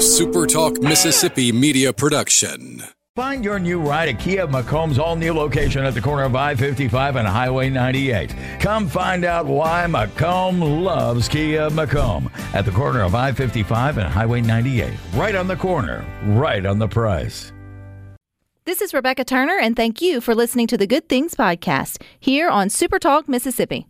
a 0.00 0.02
SuperTalk 0.02 0.82
Mississippi 0.82 1.52
media 1.52 1.92
production. 1.92 2.82
Find 3.16 3.44
your 3.44 3.58
new 3.58 3.78
ride 3.78 4.08
at 4.08 4.18
Kia 4.18 4.46
McComb's 4.46 4.98
all 4.98 5.14
new 5.14 5.34
location 5.34 5.84
at 5.84 5.92
the 5.92 6.00
corner 6.00 6.22
of 6.22 6.34
I 6.34 6.54
55 6.54 7.16
and 7.16 7.28
Highway 7.28 7.68
98. 7.68 8.34
Come 8.60 8.88
find 8.88 9.26
out 9.26 9.44
why 9.44 9.84
McComb 9.86 10.82
loves 10.82 11.28
Kia 11.28 11.68
McComb 11.68 12.32
at 12.54 12.64
the 12.64 12.70
corner 12.70 13.02
of 13.02 13.14
I 13.14 13.32
55 13.32 13.98
and 13.98 14.08
Highway 14.08 14.40
98. 14.40 14.90
Right 15.12 15.34
on 15.34 15.46
the 15.48 15.56
corner, 15.56 16.02
right 16.24 16.64
on 16.64 16.78
the 16.78 16.88
price. 16.88 17.52
This 18.64 18.80
is 18.80 18.94
Rebecca 18.94 19.24
Turner, 19.26 19.58
and 19.58 19.76
thank 19.76 20.00
you 20.00 20.22
for 20.22 20.34
listening 20.34 20.66
to 20.68 20.78
the 20.78 20.86
Good 20.86 21.10
Things 21.10 21.34
Podcast 21.34 22.00
here 22.18 22.48
on 22.48 22.68
SuperTalk 22.68 23.28
Mississippi. 23.28 23.89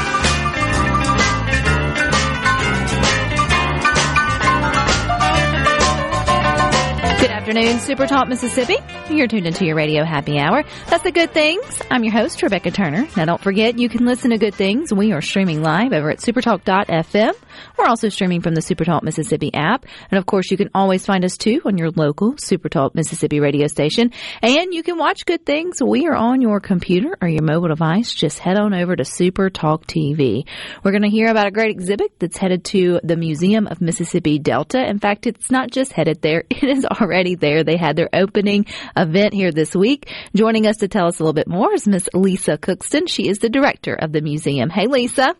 Good 7.31 7.47
afternoon, 7.47 7.79
Super 7.79 8.07
Talk 8.07 8.27
Mississippi. 8.27 8.75
You're 9.09 9.25
tuned 9.25 9.47
into 9.47 9.65
your 9.65 9.77
radio 9.77 10.03
happy 10.03 10.37
hour. 10.37 10.63
That's 10.87 11.03
the 11.03 11.13
good 11.13 11.33
things. 11.33 11.81
I'm 11.89 12.03
your 12.03 12.11
host, 12.11 12.43
Rebecca 12.43 12.71
Turner. 12.71 13.07
Now 13.15 13.23
don't 13.23 13.41
forget, 13.41 13.79
you 13.79 13.87
can 13.87 14.05
listen 14.05 14.31
to 14.31 14.37
good 14.37 14.53
things. 14.53 14.93
We 14.93 15.13
are 15.13 15.21
streaming 15.21 15.61
live 15.61 15.93
over 15.93 16.09
at 16.09 16.17
supertalk.fm. 16.17 17.33
We're 17.77 17.85
also 17.85 18.09
streaming 18.09 18.41
from 18.41 18.53
the 18.53 18.59
Supertalk 18.59 19.03
Mississippi 19.03 19.49
app. 19.53 19.85
And 20.11 20.17
of 20.17 20.25
course, 20.25 20.51
you 20.51 20.57
can 20.57 20.71
always 20.75 21.05
find 21.05 21.23
us 21.23 21.37
too 21.37 21.61
on 21.65 21.77
your 21.77 21.89
local 21.91 22.33
Supertalk 22.33 22.95
Mississippi 22.95 23.39
radio 23.39 23.67
station. 23.67 24.11
And 24.41 24.73
you 24.73 24.83
can 24.83 24.97
watch 24.97 25.25
good 25.25 25.45
things. 25.45 25.81
We 25.81 26.07
are 26.07 26.15
on 26.15 26.41
your 26.41 26.59
computer 26.59 27.17
or 27.21 27.29
your 27.29 27.43
mobile 27.43 27.69
device. 27.69 28.13
Just 28.13 28.39
head 28.39 28.59
on 28.59 28.73
over 28.73 28.93
to 28.93 29.03
Supertalk 29.03 29.85
TV. 29.85 30.45
We're 30.83 30.91
going 30.91 31.03
to 31.03 31.09
hear 31.09 31.29
about 31.29 31.47
a 31.47 31.51
great 31.51 31.71
exhibit 31.71 32.11
that's 32.19 32.37
headed 32.37 32.65
to 32.65 32.99
the 33.05 33.15
Museum 33.15 33.67
of 33.67 33.79
Mississippi 33.79 34.37
Delta. 34.37 34.85
In 34.85 34.99
fact, 34.99 35.27
it's 35.27 35.49
not 35.49 35.71
just 35.71 35.93
headed 35.93 36.21
there. 36.21 36.43
It 36.61 36.69
is 36.69 36.85
already 36.85 37.20
there. 37.35 37.63
They 37.63 37.77
had 37.77 37.95
their 37.95 38.09
opening 38.13 38.65
event 38.97 39.33
here 39.33 39.51
this 39.51 39.75
week. 39.75 40.09
Joining 40.35 40.67
us 40.67 40.77
to 40.77 40.87
tell 40.87 41.07
us 41.07 41.19
a 41.19 41.23
little 41.23 41.33
bit 41.33 41.47
more 41.47 41.73
is 41.73 41.87
Miss 41.87 42.09
Lisa 42.13 42.57
Cookston. 42.57 43.07
She 43.07 43.27
is 43.27 43.39
the 43.39 43.49
director 43.49 43.93
of 43.93 44.11
the 44.11 44.21
museum. 44.21 44.69
Hey, 44.69 44.87
Lisa. 44.87 45.35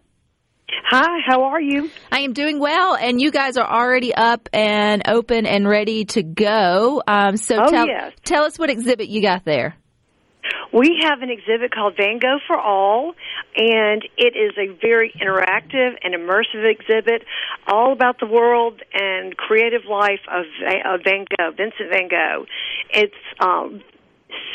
Hi, 0.89 1.19
how 1.25 1.43
are 1.43 1.61
you? 1.61 1.89
I 2.11 2.21
am 2.21 2.33
doing 2.33 2.59
well, 2.59 2.95
and 2.95 3.19
you 3.21 3.31
guys 3.31 3.57
are 3.57 3.67
already 3.69 4.13
up 4.15 4.47
and 4.53 5.01
open 5.07 5.45
and 5.45 5.67
ready 5.67 6.05
to 6.05 6.23
go. 6.23 7.01
Um, 7.05 7.35
so 7.37 7.57
Oh, 7.61 7.69
tell, 7.69 7.87
yes. 7.87 8.13
tell 8.23 8.43
us 8.45 8.57
what 8.57 8.69
exhibit 8.69 9.09
you 9.09 9.21
got 9.21 9.43
there. 9.43 9.75
We 10.73 11.01
have 11.03 11.21
an 11.21 11.29
exhibit 11.29 11.73
called 11.73 11.95
Van 11.97 12.19
Gogh 12.19 12.39
for 12.47 12.57
All, 12.57 13.13
and 13.55 14.07
it 14.17 14.35
is 14.37 14.57
a 14.57 14.73
very 14.79 15.13
interactive 15.21 15.95
and 16.01 16.13
immersive 16.13 16.63
exhibit 16.63 17.25
all 17.67 17.91
about 17.91 18.19
the 18.19 18.25
world 18.25 18.81
and 18.93 19.35
creative 19.35 19.83
life 19.89 20.21
of, 20.29 20.45
of 20.85 21.01
Van 21.03 21.25
Gogh, 21.37 21.51
Vincent 21.51 21.89
Van 21.91 22.07
Gogh. 22.07 22.45
It's 22.89 23.13
um, 23.41 23.81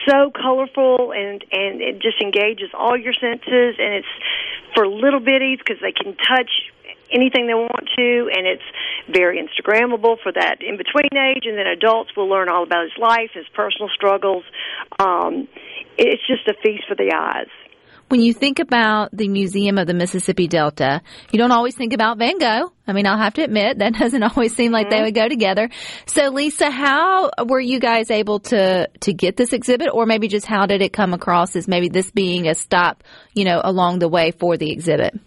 so 0.08 0.30
colorful 0.30 1.12
and 1.12 1.44
and 1.52 1.82
it 1.82 2.00
just 2.00 2.20
engages 2.22 2.70
all 2.72 2.96
your 2.96 3.12
senses, 3.12 3.76
and 3.78 3.94
it's 3.94 4.14
for 4.74 4.86
little 4.86 5.20
bitties 5.20 5.58
because 5.58 5.78
they 5.82 5.92
can 5.92 6.16
touch 6.16 6.50
anything 7.10 7.46
they 7.46 7.54
want 7.54 7.88
to, 7.96 8.30
and 8.34 8.46
it's 8.46 8.62
very 9.08 9.38
Instagrammable 9.38 10.16
for 10.22 10.32
that 10.32 10.58
in 10.60 10.76
between 10.76 11.10
age, 11.14 11.44
and 11.44 11.58
then 11.58 11.66
adults 11.66 12.10
will 12.16 12.28
learn 12.28 12.48
all 12.48 12.62
about 12.62 12.84
his 12.84 12.98
life, 12.98 13.30
his 13.34 13.46
personal 13.54 13.88
struggles. 13.94 14.44
Um, 14.98 15.48
it's 15.98 16.22
just 16.26 16.46
a 16.48 16.54
feast 16.62 16.84
for 16.88 16.94
the 16.94 17.14
eyes. 17.14 17.48
When 18.08 18.20
you 18.20 18.32
think 18.32 18.60
about 18.60 19.08
the 19.12 19.26
Museum 19.26 19.78
of 19.78 19.88
the 19.88 19.94
Mississippi 19.94 20.46
Delta, 20.46 21.02
you 21.32 21.40
don't 21.40 21.50
always 21.50 21.74
think 21.74 21.92
about 21.92 22.18
Van 22.18 22.38
Gogh. 22.38 22.72
I 22.86 22.92
mean, 22.92 23.04
I'll 23.04 23.18
have 23.18 23.34
to 23.34 23.42
admit 23.42 23.80
that 23.80 23.94
doesn't 23.98 24.22
always 24.22 24.54
seem 24.54 24.70
like 24.70 24.90
they 24.90 25.02
would 25.02 25.14
go 25.14 25.28
together. 25.28 25.70
So, 26.06 26.28
Lisa, 26.28 26.70
how 26.70 27.30
were 27.44 27.58
you 27.58 27.80
guys 27.80 28.12
able 28.12 28.38
to 28.40 28.88
to 29.00 29.12
get 29.12 29.36
this 29.36 29.52
exhibit, 29.52 29.88
or 29.92 30.06
maybe 30.06 30.28
just 30.28 30.46
how 30.46 30.66
did 30.66 30.82
it 30.82 30.92
come 30.92 31.14
across 31.14 31.56
as 31.56 31.66
maybe 31.66 31.88
this 31.88 32.12
being 32.12 32.46
a 32.46 32.54
stop, 32.54 33.02
you 33.34 33.44
know, 33.44 33.60
along 33.64 33.98
the 33.98 34.08
way 34.08 34.30
for 34.30 34.56
the 34.56 34.70
exhibit? 34.70 35.18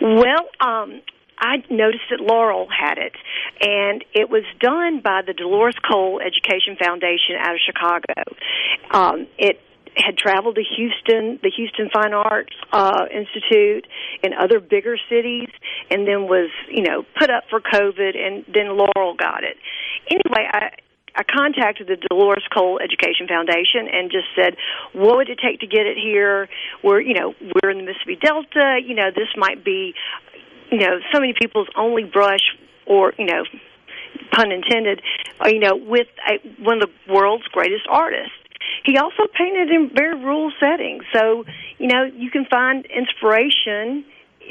Well, 0.00 0.48
um, 0.60 1.00
I 1.38 1.62
noticed 1.70 2.04
that 2.10 2.20
Laurel 2.20 2.68
had 2.68 2.98
it, 2.98 3.12
and 3.60 4.04
it 4.12 4.30
was 4.30 4.44
done 4.60 5.00
by 5.02 5.22
the 5.26 5.32
Dolores 5.32 5.76
Kohl 5.88 6.20
Education 6.20 6.76
Foundation 6.82 7.36
out 7.38 7.54
of 7.54 7.60
Chicago. 7.64 8.14
Um, 8.90 9.26
it 9.38 9.60
had 9.96 10.16
traveled 10.16 10.56
to 10.56 10.62
Houston, 10.76 11.38
the 11.42 11.50
Houston 11.56 11.88
Fine 11.92 12.14
Arts 12.14 12.54
uh, 12.72 13.06
Institute, 13.12 13.86
and 14.22 14.34
other 14.34 14.60
bigger 14.60 14.96
cities, 15.08 15.48
and 15.90 16.06
then 16.06 16.22
was, 16.24 16.50
you 16.68 16.82
know, 16.82 17.04
put 17.18 17.30
up 17.30 17.44
for 17.50 17.60
COVID, 17.60 18.16
and 18.16 18.44
then 18.52 18.76
Laurel 18.76 19.14
got 19.14 19.44
it. 19.44 19.56
Anyway, 20.10 20.48
I. 20.52 20.70
I 21.16 21.22
contacted 21.22 21.86
the 21.86 21.96
Dolores 21.96 22.44
Kohl 22.52 22.80
Education 22.80 23.28
Foundation 23.28 23.86
and 23.92 24.10
just 24.10 24.26
said, 24.34 24.56
"What 24.92 25.16
would 25.16 25.28
it 25.28 25.38
take 25.38 25.60
to 25.60 25.66
get 25.66 25.86
it 25.86 25.96
here? 25.96 26.48
We're, 26.82 27.00
you 27.00 27.14
know, 27.14 27.34
we're 27.40 27.70
in 27.70 27.78
the 27.78 27.84
Mississippi 27.84 28.16
Delta. 28.16 28.80
You 28.84 28.94
know, 28.94 29.10
this 29.14 29.28
might 29.36 29.64
be, 29.64 29.94
you 30.70 30.78
know, 30.78 30.98
so 31.12 31.20
many 31.20 31.32
people's 31.32 31.68
only 31.76 32.04
brush, 32.04 32.42
or 32.86 33.12
you 33.18 33.26
know, 33.26 33.44
pun 34.32 34.50
intended, 34.50 35.02
or, 35.40 35.50
you 35.50 35.60
know, 35.60 35.76
with 35.76 36.08
a, 36.28 36.38
one 36.62 36.82
of 36.82 36.88
the 36.88 37.12
world's 37.12 37.46
greatest 37.48 37.86
artists." 37.88 38.34
He 38.84 38.98
also 38.98 39.26
painted 39.32 39.70
in 39.70 39.90
very 39.94 40.14
rural 40.14 40.52
settings, 40.58 41.04
so 41.12 41.44
you 41.78 41.86
know 41.86 42.04
you 42.04 42.30
can 42.30 42.44
find 42.46 42.84
inspiration 42.86 44.04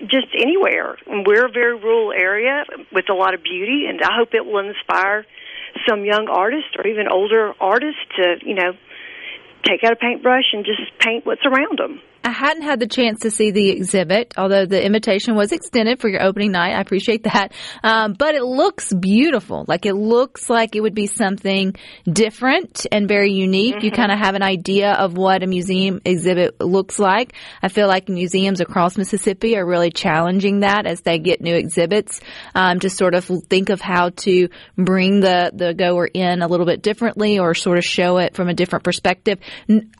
just 0.08 0.28
anywhere. 0.40 0.98
And 1.06 1.26
we're 1.28 1.46
a 1.46 1.52
very 1.52 1.76
rural 1.76 2.12
area 2.12 2.64
with 2.92 3.10
a 3.10 3.14
lot 3.14 3.34
of 3.34 3.44
beauty, 3.44 3.86
and 3.88 4.02
I 4.02 4.16
hope 4.16 4.34
it 4.34 4.46
will 4.46 4.60
inspire 4.60 5.26
some 5.88 6.06
young 6.06 6.28
artists 6.30 6.72
or 6.78 6.88
even 6.88 7.08
older 7.08 7.54
artists 7.60 8.02
to, 8.18 8.36
you 8.46 8.56
know, 8.56 8.74
take 9.64 9.84
out 9.84 9.94
a 9.94 9.96
paintbrush 9.96 10.54
and 10.54 10.66
just 10.66 10.82
paint 11.00 11.26
what's 11.26 11.46
around 11.46 11.80
them. 11.80 12.02
I 12.24 12.32
hadn't 12.32 12.64
had 12.64 12.80
the 12.80 12.88
chance 12.88 13.22
to 13.22 13.32
see 13.32 13.52
the 13.52 13.70
exhibit, 13.70 14.34
although 14.38 14.66
the 14.66 14.84
invitation 14.84 15.36
was 15.36 15.52
extended 15.52 16.00
for 16.00 16.08
your 16.08 16.24
opening 16.24 16.52
night. 16.52 16.74
I 16.74 16.80
appreciate 16.80 17.24
that. 17.24 17.52
Um, 17.84 18.14
but 18.14 18.36
it 18.36 18.44
looks 18.44 18.94
beautiful. 18.94 19.66
Like 19.68 19.86
it 19.86 19.96
looks 19.96 20.50
like 20.50 20.76
it 20.76 20.82
would 20.82 20.96
be 20.96 21.08
something 21.08 21.76
different 22.12 22.86
and 22.92 23.08
very 23.08 23.34
unique. 23.34 23.84
You 23.84 23.92
kind 23.92 24.12
of 24.12 24.20
have 24.20 24.36
an 24.36 24.42
idea 24.42 24.94
of 24.94 25.18
what 25.18 25.44
a 25.44 25.48
museum 25.48 26.00
exhibit 26.06 26.62
looks 26.62 26.98
like. 26.98 27.34
I 27.62 27.68
feel 27.68 27.88
like 27.88 28.08
museums 28.08 28.62
across 28.62 28.98
Mississippi 28.98 29.58
are 29.58 29.66
really 29.66 29.92
challenging 29.92 30.62
that 30.62 30.86
as 30.86 31.02
they 31.02 31.20
get 31.20 31.42
new 31.42 31.56
exhibits 31.56 32.22
um, 32.56 32.80
to 32.80 32.90
sort 32.90 33.16
of 33.16 33.26
think 33.26 33.70
of 33.70 33.82
how 33.82 34.10
to 34.10 34.48
bring 34.78 35.20
the, 35.20 35.52
the 35.54 35.74
goer 35.74 36.08
in 36.08 36.42
a 36.42 36.48
little 36.48 36.66
bit 36.66 36.82
differently 36.82 37.40
or 37.40 37.54
sort 37.54 37.78
of 37.78 37.84
show 37.84 38.18
it 38.18 38.34
from 38.34 38.48
a 38.48 38.54
different 38.54 38.86
perspective. 38.86 39.40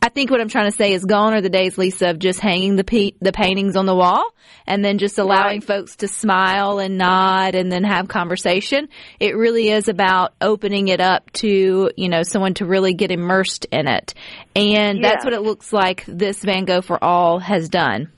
I 0.00 0.08
think 0.08 0.30
what 0.30 0.40
I'm 0.40 0.48
trying 0.48 0.70
to 0.70 0.76
say 0.76 0.94
is 0.94 1.04
gone 1.04 1.34
are 1.34 1.42
the 1.42 1.50
days, 1.50 1.76
Lisa, 1.76 2.13
of 2.14 2.20
just 2.20 2.40
hanging 2.40 2.76
the 2.76 2.84
pe- 2.84 3.12
the 3.20 3.32
paintings 3.32 3.76
on 3.76 3.84
the 3.86 3.94
wall 3.94 4.24
and 4.66 4.84
then 4.84 4.98
just 4.98 5.18
allowing 5.18 5.60
folks 5.60 5.96
to 5.96 6.08
smile 6.08 6.78
and 6.78 6.96
nod 6.96 7.54
and 7.54 7.70
then 7.70 7.84
have 7.84 8.08
conversation. 8.08 8.88
It 9.20 9.36
really 9.36 9.68
is 9.68 9.88
about 9.88 10.34
opening 10.40 10.88
it 10.88 11.00
up 11.00 11.30
to, 11.32 11.90
you 11.96 12.08
know, 12.08 12.22
someone 12.22 12.54
to 12.54 12.64
really 12.64 12.94
get 12.94 13.10
immersed 13.10 13.66
in 13.70 13.88
it. 13.88 14.14
And 14.56 15.04
that's 15.04 15.24
what 15.24 15.34
it 15.34 15.42
looks 15.42 15.72
like 15.72 16.04
this 16.06 16.42
Van 16.42 16.64
Gogh 16.64 16.80
for 16.80 17.02
All 17.02 17.40
has 17.40 17.68
done. 17.68 18.10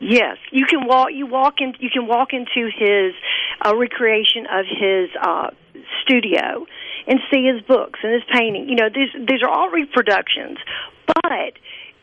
Yes, 0.00 0.38
you 0.50 0.64
can 0.64 0.86
walk. 0.86 1.08
You 1.12 1.26
walk 1.26 1.56
in. 1.60 1.74
You 1.78 1.90
can 1.92 2.06
walk 2.06 2.28
into 2.32 2.70
his 2.72 3.12
uh, 3.62 3.76
recreation 3.76 4.46
of 4.50 4.64
his 4.64 5.10
uh, 5.20 5.50
studio 6.02 6.64
and 7.06 7.20
see 7.30 7.44
his 7.44 7.60
books 7.66 8.00
and 8.02 8.14
his 8.14 8.22
painting. 8.32 8.66
You 8.68 8.76
know, 8.76 8.88
these 8.88 9.12
these 9.28 9.42
are 9.42 9.50
all 9.50 9.68
reproductions, 9.68 10.56
but 11.06 11.52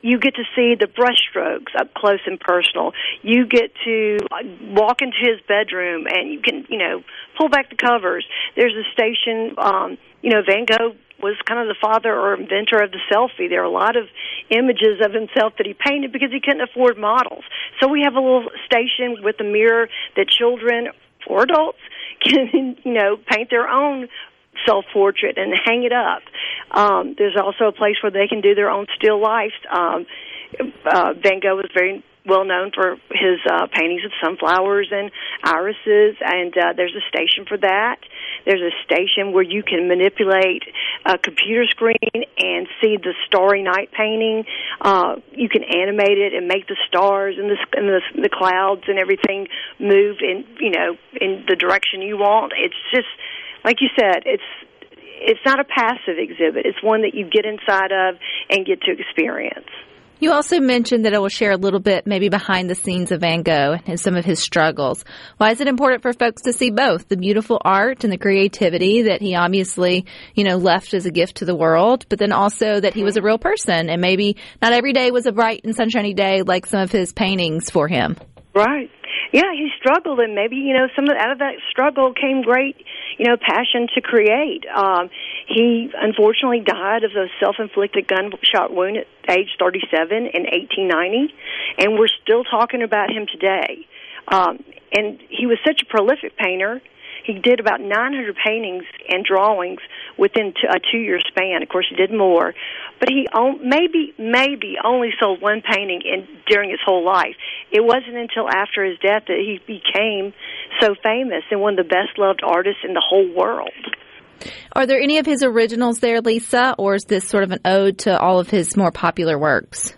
you 0.01 0.19
get 0.19 0.35
to 0.35 0.43
see 0.55 0.75
the 0.75 0.87
brushstrokes 0.87 1.75
up 1.79 1.93
close 1.93 2.19
and 2.25 2.39
personal. 2.39 2.93
You 3.21 3.45
get 3.45 3.71
to 3.85 4.17
walk 4.61 5.01
into 5.01 5.17
his 5.19 5.41
bedroom 5.47 6.05
and 6.07 6.31
you 6.31 6.39
can, 6.41 6.65
you 6.69 6.77
know, 6.77 7.03
pull 7.37 7.49
back 7.49 7.69
the 7.69 7.75
covers. 7.75 8.25
There's 8.55 8.73
a 8.73 8.89
station. 8.91 9.55
Um, 9.57 9.97
you 10.21 10.31
know, 10.31 10.41
Van 10.45 10.65
Gogh 10.65 10.95
was 11.21 11.35
kind 11.45 11.59
of 11.59 11.67
the 11.67 11.79
father 11.79 12.13
or 12.13 12.35
inventor 12.35 12.81
of 12.81 12.91
the 12.91 12.99
selfie. 13.11 13.49
There 13.49 13.61
are 13.61 13.65
a 13.65 13.69
lot 13.69 13.95
of 13.95 14.05
images 14.49 15.01
of 15.03 15.13
himself 15.13 15.53
that 15.57 15.65
he 15.65 15.73
painted 15.73 16.11
because 16.11 16.31
he 16.31 16.39
couldn't 16.39 16.61
afford 16.61 16.97
models. 16.97 17.43
So 17.79 17.87
we 17.87 18.01
have 18.03 18.13
a 18.13 18.19
little 18.19 18.49
station 18.65 19.23
with 19.23 19.39
a 19.39 19.43
mirror 19.43 19.89
that 20.15 20.27
children 20.27 20.89
or 21.25 21.43
adults 21.43 21.79
can, 22.21 22.77
you 22.83 22.93
know, 22.93 23.17
paint 23.17 23.49
their 23.49 23.67
own 23.67 24.07
self 24.65 24.85
portrait 24.93 25.37
and 25.37 25.53
hang 25.65 25.83
it 25.83 25.93
up. 25.93 26.23
Um, 26.71 27.15
there's 27.17 27.37
also 27.37 27.65
a 27.65 27.71
place 27.71 27.95
where 28.01 28.11
they 28.11 28.27
can 28.27 28.41
do 28.41 28.55
their 28.55 28.69
own 28.69 28.87
still 28.95 29.21
lifes. 29.21 29.55
Um, 29.69 30.05
uh, 30.85 31.13
Van 31.21 31.39
Gogh 31.39 31.57
was 31.57 31.69
very 31.73 32.03
well 32.27 32.45
known 32.45 32.71
for 32.75 32.97
his 33.09 33.39
uh, 33.49 33.67
paintings 33.73 34.03
of 34.03 34.11
sunflowers 34.21 34.89
and 34.91 35.11
irises, 35.43 36.15
and 36.19 36.53
uh, 36.57 36.73
there's 36.75 36.93
a 36.93 37.05
station 37.07 37.45
for 37.47 37.57
that. 37.57 37.97
There's 38.45 38.61
a 38.61 38.75
station 38.83 39.31
where 39.31 39.43
you 39.43 39.63
can 39.63 39.87
manipulate 39.87 40.63
a 41.05 41.17
computer 41.17 41.65
screen 41.69 41.97
and 42.13 42.67
see 42.81 42.97
the 42.97 43.13
starry 43.25 43.63
night 43.63 43.89
painting. 43.97 44.45
Uh, 44.81 45.15
you 45.31 45.49
can 45.49 45.63
animate 45.63 46.17
it 46.17 46.33
and 46.33 46.47
make 46.47 46.67
the 46.67 46.77
stars 46.87 47.35
and 47.37 47.49
the 47.49 47.57
and 47.73 47.87
the, 47.87 48.01
the 48.21 48.29
clouds 48.29 48.83
and 48.87 48.99
everything 48.99 49.47
move 49.79 50.17
in 50.21 50.45
you 50.59 50.71
know 50.71 50.97
in 51.19 51.45
the 51.47 51.55
direction 51.55 52.01
you 52.01 52.17
want. 52.17 52.53
It's 52.57 52.75
just 52.91 53.07
like 53.67 53.81
you 53.81 53.89
said, 53.99 54.23
it's 54.25 54.49
it's 55.19 55.41
not 55.45 55.59
a 55.59 55.65
passive 55.65 56.17
exhibit. 56.17 56.65
It's 56.65 56.81
one 56.81 57.01
that 57.01 57.13
you 57.13 57.29
get 57.29 57.43
inside 57.45 57.91
of 57.91 58.15
and 58.49 58.65
get 58.65 58.79
to 58.83 58.91
experience. 58.91 59.67
You 60.19 60.31
also 60.31 60.59
mentioned 60.59 61.05
that 61.05 61.13
it 61.13 61.19
will 61.19 61.27
share 61.27 61.51
a 61.51 61.57
little 61.57 61.81
bit, 61.81 62.07
maybe 62.07 62.29
behind 62.29 62.69
the 62.69 62.75
scenes 62.75 63.11
of 63.11 63.21
Van 63.21 63.43
Gogh 63.43 63.75
and 63.85 63.99
some 63.99 64.15
of 64.15 64.23
his 64.23 64.39
struggles. 64.39 65.03
Why 65.35 65.51
is 65.51 65.59
it 65.59 65.67
important 65.67 66.01
for 66.01 66.13
folks 66.13 66.43
to 66.43 66.53
see 66.53 66.71
both 66.71 67.09
the 67.09 67.17
beautiful 67.17 67.61
art 67.63 68.03
and 68.05 68.11
the 68.11 68.17
creativity 68.17 69.03
that 69.03 69.21
he 69.21 69.35
obviously, 69.35 70.05
you 70.33 70.45
know, 70.45 70.55
left 70.55 70.93
as 70.93 71.05
a 71.05 71.11
gift 71.11 71.37
to 71.37 71.45
the 71.45 71.55
world, 71.55 72.05
but 72.07 72.19
then 72.19 72.31
also 72.31 72.79
that 72.79 72.93
he 72.93 73.03
was 73.03 73.17
a 73.17 73.21
real 73.21 73.37
person 73.37 73.89
and 73.89 74.01
maybe 74.01 74.37
not 74.61 74.71
every 74.71 74.93
day 74.93 75.11
was 75.11 75.25
a 75.25 75.31
bright 75.31 75.65
and 75.65 75.75
sunshiny 75.75 76.13
day 76.13 76.41
like 76.41 76.65
some 76.65 76.79
of 76.79 76.91
his 76.91 77.11
paintings 77.11 77.69
for 77.69 77.89
him? 77.89 78.15
Right. 78.55 78.89
Yeah, 79.31 79.51
he 79.53 79.69
struggled, 79.77 80.19
and 80.19 80.35
maybe 80.35 80.55
you 80.55 80.73
know 80.73 80.87
some 80.95 81.09
of 81.09 81.17
out 81.17 81.31
of 81.31 81.39
that 81.39 81.55
struggle 81.69 82.13
came 82.13 82.41
great, 82.41 82.77
you 83.17 83.25
know, 83.25 83.37
passion 83.37 83.87
to 83.95 84.01
create. 84.01 84.65
Um, 84.73 85.09
he 85.47 85.89
unfortunately 85.93 86.61
died 86.61 87.03
of 87.03 87.11
a 87.11 87.27
self-inflicted 87.39 88.07
gunshot 88.07 88.73
wound 88.73 88.97
at 88.97 89.07
age 89.29 89.49
37 89.59 90.17
in 90.17 90.43
1890, 90.43 91.33
and 91.79 91.99
we're 91.99 92.07
still 92.23 92.43
talking 92.43 92.81
about 92.81 93.11
him 93.11 93.27
today. 93.31 93.85
Um, 94.29 94.63
and 94.93 95.19
he 95.29 95.45
was 95.45 95.57
such 95.65 95.81
a 95.81 95.85
prolific 95.85 96.37
painter 96.37 96.81
he 97.27 97.33
did 97.39 97.59
about 97.59 97.81
900 97.81 98.35
paintings 98.43 98.85
and 99.09 99.25
drawings 99.25 99.79
within 100.17 100.53
t- 100.53 100.67
a 100.67 100.79
two-year 100.79 101.19
span. 101.27 101.61
Of 101.61 101.69
course, 101.69 101.85
he 101.89 101.95
did 101.95 102.11
more, 102.11 102.53
but 102.99 103.09
he 103.09 103.27
on- 103.33 103.59
maybe 103.67 104.13
maybe 104.17 104.77
only 104.83 105.09
sold 105.19 105.41
one 105.41 105.61
painting 105.61 106.01
in 106.01 106.27
during 106.47 106.69
his 106.69 106.79
whole 106.83 107.05
life. 107.05 107.35
It 107.71 107.83
wasn't 107.83 108.15
until 108.15 108.47
after 108.49 108.85
his 108.85 108.97
death 108.99 109.23
that 109.27 109.37
he 109.37 109.59
became 109.67 110.33
so 110.79 110.95
famous 111.03 111.43
and 111.51 111.61
one 111.61 111.77
of 111.77 111.85
the 111.85 111.93
best 111.93 112.17
loved 112.17 112.41
artists 112.43 112.81
in 112.87 112.93
the 112.93 113.03
whole 113.05 113.27
world. 113.35 113.71
Are 114.71 114.85
there 114.85 115.01
any 115.01 115.17
of 115.17 115.25
his 115.25 115.43
originals 115.43 115.99
there, 115.99 116.21
Lisa, 116.21 116.75
or 116.77 116.95
is 116.95 117.05
this 117.05 117.27
sort 117.27 117.43
of 117.43 117.51
an 117.51 117.59
ode 117.65 117.99
to 117.99 118.17
all 118.17 118.39
of 118.39 118.49
his 118.49 118.77
more 118.77 118.91
popular 118.91 119.37
works? 119.37 119.95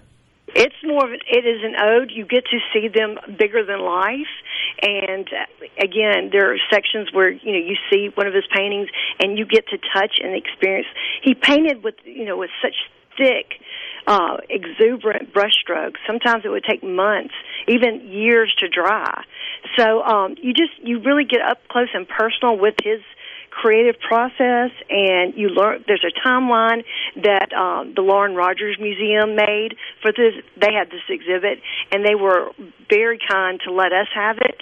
It's 0.55 0.75
more 0.83 1.05
of 1.05 1.11
an, 1.11 1.19
it 1.29 1.45
is 1.45 1.61
an 1.63 1.75
ode. 1.79 2.11
You 2.11 2.25
get 2.25 2.43
to 2.45 2.57
see 2.73 2.87
them 2.87 3.17
bigger 3.37 3.63
than 3.65 3.81
life, 3.81 4.31
and 4.81 5.27
uh, 5.27 5.65
again, 5.81 6.29
there 6.31 6.53
are 6.53 6.57
sections 6.71 7.09
where 7.13 7.31
you 7.31 7.51
know 7.51 7.59
you 7.59 7.75
see 7.91 8.09
one 8.15 8.27
of 8.27 8.33
his 8.33 8.45
paintings 8.53 8.89
and 9.19 9.37
you 9.37 9.45
get 9.45 9.67
to 9.69 9.77
touch 9.93 10.19
and 10.21 10.35
experience. 10.35 10.87
He 11.21 11.33
painted 11.33 11.83
with 11.83 11.95
you 12.03 12.25
know 12.25 12.37
with 12.37 12.49
such 12.61 12.75
thick, 13.17 13.59
uh, 14.07 14.37
exuberant 14.49 15.33
brushstrokes. 15.33 15.97
Sometimes 16.07 16.45
it 16.45 16.49
would 16.49 16.63
take 16.63 16.83
months, 16.83 17.33
even 17.67 18.07
years 18.07 18.53
to 18.59 18.67
dry. 18.67 19.23
So 19.77 20.01
um, 20.03 20.35
you 20.41 20.53
just 20.53 20.71
you 20.81 21.01
really 21.01 21.25
get 21.25 21.41
up 21.41 21.59
close 21.67 21.89
and 21.93 22.07
personal 22.07 22.57
with 22.57 22.75
his 22.83 23.01
creative 23.61 23.99
process, 23.99 24.71
and 24.89 25.33
you 25.35 25.49
learn. 25.49 25.83
There's 25.85 26.05
a 26.05 26.27
timeline 26.27 26.83
that 27.23 27.51
um, 27.53 27.93
the 27.95 28.01
Lauren 28.01 28.33
Rogers 28.35 28.77
Museum 28.79 29.35
made 29.35 29.75
for 30.01 30.11
this. 30.11 30.33
They 30.55 30.73
had 30.73 30.87
this 30.89 31.03
exhibit, 31.09 31.59
and 31.91 32.05
they 32.05 32.15
were 32.15 32.51
very 32.89 33.19
kind 33.19 33.59
to 33.65 33.71
let 33.73 33.91
us 33.91 34.07
have 34.15 34.37
it. 34.37 34.59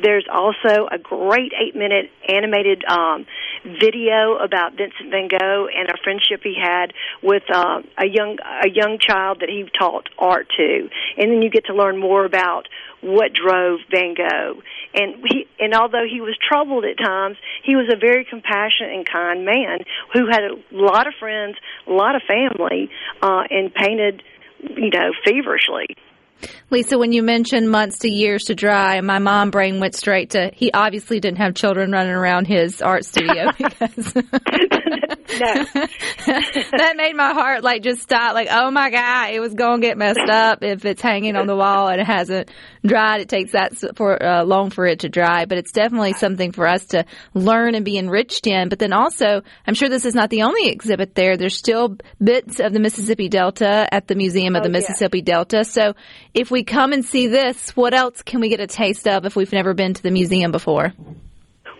There's 0.00 0.26
also 0.32 0.88
a 0.90 0.98
great 0.98 1.52
eight-minute 1.52 2.10
animated 2.28 2.84
um, 2.84 3.26
video 3.64 4.36
about 4.36 4.72
Vincent 4.76 5.10
Van 5.10 5.28
Gogh 5.28 5.68
and 5.68 5.88
a 5.90 5.96
friendship 6.02 6.40
he 6.42 6.54
had 6.60 6.92
with 7.22 7.42
uh, 7.52 7.82
a 7.98 8.06
young 8.06 8.38
a 8.64 8.70
young 8.70 8.98
child 8.98 9.40
that 9.40 9.48
he 9.48 9.68
taught 9.78 10.08
art 10.18 10.46
to, 10.56 10.88
and 11.18 11.30
then 11.30 11.42
you 11.42 11.50
get 11.50 11.66
to 11.66 11.74
learn 11.74 11.98
more 11.98 12.24
about 12.24 12.68
what 13.00 13.32
drove 13.32 13.80
Van 13.90 14.14
Gogh. 14.14 14.60
And 14.94 15.22
he, 15.28 15.46
and 15.58 15.74
although 15.74 16.06
he 16.10 16.20
was 16.20 16.36
troubled 16.48 16.84
at 16.84 17.02
times, 17.02 17.36
he 17.64 17.76
was 17.76 17.92
a 17.92 17.96
very 17.98 18.24
compassionate 18.24 18.92
and 18.94 19.06
kind 19.08 19.44
man 19.44 19.78
who 20.12 20.26
had 20.26 20.42
a 20.42 20.56
lot 20.72 21.06
of 21.06 21.14
friends, 21.20 21.56
a 21.86 21.92
lot 21.92 22.16
of 22.16 22.22
family, 22.26 22.90
uh, 23.22 23.42
and 23.50 23.72
painted, 23.74 24.22
you 24.60 24.90
know, 24.90 25.12
feverishly. 25.24 25.96
Lisa, 26.70 26.98
when 26.98 27.12
you 27.12 27.22
mentioned 27.22 27.70
months 27.70 27.98
to 28.00 28.08
years 28.08 28.44
to 28.44 28.54
dry, 28.54 29.00
my 29.00 29.18
mom 29.18 29.50
brain 29.50 29.80
went 29.80 29.94
straight 29.94 30.30
to 30.30 30.50
he 30.54 30.70
obviously 30.72 31.18
didn't 31.18 31.38
have 31.38 31.54
children 31.54 31.90
running 31.90 32.12
around 32.12 32.46
his 32.46 32.82
art 32.82 33.04
studio 33.04 33.50
because 33.58 34.12
that 35.38 36.94
made 36.96 37.14
my 37.14 37.32
heart 37.32 37.62
like 37.62 37.82
just 37.82 38.02
stop. 38.02 38.34
Like, 38.34 38.48
oh 38.50 38.70
my 38.70 38.90
god, 38.90 39.30
it 39.30 39.40
was 39.40 39.54
going 39.54 39.80
to 39.80 39.86
get 39.86 39.96
messed 39.98 40.28
up 40.30 40.62
if 40.62 40.84
it's 40.84 41.02
hanging 41.02 41.36
on 41.36 41.46
the 41.46 41.56
wall 41.56 41.88
and 41.88 42.00
it 42.00 42.06
hasn't 42.06 42.50
dried. 42.88 43.20
It 43.20 43.28
takes 43.28 43.52
that 43.52 43.74
for 43.96 44.20
uh, 44.22 44.44
long 44.44 44.70
for 44.70 44.86
it 44.86 45.00
to 45.00 45.08
dry, 45.08 45.44
but 45.44 45.58
it's 45.58 45.72
definitely 45.72 46.14
something 46.14 46.52
for 46.52 46.66
us 46.66 46.86
to 46.86 47.04
learn 47.34 47.74
and 47.74 47.84
be 47.84 47.98
enriched 47.98 48.46
in. 48.46 48.68
But 48.68 48.78
then 48.78 48.92
also, 48.92 49.42
I'm 49.66 49.74
sure 49.74 49.88
this 49.88 50.04
is 50.04 50.14
not 50.14 50.30
the 50.30 50.42
only 50.42 50.68
exhibit 50.68 51.14
there. 51.14 51.36
There's 51.36 51.56
still 51.56 51.96
bits 52.22 52.60
of 52.60 52.72
the 52.72 52.80
Mississippi 52.80 53.28
Delta 53.28 53.86
at 53.92 54.08
the 54.08 54.14
Museum 54.14 54.56
of 54.56 54.60
oh, 54.60 54.64
the 54.64 54.70
Mississippi 54.70 55.18
yeah. 55.18 55.24
Delta. 55.24 55.64
So 55.64 55.94
if 56.34 56.50
we 56.50 56.64
come 56.64 56.92
and 56.92 57.04
see 57.04 57.26
this, 57.28 57.76
what 57.76 57.94
else 57.94 58.22
can 58.22 58.40
we 58.40 58.48
get 58.48 58.60
a 58.60 58.66
taste 58.66 59.06
of 59.06 59.24
if 59.24 59.36
we've 59.36 59.52
never 59.52 59.74
been 59.74 59.94
to 59.94 60.02
the 60.02 60.10
museum 60.10 60.50
before? 60.50 60.92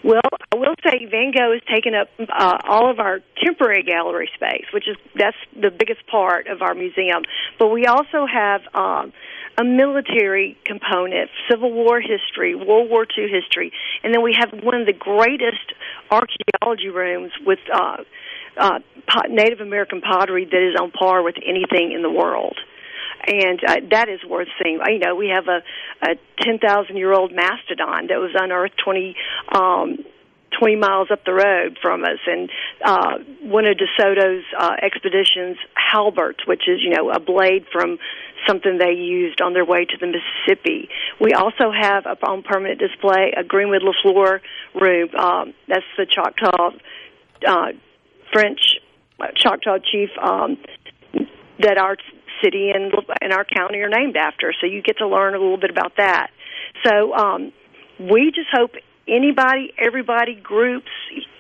Well, 0.05 0.21
I 0.53 0.57
will 0.57 0.75
say 0.85 1.07
Van 1.11 1.33
Gogh 1.37 1.53
has 1.53 1.63
taken 1.71 1.95
up 1.95 2.09
uh, 2.19 2.59
all 2.69 2.91
of 2.91 3.01
our 3.01 3.21
temporary 3.45 3.83
gallery 3.83 4.31
space, 4.35 4.65
which 4.73 4.89
is 4.89 4.97
that's 5.17 5.37
the 5.55 5.71
biggest 5.71 6.07
part 6.07 6.47
of 6.47 6.63
our 6.63 6.75
museum. 6.75 7.23
But 7.59 7.69
we 7.69 7.87
also 7.87 8.25
have 8.33 8.63
um, 8.75 9.13
a 9.59 9.65
military 9.65 10.57
component, 10.65 11.31
Civil 11.51 11.73
War 11.73 12.01
history, 12.01 12.55
World 12.55 12.89
War 12.89 13.05
II 13.05 13.29
history, 13.29 13.73
and 14.03 14.15
then 14.15 14.23
we 14.23 14.37
have 14.39 14.51
one 14.63 14.81
of 14.81 14.87
the 14.87 14.93
greatest 14.93 15.73
archaeology 16.11 16.89
rooms 16.89 17.33
with 17.45 17.59
uh, 17.73 17.97
uh, 18.57 18.79
Native 19.29 19.61
American 19.61 20.01
pottery 20.01 20.45
that 20.45 20.71
is 20.71 20.77
on 20.81 20.91
par 20.93 21.23
with 21.23 21.37
anything 21.45 21.93
in 21.93 22.03
the 22.03 22.11
world 22.11 22.57
and 23.27 23.61
uh, 23.67 23.77
that 23.91 24.09
is 24.09 24.21
worth 24.29 24.49
seeing. 24.63 24.81
You 24.87 24.99
know, 25.01 25.15
we 25.15 25.33
have 25.35 25.49
a, 25.49 25.63
a 26.03 26.15
10,000 26.41 26.97
year 26.97 27.13
old 27.13 27.33
mastodon 27.33 28.07
that 28.09 28.19
was 28.19 28.31
unearthed 28.35 28.79
20. 28.83 29.17
Um, 29.55 29.99
20 30.59 30.77
miles 30.77 31.09
up 31.13 31.25
the 31.25 31.33
road 31.33 31.79
from 31.81 32.05
us, 32.05 32.19
and 32.27 32.51
uh, 32.83 33.19
one 33.43 33.67
of 33.67 33.77
DeSoto's 33.77 34.45
uh, 34.59 34.73
expeditions, 34.83 35.57
halberds, 35.75 36.39
which 36.47 36.63
is 36.67 36.81
you 36.81 36.91
know 36.91 37.11
a 37.11 37.21
blade 37.21 37.67
from 37.71 37.99
something 38.47 38.79
they 38.79 38.93
used 38.93 39.41
on 39.41 39.53
their 39.53 39.65
way 39.65 39.85
to 39.85 39.97
the 39.99 40.07
Mississippi. 40.07 40.89
We 41.21 41.33
also 41.33 41.71
have 41.71 42.07
up 42.07 42.23
on 42.23 42.43
permanent 42.43 42.81
display 42.81 43.33
a 43.37 43.45
Greenwood 43.45 43.83
LeFlore 43.83 44.41
room. 44.75 45.09
Um, 45.15 45.55
that's 45.67 45.85
the 45.97 46.07
Choctaw 46.07 46.71
uh, 47.47 47.73
French 48.33 48.61
uh, 49.21 49.27
Choctaw 49.35 49.79
chief 49.79 50.11
um, 50.23 50.59
that 51.61 51.79
our 51.79 51.97
city 52.43 52.71
and 52.75 52.93
and 53.21 53.33
our 53.33 53.45
county 53.45 53.79
are 53.79 53.89
named 53.89 54.17
after. 54.17 54.53
So 54.61 54.67
you 54.67 54.83
get 54.83 54.99
to 54.99 55.09
learn 55.09 55.35
a 55.35 55.39
little 55.39 55.59
bit 55.59 55.71
about 55.71 55.97
that. 55.97 56.31
So 56.85 57.15
um, 57.15 57.53
we 57.99 58.31
just 58.35 58.49
hope 58.53 58.73
anybody, 59.09 59.73
everybody, 59.79 60.35
groups, 60.35 60.91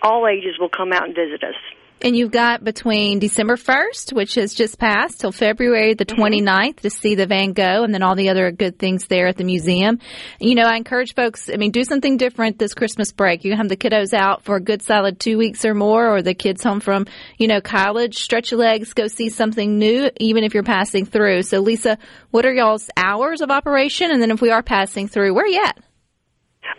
all 0.02 0.26
ages 0.26 0.58
will 0.58 0.70
come 0.70 0.92
out 0.92 1.04
and 1.04 1.14
visit 1.14 1.44
us. 1.44 1.54
And 2.00 2.14
you've 2.16 2.30
got 2.30 2.62
between 2.62 3.18
December 3.18 3.56
1st, 3.56 4.12
which 4.12 4.36
has 4.36 4.54
just 4.54 4.78
passed, 4.78 5.20
till 5.20 5.32
February 5.32 5.94
the 5.94 6.04
29th 6.04 6.44
mm-hmm. 6.44 6.80
to 6.82 6.90
see 6.90 7.16
the 7.16 7.26
Van 7.26 7.52
Gogh 7.52 7.82
and 7.82 7.92
then 7.92 8.02
all 8.02 8.14
the 8.14 8.28
other 8.28 8.52
good 8.52 8.78
things 8.78 9.06
there 9.06 9.26
at 9.26 9.36
the 9.36 9.44
museum. 9.44 9.98
You 10.38 10.54
know, 10.54 10.62
I 10.62 10.76
encourage 10.76 11.14
folks, 11.14 11.50
I 11.52 11.56
mean, 11.56 11.72
do 11.72 11.82
something 11.82 12.16
different 12.16 12.58
this 12.58 12.74
Christmas 12.74 13.10
break. 13.10 13.44
You 13.44 13.50
can 13.50 13.58
have 13.58 13.68
the 13.68 13.76
kiddos 13.76 14.14
out 14.14 14.44
for 14.44 14.56
a 14.56 14.60
good 14.60 14.82
solid 14.82 15.18
two 15.18 15.38
weeks 15.38 15.64
or 15.64 15.74
more, 15.74 16.14
or 16.14 16.22
the 16.22 16.34
kids 16.34 16.62
home 16.62 16.80
from, 16.80 17.06
you 17.36 17.48
know, 17.48 17.60
college. 17.60 18.18
Stretch 18.18 18.52
your 18.52 18.60
legs, 18.60 18.92
go 18.92 19.08
see 19.08 19.28
something 19.28 19.78
new, 19.78 20.10
even 20.18 20.44
if 20.44 20.54
you're 20.54 20.62
passing 20.62 21.04
through. 21.04 21.42
So, 21.42 21.60
Lisa, 21.60 21.98
what 22.30 22.46
are 22.46 22.52
y'all's 22.52 22.88
hours 22.96 23.40
of 23.40 23.50
operation? 23.50 24.12
And 24.12 24.22
then 24.22 24.30
if 24.30 24.40
we 24.40 24.50
are 24.50 24.62
passing 24.62 25.08
through, 25.08 25.34
where 25.34 25.44
are 25.44 25.48
you 25.48 25.64
at? 25.64 25.78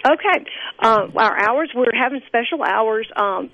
Okay. 0.06 0.46
Uh, 0.80 1.08
our 1.16 1.38
hours, 1.38 1.70
we're 1.76 1.94
having 1.94 2.22
special 2.28 2.64
hours 2.64 3.08
um, 3.16 3.50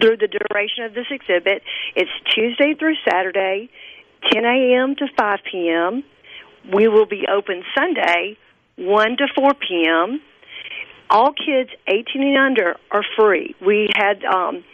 through 0.00 0.16
the 0.16 0.28
duration 0.28 0.84
of 0.84 0.94
this 0.94 1.06
exhibit. 1.10 1.62
It's 1.94 2.10
Tuesday 2.34 2.74
through 2.78 2.94
Saturday, 3.08 3.70
10 4.32 4.44
a.m. 4.44 4.94
to 4.96 5.06
5 5.18 5.38
p.m. 5.50 6.04
We 6.72 6.88
will 6.88 7.06
be 7.06 7.26
open 7.32 7.62
Sunday, 7.76 8.36
1 8.76 9.16
to 9.18 9.26
4 9.34 9.54
p.m. 9.54 10.20
All 11.08 11.32
kids 11.32 11.70
18 11.86 12.22
and 12.22 12.36
under 12.38 12.76
are 12.90 13.04
free. 13.16 13.54
We 13.64 13.88
had 13.94 14.24
um, 14.24 14.64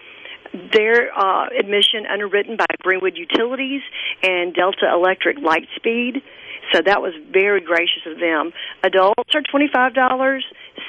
their 0.72 1.12
uh, 1.16 1.48
admission 1.58 2.06
underwritten 2.10 2.56
by 2.56 2.66
Greenwood 2.80 3.16
Utilities 3.16 3.82
and 4.22 4.54
Delta 4.54 4.90
Electric 4.92 5.38
Lightspeed. 5.38 6.22
So 6.72 6.80
that 6.84 7.02
was 7.02 7.12
very 7.32 7.60
gracious 7.60 8.06
of 8.06 8.20
them. 8.20 8.52
Adults 8.84 9.34
are 9.34 9.42
twenty 9.50 9.68
five 9.72 9.94
dollars. 9.94 10.44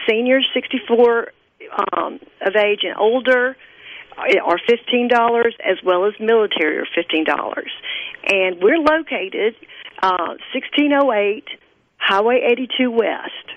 Seniors 0.08 0.48
sixty 0.54 0.80
four 0.88 1.32
um, 1.94 2.20
of 2.46 2.56
age 2.56 2.82
and 2.84 2.96
older 2.98 3.58
are 4.18 4.60
fifteen 4.68 5.08
dollars, 5.08 5.56
as 5.66 5.78
well 5.84 6.06
as 6.06 6.14
military 6.20 6.78
are 6.78 6.88
fifteen 6.94 7.26
dollars. 7.26 7.72
And 8.26 8.62
we're 8.62 8.78
located 8.78 9.56
uh, 10.02 10.36
sixteen 10.54 10.92
oh 10.94 11.12
eight 11.12 11.46
Highway 11.98 12.42
eighty 12.50 12.68
two 12.78 12.92
West. 12.92 13.53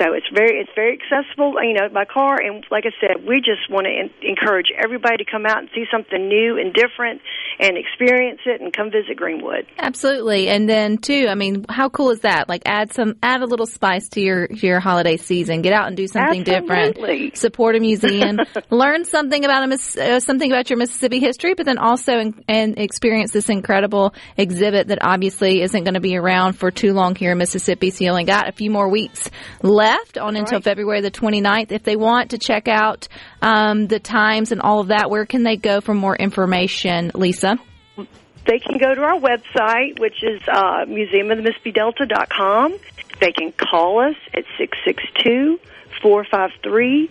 So 0.00 0.12
it's 0.12 0.26
very 0.32 0.60
it's 0.60 0.70
very 0.74 0.98
accessible, 0.98 1.54
you 1.62 1.74
know, 1.74 1.88
by 1.88 2.04
car. 2.04 2.40
And 2.40 2.64
like 2.70 2.84
I 2.86 2.94
said, 3.00 3.26
we 3.26 3.40
just 3.40 3.68
want 3.68 3.86
to 3.86 3.90
en- 3.90 4.10
encourage 4.22 4.68
everybody 4.76 5.24
to 5.24 5.30
come 5.30 5.44
out 5.44 5.58
and 5.58 5.68
see 5.74 5.84
something 5.90 6.28
new 6.28 6.56
and 6.56 6.72
different, 6.72 7.20
and 7.58 7.76
experience 7.76 8.40
it, 8.46 8.60
and 8.60 8.72
come 8.72 8.90
visit 8.92 9.16
Greenwood. 9.16 9.66
Absolutely. 9.76 10.48
And 10.48 10.68
then 10.68 10.98
too, 10.98 11.26
I 11.28 11.34
mean, 11.34 11.66
how 11.68 11.88
cool 11.88 12.10
is 12.10 12.20
that? 12.20 12.48
Like 12.48 12.62
add 12.64 12.92
some 12.92 13.16
add 13.22 13.42
a 13.42 13.46
little 13.46 13.66
spice 13.66 14.08
to 14.10 14.20
your 14.20 14.46
your 14.46 14.78
holiday 14.78 15.16
season. 15.16 15.62
Get 15.62 15.72
out 15.72 15.88
and 15.88 15.96
do 15.96 16.06
something 16.06 16.44
different. 16.44 16.96
Absolutely. 16.96 17.32
Support 17.34 17.74
a 17.74 17.80
museum. 17.80 18.38
learn 18.70 19.04
something 19.04 19.44
about 19.44 19.68
a 19.68 19.74
uh, 20.00 20.20
something 20.20 20.50
about 20.50 20.70
your 20.70 20.78
Mississippi 20.78 21.18
history, 21.18 21.54
but 21.54 21.66
then 21.66 21.78
also 21.78 22.18
in, 22.18 22.44
and 22.46 22.78
experience 22.78 23.32
this 23.32 23.48
incredible 23.48 24.14
exhibit 24.36 24.88
that 24.88 24.98
obviously 25.02 25.60
isn't 25.62 25.82
going 25.82 25.94
to 25.94 26.00
be 26.00 26.16
around 26.16 26.52
for 26.52 26.70
too 26.70 26.92
long 26.92 27.16
here 27.16 27.32
in 27.32 27.38
Mississippi. 27.38 27.90
So 27.90 28.04
you 28.04 28.10
only 28.10 28.24
got 28.24 28.48
a 28.48 28.52
few 28.52 28.70
more 28.70 28.88
weeks 28.88 29.28
left 29.62 29.87
on 30.18 30.36
until 30.36 30.56
Right. 30.56 30.64
February 30.64 31.00
the 31.00 31.10
29th. 31.10 31.72
If 31.72 31.82
they 31.82 31.96
want 31.96 32.30
to 32.30 32.38
check 32.38 32.68
out 32.68 33.08
um, 33.42 33.86
the 33.86 33.98
times 33.98 34.52
and 34.52 34.60
all 34.60 34.80
of 34.80 34.88
that, 34.88 35.10
where 35.10 35.26
can 35.26 35.42
they 35.42 35.56
go 35.56 35.80
for 35.80 35.94
more 35.94 36.16
information, 36.16 37.10
Lisa? 37.14 37.58
They 37.96 38.58
can 38.58 38.78
go 38.78 38.94
to 38.94 39.02
our 39.02 39.20
website, 39.20 39.98
which 40.00 40.22
is 40.22 40.40
uh, 40.48 40.86
museumofthemississippidelta.com. 40.86 42.78
They 43.20 43.32
can 43.32 43.52
call 43.52 44.00
us 44.00 44.16
at 44.32 44.44
662 44.56 45.60
453 46.00 47.10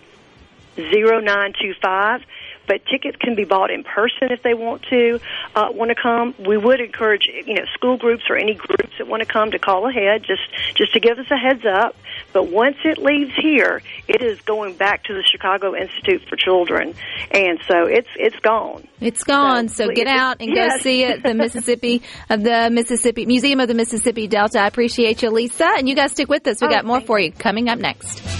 0925. 0.76 2.22
But 2.68 2.84
tickets 2.86 3.16
can 3.20 3.34
be 3.34 3.44
bought 3.44 3.70
in 3.70 3.82
person 3.82 4.30
if 4.30 4.42
they 4.42 4.54
want 4.54 4.82
to 4.90 5.18
uh, 5.56 5.68
want 5.72 5.88
to 5.90 5.94
come. 6.00 6.34
We 6.38 6.56
would 6.56 6.80
encourage 6.80 7.26
you 7.26 7.54
know 7.54 7.64
school 7.74 7.96
groups 7.96 8.24
or 8.28 8.36
any 8.36 8.54
groups 8.54 8.92
that 8.98 9.08
want 9.08 9.22
to 9.22 9.26
come 9.26 9.50
to 9.50 9.58
call 9.58 9.88
ahead 9.88 10.22
just 10.22 10.42
just 10.76 10.92
to 10.92 11.00
give 11.00 11.18
us 11.18 11.26
a 11.30 11.36
heads 11.36 11.64
up. 11.64 11.96
But 12.32 12.48
once 12.48 12.76
it 12.84 12.98
leaves 12.98 13.32
here, 13.40 13.82
it 14.06 14.22
is 14.22 14.40
going 14.42 14.74
back 14.76 15.04
to 15.04 15.14
the 15.14 15.22
Chicago 15.22 15.74
Institute 15.74 16.22
for 16.28 16.36
Children, 16.36 16.94
and 17.30 17.58
so 17.66 17.86
it's 17.86 18.08
it's 18.16 18.38
gone. 18.40 18.86
It's 19.00 19.24
gone, 19.24 19.68
so, 19.68 19.86
So, 19.86 19.92
get 19.92 20.08
out 20.08 20.38
and 20.40 20.52
go 20.54 20.68
see 20.80 21.04
it. 21.04 21.22
The 21.22 21.32
Mississippi 21.32 22.02
of 22.30 22.42
the 22.42 22.68
Mississippi 22.70 23.26
Museum 23.26 23.60
of 23.60 23.68
the 23.68 23.74
Mississippi 23.74 24.26
Delta. 24.26 24.60
I 24.60 24.66
appreciate 24.66 25.22
you, 25.22 25.30
Lisa, 25.30 25.68
and 25.76 25.88
you 25.88 25.94
guys 25.94 26.12
stick 26.12 26.28
with 26.28 26.46
us. 26.46 26.60
We 26.60 26.66
Oh, 26.66 26.70
got 26.70 26.84
more 26.84 27.00
for 27.00 27.18
you 27.18 27.32
coming 27.32 27.68
up 27.68 27.78
next. 27.78 28.37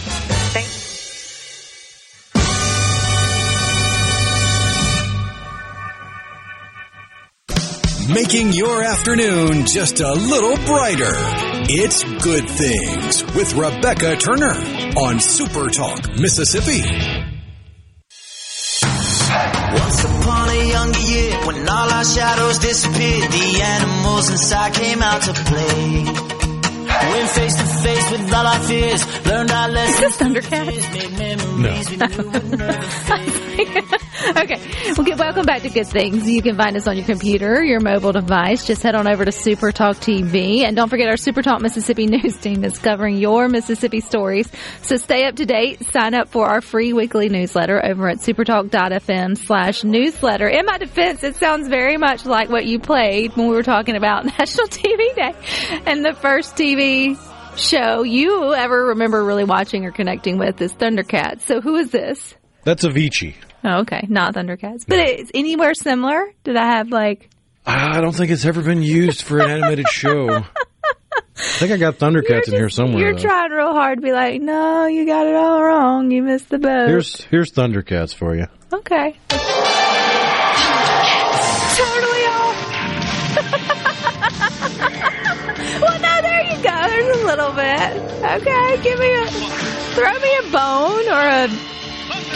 Making 8.08 8.52
your 8.52 8.82
afternoon 8.82 9.66
just 9.66 10.00
a 10.00 10.12
little 10.12 10.56
brighter. 10.64 11.12
It's 11.68 12.02
Good 12.24 12.48
Things 12.48 13.22
with 13.34 13.52
Rebecca 13.54 14.16
Turner 14.16 14.54
on 14.96 15.20
Super 15.20 15.68
Talk, 15.68 16.08
Mississippi. 16.18 16.80
Once 18.80 20.04
upon 20.04 20.48
a 20.48 20.68
younger 20.70 21.00
year, 21.00 21.38
when 21.46 21.68
all 21.68 21.90
our 21.90 22.04
shadows 22.04 22.58
disappeared, 22.60 23.30
the 23.30 23.60
animals 23.62 24.30
inside 24.30 24.72
came 24.72 25.02
out 25.02 25.20
to 25.22 25.34
play. 25.34 26.04
Went 27.12 27.28
face 27.30 27.54
to 27.56 27.64
face 27.84 28.10
with 28.10 28.32
all 28.32 28.46
our 28.46 28.60
fears, 28.60 29.04
learned 29.26 29.50
our 29.50 29.68
lessons. 29.68 30.00
this 30.00 30.16
Thundercats? 30.16 30.92
Made 31.58 31.82
okay. 34.37 34.60
Well, 34.96 35.04
get, 35.04 35.18
welcome 35.18 35.46
back 35.46 35.62
to 35.62 35.68
Good 35.68 35.87
Things. 35.87 36.28
You 36.28 36.42
can 36.42 36.56
find 36.56 36.76
us 36.76 36.88
on 36.88 36.96
your 36.96 37.06
computer, 37.06 37.62
your 37.62 37.78
mobile 37.78 38.10
device. 38.10 38.66
Just 38.66 38.82
head 38.82 38.96
on 38.96 39.06
over 39.06 39.25
to 39.25 39.30
Super 39.30 39.70
Talk 39.70 39.96
TV. 39.96 40.62
And 40.62 40.75
don't 40.75 40.88
forget 40.88 41.08
our 41.08 41.16
Super 41.16 41.40
Talk 41.40 41.60
Mississippi 41.60 42.06
news 42.08 42.37
team 42.37 42.64
is 42.64 42.78
covering 42.78 43.18
your 43.18 43.48
Mississippi 43.48 44.00
stories. 44.00 44.50
So 44.82 44.96
stay 44.96 45.25
up 45.26 45.37
to 45.37 45.46
date. 45.46 45.87
Sign 45.92 46.14
up 46.14 46.30
for 46.30 46.48
our 46.48 46.60
free 46.60 46.92
weekly 46.92 47.28
newsletter 47.28 47.84
over 47.84 48.08
at 48.08 48.18
supertalk.fm 48.18 49.38
slash 49.38 49.84
newsletter. 49.84 50.48
In 50.48 50.66
my 50.66 50.78
defense, 50.78 51.22
it 51.22 51.37
sounds 51.37 51.68
very 51.68 51.96
much 51.96 52.26
like 52.26 52.48
what 52.48 52.66
you 52.66 52.80
played 52.80 53.37
when 53.37 53.46
we 53.48 53.54
were 53.54 53.62
talking 53.62 53.94
about 53.94 54.25
National 54.38 54.66
TV 54.66 55.14
Day 55.14 55.34
and 55.87 56.04
the 56.04 56.14
first 56.14 56.56
TV 56.56 57.16
show 57.56 58.02
you 58.02 58.52
ever 58.54 58.87
remember 58.87 59.25
really 59.25 59.44
watching 59.44 59.84
or 59.84 59.92
connecting 59.92 60.38
with 60.38 60.60
is 60.60 60.72
Thundercats. 60.72 61.42
So 61.42 61.60
who 61.60 61.76
is 61.76 61.90
this? 61.90 62.34
That's 62.64 62.84
Avicii. 62.84 63.34
Oh, 63.64 63.80
okay, 63.80 64.06
not 64.08 64.34
Thundercats, 64.34 64.84
but 64.86 64.98
it's 64.98 65.30
anywhere 65.34 65.74
similar. 65.74 66.32
Did 66.44 66.56
I 66.56 66.66
have 66.76 66.90
like? 66.90 67.28
I 67.66 68.00
don't 68.00 68.14
think 68.14 68.30
it's 68.30 68.44
ever 68.44 68.62
been 68.62 68.82
used 68.82 69.22
for 69.22 69.40
an 69.40 69.50
animated 69.50 69.88
show. 69.88 70.44
I 71.38 71.40
think 71.40 71.72
I 71.72 71.76
got 71.76 71.98
Thundercats 71.98 72.48
in 72.48 72.54
here 72.54 72.68
somewhere. 72.68 73.00
You're 73.00 73.14
though. 73.14 73.22
trying 73.22 73.50
real 73.50 73.72
hard 73.72 73.98
to 73.98 74.02
be 74.02 74.12
like, 74.12 74.40
no, 74.40 74.86
you 74.86 75.06
got 75.06 75.26
it 75.26 75.34
all 75.34 75.62
wrong. 75.62 76.10
You 76.10 76.22
missed 76.22 76.48
the 76.48 76.58
boat. 76.58 76.88
Here's 76.88 77.22
here's 77.24 77.52
Thundercats 77.52 78.14
for 78.14 78.34
you. 78.34 78.46
okay. 78.72 79.16
totally 81.78 82.24
off. 82.26 83.38
well, 85.80 85.98
no, 86.00 86.20
there 86.22 86.42
you 86.44 86.56
go. 86.62 86.88
There's 86.88 87.20
a 87.20 87.24
little 87.26 87.52
bit. 87.52 87.96
Okay, 88.40 88.82
give 88.82 88.98
me 88.98 89.12
a 89.14 89.26
throw 89.94 90.12
me 90.18 90.36
a 90.38 90.42
bone 90.50 91.08
or 91.08 91.26
a 91.26 91.48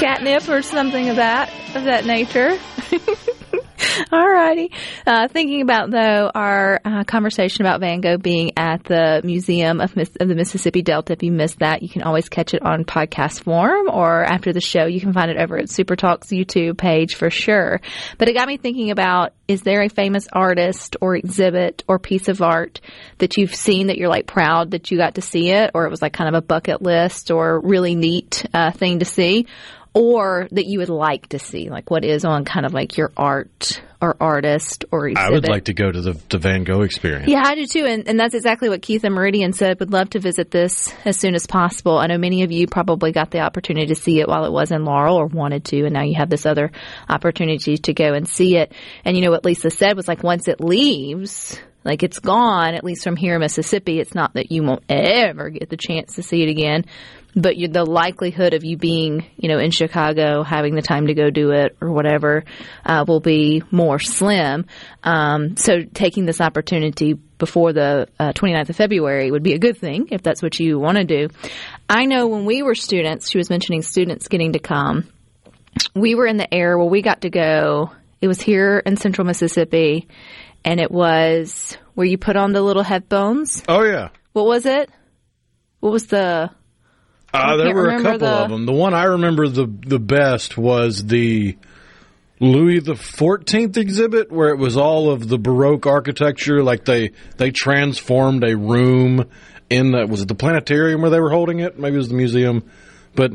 catnip 0.02 0.48
or 0.48 0.62
something 0.62 1.10
of 1.10 1.16
that 1.16 1.48
of 1.76 1.84
that 1.84 2.04
nature. 2.04 2.58
Alrighty. 4.10 4.72
Uh, 5.06 5.28
thinking 5.28 5.60
about 5.60 5.90
though 5.90 6.30
our 6.34 6.80
uh, 6.84 7.04
conversation 7.04 7.64
about 7.64 7.80
Van 7.80 8.00
Gogh 8.00 8.16
being 8.16 8.52
at 8.56 8.84
the 8.84 9.20
Museum 9.22 9.80
of, 9.80 9.94
Miss- 9.96 10.16
of 10.18 10.28
the 10.28 10.34
Mississippi 10.34 10.82
Delta. 10.82 11.12
If 11.12 11.22
you 11.22 11.30
missed 11.30 11.58
that, 11.60 11.82
you 11.82 11.88
can 11.88 12.02
always 12.02 12.28
catch 12.28 12.54
it 12.54 12.62
on 12.62 12.84
podcast 12.84 13.42
form 13.42 13.88
or 13.90 14.24
after 14.24 14.52
the 14.52 14.60
show. 14.60 14.86
You 14.86 15.00
can 15.00 15.12
find 15.12 15.30
it 15.30 15.36
over 15.36 15.58
at 15.58 15.68
Super 15.68 15.94
Talk's 15.94 16.28
YouTube 16.28 16.78
page 16.78 17.14
for 17.14 17.30
sure. 17.30 17.80
But 18.18 18.28
it 18.28 18.34
got 18.34 18.48
me 18.48 18.56
thinking 18.56 18.90
about: 18.90 19.34
Is 19.46 19.62
there 19.62 19.82
a 19.82 19.88
famous 19.88 20.26
artist 20.32 20.96
or 21.00 21.16
exhibit 21.16 21.84
or 21.86 21.98
piece 21.98 22.28
of 22.28 22.40
art 22.40 22.80
that 23.18 23.36
you've 23.36 23.54
seen 23.54 23.88
that 23.88 23.98
you're 23.98 24.08
like 24.08 24.26
proud 24.26 24.72
that 24.72 24.90
you 24.90 24.96
got 24.96 25.16
to 25.16 25.22
see 25.22 25.50
it, 25.50 25.72
or 25.74 25.86
it 25.86 25.90
was 25.90 26.02
like 26.02 26.12
kind 26.12 26.34
of 26.34 26.38
a 26.38 26.44
bucket 26.44 26.82
list 26.82 27.30
or 27.30 27.60
really 27.60 27.94
neat 27.94 28.46
uh, 28.54 28.70
thing 28.70 29.00
to 29.00 29.04
see? 29.04 29.46
Or 29.94 30.48
that 30.52 30.66
you 30.66 30.78
would 30.78 30.88
like 30.88 31.28
to 31.28 31.38
see? 31.38 31.68
Like 31.68 31.90
what 31.90 32.04
is 32.04 32.24
on 32.24 32.44
kind 32.44 32.64
of 32.64 32.72
like 32.72 32.96
your 32.96 33.12
art 33.16 33.82
or 34.00 34.16
artist 34.20 34.84
or 34.90 35.08
exhibit? 35.08 35.30
I 35.30 35.32
would 35.32 35.48
like 35.48 35.64
to 35.66 35.74
go 35.74 35.90
to 35.90 36.00
the, 36.00 36.20
the 36.28 36.38
Van 36.38 36.64
Gogh 36.64 36.82
experience. 36.82 37.28
Yeah, 37.28 37.42
I 37.44 37.54
do 37.54 37.66
too. 37.66 37.84
And, 37.84 38.08
and 38.08 38.18
that's 38.18 38.34
exactly 38.34 38.68
what 38.68 38.82
Keith 38.82 39.04
and 39.04 39.14
Meridian 39.14 39.52
said. 39.52 39.78
Would 39.80 39.92
love 39.92 40.10
to 40.10 40.20
visit 40.20 40.50
this 40.50 40.92
as 41.04 41.18
soon 41.18 41.34
as 41.34 41.46
possible. 41.46 41.98
I 41.98 42.06
know 42.06 42.18
many 42.18 42.42
of 42.42 42.50
you 42.50 42.66
probably 42.66 43.12
got 43.12 43.30
the 43.30 43.40
opportunity 43.40 43.86
to 43.86 43.94
see 43.94 44.20
it 44.20 44.28
while 44.28 44.44
it 44.44 44.52
was 44.52 44.72
in 44.72 44.84
Laurel 44.84 45.16
or 45.16 45.26
wanted 45.26 45.64
to, 45.66 45.84
and 45.84 45.92
now 45.92 46.02
you 46.02 46.14
have 46.16 46.30
this 46.30 46.46
other 46.46 46.72
opportunity 47.08 47.76
to 47.76 47.92
go 47.92 48.12
and 48.14 48.26
see 48.26 48.56
it. 48.56 48.72
And 49.04 49.16
you 49.16 49.22
know 49.22 49.30
what 49.30 49.44
Lisa 49.44 49.70
said 49.70 49.96
was 49.96 50.08
like 50.08 50.22
once 50.22 50.48
it 50.48 50.60
leaves, 50.60 51.60
like 51.84 52.02
it's 52.02 52.20
gone, 52.20 52.74
at 52.74 52.84
least 52.84 53.04
from 53.04 53.16
here 53.16 53.34
in 53.34 53.40
Mississippi, 53.40 53.98
it's 53.98 54.14
not 54.14 54.34
that 54.34 54.52
you 54.52 54.62
won't 54.62 54.84
ever 54.88 55.50
get 55.50 55.68
the 55.68 55.76
chance 55.76 56.14
to 56.14 56.22
see 56.22 56.42
it 56.42 56.48
again. 56.48 56.84
But 57.34 57.56
you, 57.56 57.68
the 57.68 57.84
likelihood 57.84 58.52
of 58.52 58.64
you 58.64 58.76
being, 58.76 59.24
you 59.36 59.48
know, 59.48 59.58
in 59.58 59.70
Chicago, 59.70 60.42
having 60.42 60.74
the 60.74 60.82
time 60.82 61.06
to 61.06 61.14
go 61.14 61.30
do 61.30 61.50
it 61.52 61.76
or 61.80 61.90
whatever, 61.90 62.44
uh, 62.84 63.04
will 63.08 63.20
be 63.20 63.62
more 63.70 63.98
slim. 63.98 64.66
Um, 65.02 65.56
so 65.56 65.82
taking 65.82 66.26
this 66.26 66.40
opportunity 66.40 67.14
before 67.14 67.72
the 67.72 68.06
uh, 68.20 68.32
29th 68.32 68.68
of 68.68 68.76
February 68.76 69.30
would 69.30 69.42
be 69.42 69.54
a 69.54 69.58
good 69.58 69.78
thing 69.78 70.08
if 70.10 70.22
that's 70.22 70.42
what 70.42 70.60
you 70.60 70.78
want 70.78 70.98
to 70.98 71.04
do. 71.04 71.28
I 71.88 72.04
know 72.04 72.28
when 72.28 72.44
we 72.44 72.62
were 72.62 72.74
students, 72.74 73.30
she 73.30 73.38
was 73.38 73.50
mentioning 73.50 73.82
students 73.82 74.28
getting 74.28 74.52
to 74.52 74.58
come. 74.58 75.08
We 75.94 76.14
were 76.14 76.26
in 76.26 76.36
the 76.36 76.52
air 76.52 76.78
where 76.78 76.86
we 76.86 77.02
got 77.02 77.22
to 77.22 77.30
go. 77.30 77.90
It 78.20 78.28
was 78.28 78.40
here 78.40 78.78
in 78.78 78.96
central 78.96 79.26
Mississippi, 79.26 80.06
and 80.64 80.80
it 80.80 80.90
was 80.90 81.76
where 81.94 82.06
you 82.06 82.18
put 82.18 82.36
on 82.36 82.52
the 82.52 82.62
little 82.62 82.82
headphones. 82.82 83.62
Oh 83.68 83.82
yeah. 83.82 84.10
What 84.32 84.46
was 84.46 84.66
it? 84.66 84.90
What 85.80 85.92
was 85.92 86.06
the? 86.06 86.50
Uh, 87.32 87.56
there 87.56 87.74
were 87.74 87.88
a 87.88 88.02
couple 88.02 88.18
the- 88.18 88.26
of 88.44 88.50
them. 88.50 88.66
The 88.66 88.72
one 88.72 88.94
I 88.94 89.04
remember 89.04 89.48
the 89.48 89.66
the 89.66 89.98
best 89.98 90.58
was 90.58 91.06
the 91.06 91.56
Louis 92.40 92.80
the 92.80 92.96
Fourteenth 92.96 93.76
exhibit, 93.76 94.30
where 94.30 94.50
it 94.50 94.58
was 94.58 94.76
all 94.76 95.10
of 95.10 95.28
the 95.28 95.38
Baroque 95.38 95.86
architecture. 95.86 96.62
Like 96.62 96.84
they 96.84 97.12
they 97.38 97.50
transformed 97.50 98.44
a 98.44 98.56
room 98.56 99.30
in 99.70 99.92
the 99.92 100.06
was 100.06 100.20
it 100.22 100.28
the 100.28 100.34
planetarium 100.34 101.00
where 101.00 101.10
they 101.10 101.20
were 101.20 101.30
holding 101.30 101.60
it? 101.60 101.78
Maybe 101.78 101.94
it 101.94 101.98
was 101.98 102.08
the 102.08 102.14
museum, 102.16 102.68
but 103.14 103.32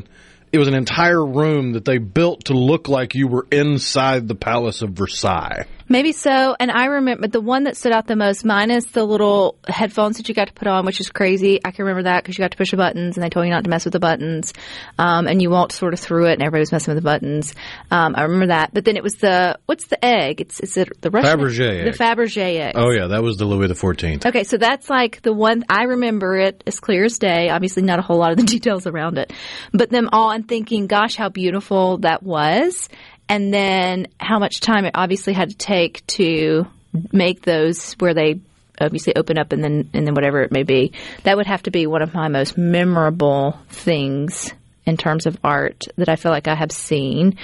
it 0.52 0.58
was 0.58 0.68
an 0.68 0.74
entire 0.74 1.24
room 1.24 1.72
that 1.72 1.84
they 1.84 1.98
built 1.98 2.44
to 2.46 2.54
look 2.54 2.88
like 2.88 3.14
you 3.14 3.26
were 3.28 3.46
inside 3.50 4.28
the 4.28 4.34
Palace 4.34 4.80
of 4.82 4.90
Versailles. 4.90 5.66
Maybe 5.88 6.12
so. 6.12 6.54
And 6.58 6.70
I 6.70 6.86
remember 6.86 7.28
the 7.28 7.40
one 7.40 7.64
that 7.64 7.76
stood 7.76 7.92
out 7.92 8.06
the 8.06 8.16
most, 8.16 8.44
minus 8.44 8.84
the 8.86 9.04
little 9.04 9.56
headphones 9.66 10.18
that 10.18 10.28
you 10.28 10.34
got 10.34 10.48
to 10.48 10.52
put 10.52 10.68
on, 10.68 10.84
which 10.84 11.00
is 11.00 11.08
crazy. 11.10 11.60
I 11.64 11.70
can 11.70 11.84
remember 11.84 12.04
that 12.04 12.22
because 12.22 12.36
you 12.36 12.42
got 12.42 12.50
to 12.50 12.56
push 12.56 12.72
the 12.72 12.76
buttons 12.76 13.16
and 13.16 13.24
they 13.24 13.30
told 13.30 13.46
you 13.46 13.52
not 13.52 13.64
to 13.64 13.70
mess 13.70 13.84
with 13.84 13.92
the 13.92 14.00
buttons. 14.00 14.52
Um, 14.98 15.26
and 15.26 15.40
you 15.40 15.50
walked 15.50 15.72
sort 15.72 15.94
of 15.94 16.00
through 16.00 16.26
it 16.26 16.34
and 16.34 16.42
everybody 16.42 16.60
was 16.60 16.72
messing 16.72 16.94
with 16.94 17.02
the 17.02 17.08
buttons. 17.08 17.54
Um, 17.90 18.14
I 18.16 18.22
remember 18.22 18.48
that. 18.48 18.74
But 18.74 18.84
then 18.84 18.96
it 18.96 19.02
was 19.02 19.14
the, 19.16 19.58
what's 19.66 19.86
the 19.86 20.02
egg? 20.04 20.40
It's, 20.42 20.60
is 20.60 20.76
it 20.76 21.00
the 21.00 21.10
Russian? 21.10 21.38
Fabergé 21.38 21.84
The 21.84 21.88
egg. 21.88 21.94
Fabergé 21.94 22.60
egg. 22.60 22.72
Oh 22.76 22.90
yeah, 22.90 23.06
that 23.08 23.22
was 23.22 23.38
the 23.38 23.46
Louis 23.46 23.68
the 23.68 23.74
Fourteenth. 23.74 24.26
Okay, 24.26 24.44
so 24.44 24.58
that's 24.58 24.90
like 24.90 25.22
the 25.22 25.32
one 25.32 25.64
I 25.70 25.84
remember 25.84 26.36
it 26.36 26.62
as 26.66 26.80
clear 26.80 27.04
as 27.04 27.18
day. 27.18 27.48
Obviously, 27.48 27.82
not 27.82 27.98
a 27.98 28.02
whole 28.02 28.18
lot 28.18 28.32
of 28.32 28.36
the 28.36 28.44
details 28.58 28.86
around 28.86 29.18
it, 29.18 29.32
but 29.72 29.90
them 29.90 30.10
all. 30.12 30.30
I'm 30.30 30.42
thinking, 30.42 30.86
gosh, 30.86 31.16
how 31.16 31.30
beautiful 31.30 31.98
that 31.98 32.22
was, 32.22 32.88
and 33.28 33.52
then 33.52 34.08
how 34.18 34.38
much 34.38 34.60
time 34.60 34.84
it 34.84 34.92
obviously 34.94 35.32
had 35.32 35.50
to 35.50 35.56
take 35.56 36.06
to 36.06 36.66
make 37.12 37.42
those 37.42 37.94
where 37.94 38.14
they 38.14 38.40
obviously 38.80 39.14
open 39.16 39.38
up 39.38 39.52
and 39.52 39.62
then 39.62 39.90
and 39.92 40.06
then 40.06 40.14
whatever 40.14 40.42
it 40.42 40.52
may 40.52 40.62
be. 40.62 40.92
That 41.24 41.36
would 41.36 41.46
have 41.46 41.62
to 41.64 41.70
be 41.70 41.86
one 41.86 42.02
of 42.02 42.14
my 42.14 42.28
most 42.28 42.56
memorable 42.56 43.58
things 43.68 44.52
in 44.86 44.96
terms 44.96 45.26
of 45.26 45.36
art 45.44 45.84
that 45.96 46.08
I 46.08 46.16
feel 46.16 46.32
like 46.32 46.48
I 46.48 46.54
have 46.54 46.72
seen. 46.72 47.36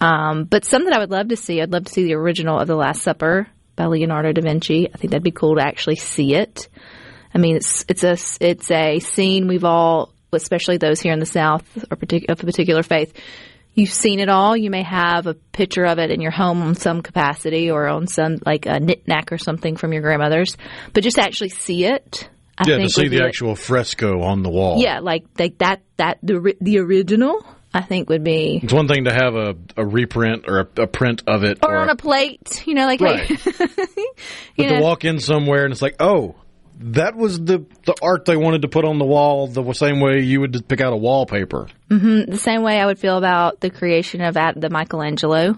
Um, 0.00 0.44
but 0.44 0.64
some 0.64 0.84
that 0.84 0.92
I 0.92 0.98
would 0.98 1.10
love 1.10 1.28
to 1.28 1.36
see, 1.36 1.60
I'd 1.60 1.72
love 1.72 1.86
to 1.86 1.92
see 1.92 2.04
the 2.04 2.14
original 2.14 2.60
of 2.60 2.68
The 2.68 2.76
Last 2.76 3.02
Supper 3.02 3.48
by 3.74 3.86
Leonardo 3.86 4.32
da 4.32 4.40
Vinci. 4.40 4.88
I 4.88 4.96
think 4.96 5.10
that'd 5.10 5.22
be 5.22 5.32
cool 5.32 5.56
to 5.56 5.66
actually 5.66 5.96
see 5.96 6.34
it. 6.34 6.68
I 7.34 7.38
mean, 7.38 7.56
it's 7.56 7.84
it's 7.88 8.04
a 8.04 8.16
it's 8.40 8.70
a 8.70 9.00
scene 9.00 9.48
we've 9.48 9.64
all, 9.64 10.12
especially 10.32 10.76
those 10.76 11.00
here 11.00 11.12
in 11.12 11.18
the 11.18 11.26
South 11.26 11.64
or 11.90 11.96
partic- 11.96 12.30
of 12.30 12.40
a 12.40 12.46
particular 12.46 12.82
faith, 12.82 13.14
you've 13.74 13.92
seen 13.92 14.20
it 14.20 14.28
all. 14.28 14.56
You 14.56 14.70
may 14.70 14.82
have 14.82 15.26
a 15.26 15.34
picture 15.34 15.84
of 15.84 15.98
it 15.98 16.10
in 16.10 16.20
your 16.20 16.30
home 16.30 16.62
on 16.62 16.74
some 16.74 17.02
capacity 17.02 17.70
or 17.70 17.86
on 17.88 18.06
some 18.06 18.38
like 18.44 18.66
a 18.66 18.78
knick-knack 18.80 19.32
or 19.32 19.38
something 19.38 19.76
from 19.76 19.92
your 19.92 20.02
grandmother's, 20.02 20.56
but 20.92 21.02
just 21.02 21.18
actually 21.18 21.50
see 21.50 21.84
it. 21.84 22.28
I 22.58 22.64
Yeah, 22.68 22.78
to 22.78 22.88
see 22.90 23.08
the 23.08 23.18
like- 23.20 23.28
actual 23.28 23.56
fresco 23.56 24.22
on 24.22 24.42
the 24.42 24.50
wall. 24.50 24.78
yeah, 24.78 25.00
like 25.00 25.24
like 25.38 25.58
that 25.58 25.80
that 25.96 26.18
the 26.22 26.54
the 26.60 26.78
original. 26.78 27.44
I 27.74 27.80
think 27.80 28.10
would 28.10 28.22
be 28.22 28.60
It's 28.62 28.70
one 28.70 28.86
thing 28.86 29.04
to 29.04 29.12
have 29.14 29.34
a, 29.34 29.56
a 29.78 29.86
reprint 29.86 30.44
or 30.46 30.58
a, 30.60 30.82
a 30.82 30.86
print 30.86 31.22
of 31.26 31.42
it, 31.42 31.60
or 31.62 31.74
on 31.74 31.88
a 31.88 31.96
plate, 31.96 32.62
you 32.66 32.74
know, 32.74 32.84
like 32.84 33.00
Right. 33.00 33.20
hey, 33.26 33.38
but 34.58 34.66
know, 34.66 34.76
to 34.76 34.80
walk 34.82 35.06
in 35.06 35.18
somewhere 35.20 35.64
and 35.64 35.72
it's 35.72 35.80
like, 35.80 35.96
oh, 35.98 36.34
that 36.78 37.16
was 37.16 37.38
the 37.38 37.64
the 37.84 37.94
art 38.02 38.24
they 38.24 38.36
wanted 38.36 38.62
to 38.62 38.68
put 38.68 38.84
on 38.84 38.98
the 38.98 39.04
wall 39.04 39.46
the 39.46 39.72
same 39.72 40.00
way 40.00 40.20
you 40.20 40.40
would 40.40 40.52
just 40.52 40.68
pick 40.68 40.80
out 40.80 40.92
a 40.92 40.96
wallpaper. 40.96 41.68
Mm-hmm. 41.90 42.30
the 42.30 42.38
same 42.38 42.62
way 42.62 42.80
I 42.80 42.86
would 42.86 42.98
feel 42.98 43.18
about 43.18 43.60
the 43.60 43.70
creation 43.70 44.20
of 44.22 44.36
at 44.36 44.60
the 44.60 44.70
Michelangelo, 44.70 45.56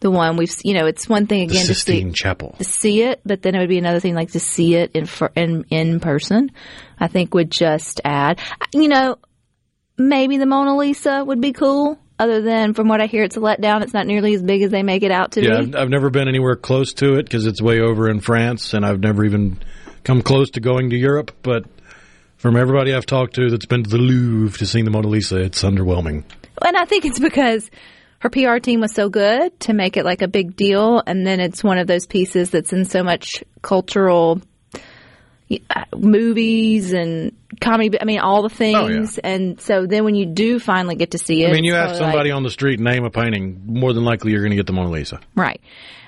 the 0.00 0.10
one 0.10 0.36
we've 0.36 0.54
you 0.64 0.74
know, 0.74 0.86
it's 0.86 1.08
one 1.08 1.26
thing 1.26 1.42
again 1.50 1.66
to 1.66 1.74
see 1.74 2.10
Chapel. 2.12 2.54
to 2.58 2.64
see 2.64 3.02
it, 3.02 3.20
but 3.24 3.42
then 3.42 3.54
it 3.54 3.58
would 3.58 3.68
be 3.68 3.78
another 3.78 4.00
thing 4.00 4.14
like 4.14 4.32
to 4.32 4.40
see 4.40 4.74
it 4.76 4.92
in 4.94 5.08
in 5.34 5.64
in 5.70 6.00
person. 6.00 6.50
I 6.98 7.08
think 7.08 7.34
would 7.34 7.50
just 7.50 8.00
add, 8.04 8.40
you 8.72 8.88
know, 8.88 9.18
maybe 9.98 10.38
the 10.38 10.46
Mona 10.46 10.76
Lisa 10.76 11.24
would 11.24 11.40
be 11.40 11.52
cool. 11.52 11.98
Other 12.18 12.40
than 12.40 12.72
from 12.74 12.86
what 12.86 13.00
I 13.00 13.06
hear, 13.06 13.24
it's 13.24 13.36
a 13.36 13.40
letdown. 13.40 13.82
It's 13.82 13.94
not 13.94 14.06
nearly 14.06 14.34
as 14.34 14.42
big 14.42 14.62
as 14.62 14.70
they 14.70 14.84
make 14.84 15.02
it 15.02 15.10
out 15.10 15.32
to 15.32 15.42
Yeah, 15.42 15.62
be. 15.62 15.74
I've, 15.74 15.74
I've 15.74 15.88
never 15.88 16.08
been 16.08 16.28
anywhere 16.28 16.54
close 16.54 16.92
to 16.94 17.14
it 17.16 17.24
because 17.24 17.46
it's 17.46 17.60
way 17.60 17.80
over 17.80 18.08
in 18.08 18.20
France, 18.20 18.74
and 18.74 18.86
I've 18.86 19.00
never 19.00 19.24
even 19.24 19.58
come 20.04 20.22
close 20.22 20.50
to 20.50 20.60
going 20.60 20.90
to 20.90 20.96
Europe. 20.96 21.32
But 21.42 21.64
from 22.36 22.56
everybody 22.56 22.94
I've 22.94 23.06
talked 23.06 23.34
to 23.36 23.50
that's 23.50 23.66
been 23.66 23.84
to 23.84 23.90
the 23.90 23.98
Louvre 23.98 24.58
to 24.58 24.66
see 24.66 24.82
the 24.82 24.90
Mona 24.90 25.08
Lisa, 25.08 25.36
it's 25.38 25.62
underwhelming. 25.62 26.24
And 26.64 26.76
I 26.76 26.84
think 26.84 27.04
it's 27.04 27.18
because 27.18 27.70
her 28.20 28.30
PR 28.30 28.58
team 28.58 28.80
was 28.80 28.92
so 28.94 29.08
good 29.08 29.58
to 29.60 29.72
make 29.72 29.96
it 29.96 30.04
like 30.04 30.22
a 30.22 30.28
big 30.28 30.54
deal. 30.56 31.02
And 31.06 31.26
then 31.26 31.40
it's 31.40 31.62
one 31.64 31.78
of 31.78 31.86
those 31.86 32.06
pieces 32.06 32.50
that's 32.50 32.72
in 32.72 32.84
so 32.84 33.02
much 33.02 33.42
cultural 33.62 34.40
uh, 35.70 35.84
movies 35.96 36.92
and 36.92 37.36
comedy. 37.60 38.00
I 38.00 38.04
mean, 38.04 38.20
all 38.20 38.42
the 38.42 38.48
things. 38.48 39.18
And 39.18 39.60
so 39.60 39.86
then 39.86 40.04
when 40.04 40.14
you 40.14 40.26
do 40.26 40.58
finally 40.58 40.94
get 40.94 41.10
to 41.12 41.18
see 41.18 41.42
it, 41.42 41.48
Oh, 41.48 41.50
I 41.50 41.52
mean, 41.54 41.64
you 41.64 41.74
ask 41.74 41.88
probably 41.90 42.00
like- 42.00 42.12
somebody 42.12 42.30
on 42.30 42.42
the 42.42 42.50
street 42.50 42.80
name 42.80 43.04
a 43.04 43.10
painting, 43.10 43.62
more 43.66 43.92
than 43.92 44.04
likely 44.04 44.32
you're 44.32 44.40
going 44.42 44.50
to 44.50 44.56
get 44.56 44.66
the 44.66 44.72
Mona 44.72 44.90
Lisa. 44.90 45.20
Right. 45.34 45.60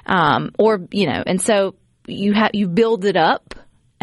Um, 0.07 0.53
or, 0.59 0.81
you 0.91 1.07
know, 1.07 1.23
and 1.27 1.41
so 1.41 1.75
you 2.07 2.33
have, 2.35 2.51
you 2.55 2.69
build 2.69 3.05
it 3.05 3.17
up. 3.17 3.54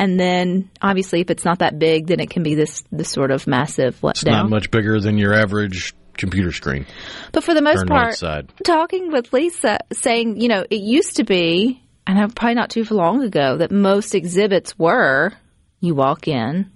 And 0.02 0.20
then 0.20 0.72
obviously 0.82 1.22
if 1.22 1.30
it's 1.30 1.46
not 1.46 1.60
that 1.60 1.78
big, 1.78 2.08
then 2.08 2.20
it 2.20 2.32
can 2.32 2.42
be 2.42 2.56
this, 2.56 2.84
this 2.92 3.12
sort 3.12 3.30
of 3.30 3.46
massive 3.46 4.00
It's 4.04 4.26
not 4.26 4.50
much 4.50 4.72
bigger 4.72 5.00
than 5.00 5.20
your 5.20 5.32
average 5.36 5.94
computer 6.18 6.52
screen. 6.52 6.88
But 7.32 7.44
for 7.44 7.54
the 7.54 7.62
most 7.62 7.86
part, 7.86 8.18
talking 8.66 9.12
with 9.12 9.32
Lisa, 9.32 9.78
saying, 9.94 10.42
you 10.42 10.48
know, 10.48 10.66
it 10.68 10.82
used 10.82 11.18
to 11.18 11.24
be, 11.24 11.84
and 12.08 12.18
I'm 12.18 12.32
probably 12.32 12.56
not 12.56 12.72
too 12.72 12.84
long 12.90 13.22
ago, 13.22 13.58
that 13.58 13.70
most 13.70 14.16
exhibits 14.16 14.78
were 14.80 15.34
you 15.82 15.94
walk 15.94 16.28
in, 16.28 16.72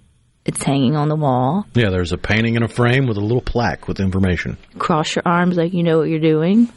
it's 0.45 0.61
hanging 0.63 0.95
on 0.95 1.09
the 1.09 1.15
wall, 1.15 1.65
Yeah, 1.73 1.89
there's 1.89 2.11
a 2.11 2.19
painting 2.19 2.53
in 2.53 2.61
a 2.61 2.67
frame 2.67 3.07
with 3.07 3.17
a 3.17 3.21
little 3.21 3.41
plaque 3.41 3.87
with 3.87 3.99
information. 3.99 4.57
cross 4.77 5.15
your 5.15 5.23
arms 5.25 5.57
like 5.57 5.73
you 5.73 5.81
know 5.81 5.97
what 5.97 6.09
you're 6.09 6.19
doing, 6.19 6.69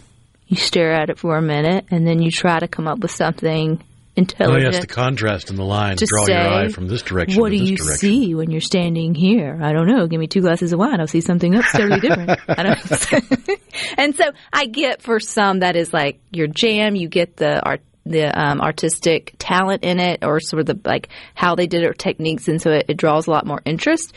you 0.46 0.56
stare 0.56 0.94
at 0.94 1.10
it 1.10 1.18
for 1.18 1.36
a 1.36 1.42
minute, 1.42 1.84
and 1.90 2.06
then 2.06 2.22
you 2.22 2.30
try 2.30 2.58
to 2.58 2.68
come 2.68 2.88
up 2.88 3.00
with 3.00 3.10
something 3.10 3.84
Oh, 4.18 4.20
intelligent. 4.20 4.72
yes, 4.74 4.80
the 4.80 4.86
contrast 4.88 5.50
in 5.50 5.56
the 5.56 5.64
line. 5.64 5.96
to 5.96 6.06
Draw 6.06 6.24
say, 6.24 6.32
your 6.32 6.52
eye 6.52 6.68
from 6.68 6.88
this 6.88 7.02
direction 7.02 7.40
What 7.40 7.50
to 7.50 7.56
do 7.56 7.60
this 7.60 7.70
you 7.70 7.76
direction. 7.76 7.96
see 7.98 8.34
when 8.34 8.50
you're 8.50 8.60
standing 8.60 9.14
here? 9.14 9.58
I 9.62 9.72
don't 9.72 9.86
know. 9.86 10.06
Give 10.06 10.18
me 10.20 10.26
two 10.26 10.40
glasses 10.40 10.72
of 10.72 10.78
wine. 10.78 11.00
I'll 11.00 11.06
see 11.06 11.20
something 11.20 11.54
else 11.54 11.70
totally 11.72 12.00
different. 12.08 12.30
I 12.48 12.62
don't. 12.62 13.60
and 13.98 14.14
so 14.16 14.24
I 14.52 14.66
get 14.66 15.02
for 15.02 15.20
some 15.20 15.60
that 15.60 15.76
is 15.76 15.92
like 15.92 16.20
your 16.32 16.46
jam. 16.48 16.96
You 16.96 17.08
get 17.08 17.36
the 17.36 17.64
art, 17.64 17.80
the 18.06 18.26
um, 18.26 18.60
artistic 18.60 19.34
talent 19.38 19.84
in 19.84 20.00
it, 20.00 20.24
or 20.24 20.40
sort 20.40 20.60
of 20.60 20.66
the 20.66 20.80
like 20.88 21.08
how 21.34 21.54
they 21.54 21.66
did 21.66 21.82
it 21.82 21.86
or 21.88 21.94
techniques, 21.94 22.48
and 22.48 22.60
so 22.60 22.70
it, 22.72 22.86
it 22.88 22.96
draws 22.96 23.26
a 23.26 23.30
lot 23.30 23.46
more 23.46 23.60
interest. 23.64 24.14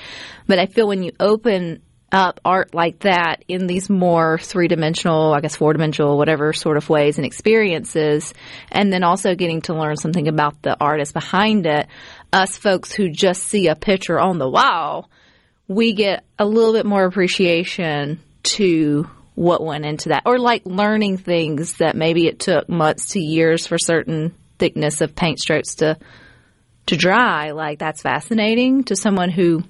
But 0.47 0.59
I 0.59 0.65
feel 0.65 0.87
when 0.87 1.03
you 1.03 1.11
open 1.19 1.81
up 2.11 2.39
art 2.43 2.73
like 2.73 2.99
that 2.99 3.43
in 3.47 3.67
these 3.67 3.89
more 3.89 4.37
three 4.37 4.67
dimensional, 4.67 5.33
I 5.33 5.41
guess 5.41 5.55
four 5.55 5.73
dimensional, 5.73 6.17
whatever 6.17 6.53
sort 6.53 6.77
of 6.77 6.89
ways 6.89 7.17
and 7.17 7.25
experiences, 7.25 8.33
and 8.71 8.91
then 8.91 9.03
also 9.03 9.35
getting 9.35 9.61
to 9.61 9.73
learn 9.73 9.95
something 9.95 10.27
about 10.27 10.61
the 10.61 10.77
artist 10.79 11.13
behind 11.13 11.65
it. 11.65 11.87
Us 12.33 12.57
folks 12.57 12.91
who 12.91 13.09
just 13.09 13.43
see 13.43 13.67
a 13.67 13.75
picture 13.75 14.19
on 14.19 14.37
the 14.37 14.49
wall, 14.49 15.09
we 15.67 15.93
get 15.93 16.25
a 16.37 16.45
little 16.45 16.73
bit 16.73 16.85
more 16.85 17.05
appreciation 17.05 18.19
to 18.43 19.09
what 19.35 19.63
went 19.63 19.85
into 19.85 20.09
that, 20.09 20.23
or 20.25 20.37
like 20.37 20.65
learning 20.65 21.17
things 21.17 21.77
that 21.77 21.95
maybe 21.95 22.27
it 22.27 22.39
took 22.39 22.67
months 22.67 23.11
to 23.11 23.19
years 23.19 23.65
for 23.65 23.77
certain 23.77 24.33
thickness 24.59 25.01
of 25.01 25.15
paint 25.15 25.39
strokes 25.39 25.75
to 25.75 25.97
to 26.87 26.97
dry. 26.97 27.51
Like 27.51 27.79
that's 27.79 28.01
fascinating 28.01 28.83
to 28.85 28.95
someone 28.95 29.29
who 29.29 29.63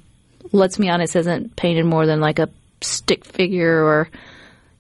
let's 0.52 0.78
be 0.78 0.90
honest, 0.90 1.14
hasn't 1.14 1.56
painted 1.56 1.86
more 1.86 2.06
than 2.06 2.20
like 2.20 2.40
a 2.40 2.50
stick 2.82 3.26
figure 3.26 3.84
or, 3.84 4.10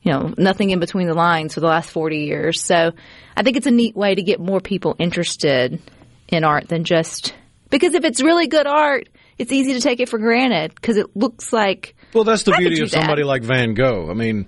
you 0.02 0.12
know, 0.12 0.34
nothing 0.38 0.72
in 0.72 0.80
between 0.80 1.08
the 1.08 1.14
lines 1.14 1.54
for 1.54 1.60
the 1.60 1.68
last 1.68 1.90
40 1.92 2.18
years. 2.18 2.64
So 2.64 2.92
I 3.36 3.44
think 3.44 3.58
it's 3.58 3.68
a 3.68 3.72
neat 3.72 3.96
way 3.96 4.16
to 4.16 4.22
get 4.24 4.40
more 4.40 4.60
people 4.60 4.96
interested 5.00 5.82
in 6.28 6.44
art 6.44 6.68
than 6.68 6.84
just, 6.84 7.34
because 7.70 7.94
if 7.94 8.04
it's 8.04 8.22
really 8.22 8.48
good 8.48 8.68
art, 8.68 9.10
it's 9.38 9.52
easy 9.52 9.74
to 9.74 9.82
take 9.82 10.00
it 10.00 10.10
for 10.10 10.20
granted 10.20 10.74
because 10.76 10.98
it 10.98 11.16
looks 11.16 11.52
like, 11.52 11.96
Well, 12.14 12.24
that's 12.24 12.44
the 12.44 12.54
beauty 12.54 12.82
of 12.82 12.92
somebody 12.92 13.24
that. 13.24 13.28
like 13.28 13.44
Van 13.44 13.74
Gogh. 13.74 14.10
I 14.10 14.14
mean, 14.14 14.48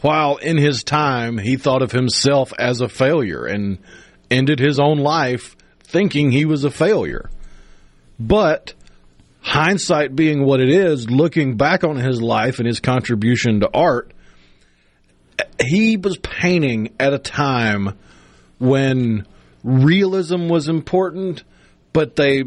while 0.00 0.36
in 0.36 0.58
his 0.58 0.84
time 0.84 1.38
he 1.38 1.56
thought 1.56 1.82
of 1.82 1.92
himself 1.92 2.52
as 2.58 2.80
a 2.80 2.88
failure 2.88 3.46
and 3.46 3.78
ended 4.30 4.58
his 4.58 4.78
own 4.78 4.98
life 4.98 5.56
thinking 5.82 6.30
he 6.30 6.44
was 6.44 6.64
a 6.64 6.70
failure. 6.70 7.30
But 8.18 8.74
hindsight 9.44 10.16
being 10.16 10.42
what 10.42 10.60
it 10.60 10.70
is, 10.70 11.10
looking 11.10 11.56
back 11.56 11.84
on 11.84 11.96
his 11.96 12.20
life 12.20 12.58
and 12.58 12.66
his 12.66 12.80
contribution 12.80 13.60
to 13.60 13.70
art, 13.72 14.12
he 15.62 15.98
was 15.98 16.16
painting 16.16 16.94
at 16.98 17.12
a 17.12 17.18
time 17.18 17.96
when 18.58 19.26
realism 19.62 20.48
was 20.48 20.68
important, 20.68 21.44
but 21.92 22.16
they 22.16 22.44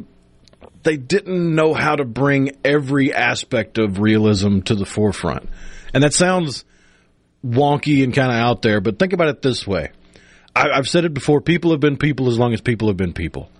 they 0.83 0.97
didn't 0.97 1.53
know 1.53 1.73
how 1.73 1.95
to 1.95 2.05
bring 2.05 2.51
every 2.63 3.13
aspect 3.13 3.77
of 3.77 3.99
realism 3.99 4.61
to 4.61 4.73
the 4.73 4.85
forefront. 4.85 5.49
And 5.93 6.03
that 6.03 6.13
sounds 6.13 6.65
wonky 7.45 8.03
and 8.03 8.13
kind 8.13 8.31
of 8.31 8.37
out 8.37 8.61
there, 8.61 8.81
but 8.81 8.97
think 8.97 9.13
about 9.13 9.27
it 9.27 9.41
this 9.41 9.67
way. 9.67 9.91
I've 10.55 10.87
said 10.87 11.05
it 11.05 11.13
before 11.13 11.41
people 11.41 11.71
have 11.71 11.79
been 11.79 11.97
people 11.97 12.29
as 12.29 12.39
long 12.39 12.53
as 12.53 12.61
people 12.61 12.87
have 12.87 12.97
been 12.97 13.13
people. 13.13 13.51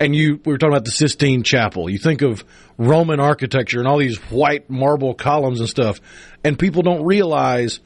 And 0.00 0.14
you, 0.14 0.40
we 0.44 0.52
were 0.52 0.58
talking 0.58 0.72
about 0.72 0.84
the 0.84 0.92
Sistine 0.92 1.42
Chapel. 1.42 1.90
You 1.90 1.98
think 1.98 2.22
of 2.22 2.44
Roman 2.76 3.18
architecture 3.20 3.80
and 3.80 3.88
all 3.88 3.98
these 3.98 4.18
white 4.30 4.70
marble 4.70 5.14
columns 5.14 5.60
and 5.60 5.68
stuff, 5.68 6.00
and 6.44 6.58
people 6.58 6.82
don't 6.82 7.04
realize 7.04 7.80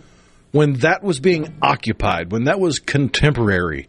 when 0.50 0.74
that 0.74 1.02
was 1.02 1.18
being 1.18 1.56
occupied, 1.62 2.30
when 2.30 2.44
that 2.44 2.60
was 2.60 2.78
contemporary, 2.78 3.88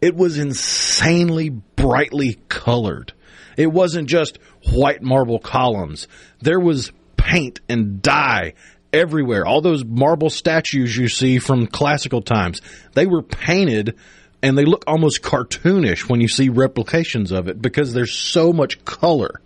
it 0.00 0.16
was 0.16 0.38
insanely 0.38 1.50
brightly 1.50 2.38
colored. 2.48 3.12
It 3.56 3.66
wasn't 3.66 4.08
just 4.08 4.38
white 4.70 5.02
marble 5.02 5.38
columns. 5.38 6.08
There 6.40 6.60
was 6.60 6.92
paint 7.16 7.60
and 7.68 8.00
dye 8.00 8.54
everywhere. 8.92 9.44
All 9.44 9.60
those 9.60 9.84
marble 9.84 10.30
statues 10.30 10.96
you 10.96 11.08
see 11.08 11.38
from 11.38 11.66
classical 11.66 12.22
times, 12.22 12.62
they 12.94 13.06
were 13.06 13.22
painted 13.22 13.96
and 14.42 14.56
they 14.56 14.64
look 14.64 14.84
almost 14.86 15.22
cartoonish 15.22 16.08
when 16.08 16.20
you 16.20 16.28
see 16.28 16.48
replications 16.48 17.32
of 17.32 17.48
it 17.48 17.60
because 17.60 17.92
there's 17.92 18.12
so 18.12 18.52
much 18.52 18.84
color. 18.84 19.40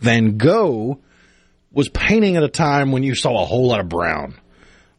Van 0.00 0.38
Gogh 0.38 1.00
was 1.72 1.88
painting 1.88 2.36
at 2.36 2.42
a 2.42 2.48
time 2.48 2.92
when 2.92 3.02
you 3.02 3.14
saw 3.14 3.42
a 3.42 3.44
whole 3.44 3.68
lot 3.68 3.80
of 3.80 3.88
brown, 3.88 4.34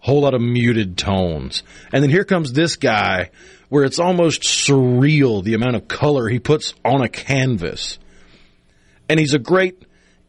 a 0.03 0.05
whole 0.05 0.21
lot 0.21 0.33
of 0.33 0.41
muted 0.41 0.97
tones. 0.97 1.63
And 1.91 2.03
then 2.03 2.09
here 2.09 2.25
comes 2.25 2.53
this 2.53 2.75
guy 2.75 3.31
where 3.69 3.83
it's 3.83 3.99
almost 3.99 4.43
surreal 4.43 5.43
the 5.43 5.53
amount 5.53 5.75
of 5.75 5.87
color 5.87 6.27
he 6.27 6.39
puts 6.39 6.73
on 6.85 7.01
a 7.01 7.09
canvas. 7.09 7.97
And 9.07 9.19
he's 9.19 9.33
a 9.33 9.39
great 9.39 9.85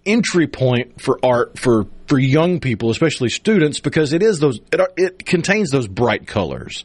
entry 0.06 0.46
point 0.46 1.00
for 1.00 1.18
art 1.22 1.58
for 1.58 1.86
for 2.06 2.18
young 2.18 2.60
people, 2.60 2.90
especially 2.90 3.28
students, 3.28 3.80
because 3.80 4.12
it 4.12 4.22
is 4.22 4.40
those 4.40 4.60
it, 4.72 4.80
it 4.96 5.26
contains 5.26 5.70
those 5.70 5.86
bright 5.86 6.26
colors. 6.26 6.84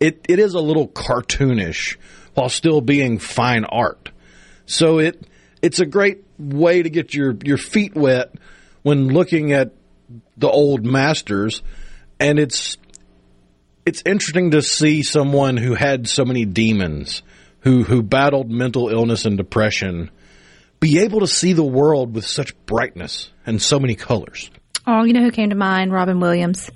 It 0.00 0.24
it 0.28 0.38
is 0.38 0.54
a 0.54 0.60
little 0.60 0.88
cartoonish 0.88 1.96
while 2.34 2.48
still 2.48 2.80
being 2.80 3.18
fine 3.18 3.64
art. 3.64 4.10
So 4.66 4.98
it 4.98 5.26
it's 5.62 5.78
a 5.78 5.86
great 5.86 6.24
way 6.38 6.82
to 6.82 6.90
get 6.90 7.14
your 7.14 7.36
your 7.44 7.58
feet 7.58 7.94
wet 7.94 8.34
when 8.82 9.08
looking 9.08 9.52
at 9.52 9.72
the 10.36 10.48
old 10.48 10.84
masters, 10.84 11.62
and 12.18 12.38
it's 12.38 12.78
it's 13.86 14.02
interesting 14.06 14.52
to 14.52 14.62
see 14.62 15.02
someone 15.02 15.56
who 15.56 15.74
had 15.74 16.08
so 16.08 16.24
many 16.24 16.44
demons, 16.44 17.22
who 17.60 17.84
who 17.84 18.02
battled 18.02 18.50
mental 18.50 18.88
illness 18.88 19.26
and 19.26 19.36
depression, 19.36 20.10
be 20.80 21.00
able 21.00 21.20
to 21.20 21.26
see 21.26 21.52
the 21.52 21.64
world 21.64 22.14
with 22.14 22.24
such 22.24 22.56
brightness 22.66 23.30
and 23.46 23.60
so 23.60 23.78
many 23.78 23.94
colors. 23.94 24.50
Oh, 24.86 25.04
you 25.04 25.12
know 25.12 25.22
who 25.22 25.30
came 25.30 25.50
to 25.50 25.56
mind? 25.56 25.92
Robin 25.92 26.20
Williams. 26.20 26.70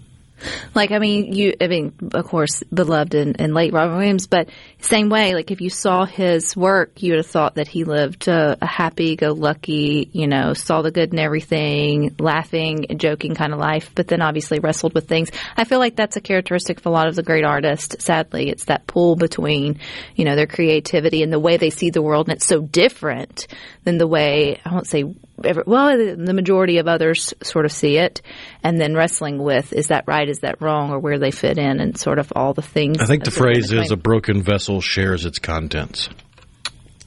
Like, 0.74 0.90
I 0.90 0.98
mean, 0.98 1.32
you, 1.32 1.54
I 1.60 1.68
mean, 1.68 1.92
of 2.12 2.24
course, 2.24 2.62
beloved 2.72 3.14
and, 3.14 3.40
and 3.40 3.54
late 3.54 3.72
Robin 3.72 3.96
Williams, 3.96 4.26
but 4.26 4.48
same 4.80 5.08
way, 5.08 5.34
like 5.34 5.50
if 5.50 5.60
you 5.60 5.70
saw 5.70 6.04
his 6.04 6.56
work, 6.56 7.02
you 7.02 7.12
would 7.12 7.18
have 7.18 7.26
thought 7.26 7.54
that 7.54 7.68
he 7.68 7.84
lived 7.84 8.28
a, 8.28 8.56
a 8.60 8.66
happy 8.66 9.16
go 9.16 9.32
lucky, 9.32 10.10
you 10.12 10.26
know, 10.26 10.52
saw 10.52 10.82
the 10.82 10.90
good 10.90 11.12
in 11.12 11.18
everything, 11.18 12.14
laughing, 12.18 12.86
joking 12.96 13.34
kind 13.34 13.52
of 13.52 13.58
life, 13.58 13.90
but 13.94 14.08
then 14.08 14.20
obviously 14.20 14.58
wrestled 14.58 14.94
with 14.94 15.08
things. 15.08 15.30
I 15.56 15.64
feel 15.64 15.78
like 15.78 15.96
that's 15.96 16.16
a 16.16 16.20
characteristic 16.20 16.78
of 16.78 16.86
a 16.86 16.90
lot 16.90 17.08
of 17.08 17.14
the 17.14 17.22
great 17.22 17.44
artists. 17.44 18.04
Sadly, 18.04 18.50
it's 18.50 18.64
that 18.64 18.86
pull 18.86 19.16
between, 19.16 19.78
you 20.16 20.24
know, 20.24 20.36
their 20.36 20.46
creativity 20.46 21.22
and 21.22 21.32
the 21.32 21.38
way 21.38 21.56
they 21.56 21.70
see 21.70 21.90
the 21.90 22.02
world. 22.02 22.28
And 22.28 22.36
it's 22.36 22.46
so 22.46 22.60
different 22.60 23.46
than 23.84 23.98
the 23.98 24.06
way, 24.06 24.60
I 24.64 24.72
won't 24.72 24.86
say 24.86 25.04
every, 25.42 25.64
well, 25.66 25.96
the 25.96 26.34
majority 26.34 26.78
of 26.78 26.86
others 26.86 27.34
sort 27.42 27.64
of 27.64 27.72
see 27.72 27.96
it, 27.96 28.22
and 28.62 28.80
then 28.80 28.94
wrestling 28.94 29.42
with 29.42 29.72
is 29.72 29.88
that 29.88 30.04
right, 30.06 30.28
is 30.28 30.40
that 30.40 30.60
wrong, 30.60 30.90
or 30.90 30.98
where 30.98 31.18
they 31.18 31.30
fit 31.30 31.58
in, 31.58 31.80
and 31.80 31.98
sort 31.98 32.18
of 32.18 32.32
all 32.36 32.54
the 32.54 32.62
things. 32.62 33.00
I 33.00 33.06
think 33.06 33.24
the 33.24 33.30
that 33.30 33.40
are 33.40 33.48
in 33.48 33.54
phrase 33.54 33.72
is 33.72 33.90
a 33.90 33.96
broken 33.96 34.42
vessel 34.42 34.80
shares 34.80 35.24
its 35.24 35.38
contents. 35.38 36.08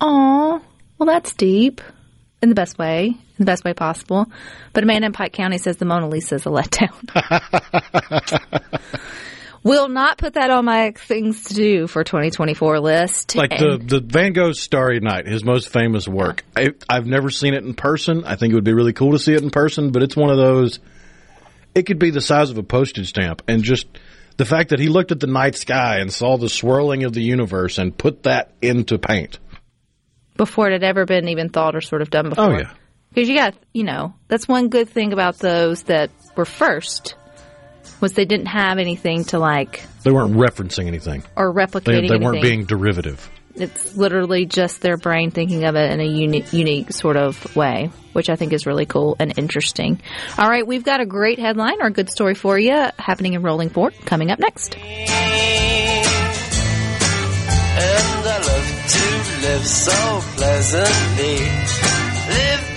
Aw, 0.01 0.59
well, 0.97 1.07
that's 1.07 1.33
deep 1.33 1.81
in 2.41 2.49
the 2.49 2.55
best 2.55 2.77
way, 2.77 3.07
in 3.07 3.17
the 3.37 3.45
best 3.45 3.63
way 3.63 3.73
possible. 3.73 4.25
But 4.73 4.83
a 4.83 4.87
man 4.87 5.03
in 5.03 5.11
Pike 5.11 5.33
County 5.33 5.57
says 5.57 5.77
the 5.77 5.85
Mona 5.85 6.07
Lisa 6.07 6.35
is 6.35 6.45
a 6.45 6.49
letdown. 6.49 6.93
Will 9.67 9.89
not 9.89 10.17
put 10.17 10.35
that 10.35 10.49
on 10.49 10.63
my 10.63 10.91
things 10.91 11.43
to 11.45 11.53
do 11.53 11.87
for 11.87 12.05
2024 12.05 12.79
list. 12.79 13.35
Like 13.35 13.49
the, 13.49 13.77
the 13.77 13.99
Van 13.99 14.31
Gogh 14.31 14.53
Starry 14.53 15.01
Night, 15.01 15.27
his 15.27 15.43
most 15.43 15.67
famous 15.67 16.07
work. 16.07 16.45
I, 16.55 16.69
I've 16.87 17.05
never 17.05 17.29
seen 17.29 17.53
it 17.53 17.65
in 17.65 17.73
person. 17.73 18.23
I 18.23 18.37
think 18.37 18.53
it 18.53 18.55
would 18.55 18.63
be 18.63 18.73
really 18.73 18.93
cool 18.93 19.11
to 19.11 19.19
see 19.19 19.33
it 19.33 19.43
in 19.43 19.49
person, 19.49 19.91
but 19.91 20.03
it's 20.03 20.15
one 20.15 20.29
of 20.29 20.37
those. 20.37 20.79
It 21.75 21.85
could 21.85 21.99
be 21.99 22.11
the 22.11 22.21
size 22.21 22.49
of 22.49 22.57
a 22.57 22.63
postage 22.63 23.09
stamp, 23.09 23.41
and 23.49 23.61
just 23.61 23.87
the 24.37 24.45
fact 24.45 24.69
that 24.69 24.79
he 24.79 24.87
looked 24.87 25.11
at 25.11 25.19
the 25.19 25.27
night 25.27 25.55
sky 25.55 25.97
and 25.97 26.13
saw 26.13 26.37
the 26.37 26.47
swirling 26.47 27.03
of 27.03 27.11
the 27.11 27.21
universe 27.21 27.77
and 27.77 27.95
put 27.95 28.23
that 28.23 28.53
into 28.61 28.97
paint. 28.97 29.37
before 30.37 30.69
it 30.69 30.71
had 30.71 30.83
ever 30.83 31.03
been 31.03 31.27
even 31.27 31.49
thought 31.49 31.75
or 31.75 31.81
sort 31.81 32.01
of 32.01 32.09
done 32.09 32.27
oh, 32.27 32.29
before. 32.29 32.53
Oh 32.53 32.57
yeah, 32.57 32.71
Because 33.09 33.27
you 33.27 33.35
got, 33.35 33.53
you 33.73 33.83
know, 33.83 34.13
that's 34.29 34.47
one 34.47 34.69
good 34.69 34.87
thing 34.87 35.11
about 35.11 35.39
those 35.39 35.83
that 35.83 36.09
were 36.37 36.45
first 36.45 37.15
was 38.01 38.13
they 38.13 38.25
didn't 38.25 38.47
have 38.47 38.77
anything 38.77 39.23
to 39.25 39.39
like 39.39 39.81
they 40.03 40.11
weren't 40.11 40.33
referencing 40.35 40.87
anything. 40.87 41.23
or 41.35 41.53
They, 41.53 41.65
replicating 41.65 42.09
they 42.09 42.17
weren't 42.17 42.41
being 42.41 42.65
derivative. 42.65 43.29
it's 43.55 43.95
literally 43.97 44.45
just 44.45 44.81
their 44.81 44.97
brain 44.97 45.31
thinking 45.31 45.63
of 45.65 45.75
it 45.75 45.91
in 45.91 45.99
a 45.99 46.05
unique, 46.05 46.53
unique 46.53 46.91
sort 46.93 47.17
of 47.17 47.55
way, 47.55 47.89
which 48.13 48.29
I 48.29 48.35
think 48.35 48.53
is 48.53 48.65
really 48.65 48.85
cool 48.85 49.15
and 49.19 49.37
interesting. 49.37 49.99
All 50.37 50.47
right, 50.49 50.65
we've 50.65 50.83
got 50.83 50.99
a 51.01 51.05
great 51.05 51.39
headline 51.39 51.81
or 51.81 51.87
a 51.87 51.91
good 51.91 52.09
story 52.09 52.35
for 52.35 52.57
you 52.59 52.87
happening 52.99 53.33
in 53.33 53.41
Rolling 53.41 53.69
Fork 53.69 53.93
coming 54.05 54.29
up 54.31 54.39
next. 54.39 54.75
And 57.79 58.27
I 58.27 58.37
love 58.37 58.67
to 58.89 59.47
live 59.47 59.65
so 59.65 60.21
pleasantly. 60.35 61.39
Live 62.29 62.76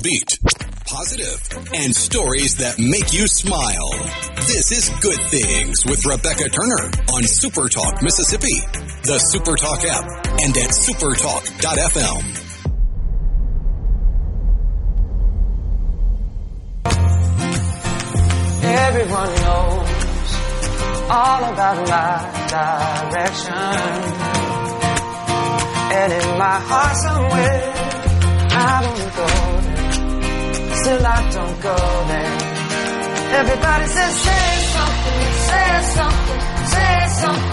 Upbeat, 0.00 0.40
positive, 0.86 1.40
and 1.74 1.94
stories 1.94 2.56
that 2.56 2.78
make 2.78 3.12
you 3.12 3.26
smile. 3.26 3.90
This 4.36 4.72
is 4.72 4.88
Good 5.00 5.20
Things 5.28 5.84
with 5.84 6.06
Rebecca 6.06 6.48
Turner 6.48 6.90
on 7.12 7.22
Super 7.24 7.68
Talk 7.68 8.02
Mississippi, 8.02 8.60
the 9.04 9.18
Super 9.18 9.56
Talk 9.56 9.84
app, 9.84 10.04
and 10.40 10.56
at 10.56 10.70
supertalk.fm. 10.70 12.24
Everyone 18.64 19.34
knows 19.44 19.90
all 21.10 21.44
about 21.44 21.88
my 21.88 22.24
direction. 23.12 23.52
And 25.92 26.12
in 26.12 26.38
my 26.38 26.58
heart 26.64 26.96
somewhere, 26.96 27.72
I 28.52 28.80
don't 28.82 29.14
go. 29.16 29.69
Still 30.82 31.06
I 31.06 31.30
don't 31.30 31.60
go 31.60 31.76
there. 32.10 32.36
Everybody 33.40 33.86
says, 33.86 34.14
say 34.16 34.46
something, 34.72 35.32
say. 35.48 35.59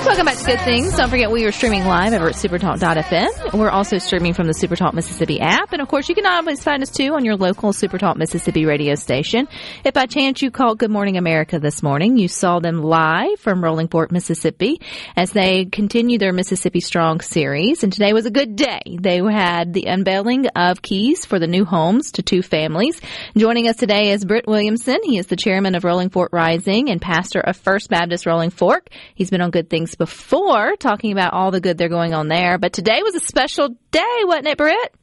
Welcome 0.07 0.25
back 0.25 0.37
to 0.37 0.45
Good 0.45 0.61
Things. 0.61 0.95
Don't 0.95 1.09
forget 1.09 1.29
we 1.29 1.43
are 1.43 1.51
streaming 1.51 1.83
live 1.85 2.13
over 2.13 2.29
at 2.29 2.35
supertalk.fm. 2.35 3.53
We're 3.53 3.69
also 3.69 3.97
streaming 3.97 4.33
from 4.33 4.47
the 4.47 4.53
Supertalk 4.53 4.93
Mississippi 4.93 5.41
app. 5.41 5.73
And 5.73 5.81
of 5.81 5.89
course, 5.89 6.07
you 6.07 6.15
can 6.15 6.25
always 6.25 6.63
find 6.63 6.81
us 6.81 6.89
too 6.89 7.13
on 7.13 7.25
your 7.25 7.35
local 7.35 7.73
Supertalk 7.73 8.15
Mississippi 8.15 8.65
radio 8.65 8.95
station. 8.95 9.49
If 9.83 9.93
by 9.93 10.05
chance 10.05 10.41
you 10.41 10.49
called 10.49 10.79
Good 10.79 10.91
Morning 10.91 11.17
America 11.17 11.59
this 11.59 11.83
morning, 11.83 12.17
you 12.17 12.29
saw 12.29 12.59
them 12.59 12.81
live 12.81 13.37
from 13.39 13.61
Rolling 13.61 13.89
Fork, 13.89 14.13
Mississippi 14.13 14.79
as 15.17 15.31
they 15.31 15.65
continue 15.65 16.17
their 16.17 16.31
Mississippi 16.31 16.79
Strong 16.79 17.19
series. 17.19 17.83
And 17.83 17.91
today 17.91 18.13
was 18.13 18.25
a 18.25 18.31
good 18.31 18.55
day. 18.55 18.97
They 18.99 19.17
had 19.17 19.73
the 19.73 19.87
unveiling 19.87 20.47
of 20.55 20.81
keys 20.81 21.25
for 21.25 21.37
the 21.37 21.47
new 21.47 21.65
homes 21.65 22.13
to 22.13 22.23
two 22.23 22.41
families. 22.41 23.01
Joining 23.35 23.67
us 23.67 23.75
today 23.75 24.11
is 24.11 24.23
Britt 24.23 24.47
Williamson. 24.47 24.99
He 25.03 25.17
is 25.17 25.27
the 25.27 25.35
chairman 25.35 25.75
of 25.75 25.83
Rolling 25.83 26.09
Fork 26.09 26.31
Rising 26.31 26.89
and 26.89 27.01
pastor 27.01 27.41
of 27.41 27.57
First 27.57 27.89
Baptist 27.89 28.06
Rolling 28.25 28.49
Fork. 28.49 28.89
He's 29.15 29.29
been 29.29 29.41
on 29.41 29.51
Good 29.51 29.69
Things 29.69 29.95
before, 29.95 30.75
talking 30.75 31.11
about 31.11 31.33
all 31.33 31.51
the 31.51 31.61
good 31.61 31.77
they're 31.77 31.89
going 31.89 32.13
on 32.13 32.27
there. 32.27 32.57
But 32.57 32.73
today 32.73 33.01
was 33.03 33.15
a 33.15 33.19
special 33.19 33.69
day, 33.91 34.19
wasn't 34.23 34.47
it, 34.47 34.57
Britt? 34.57 34.95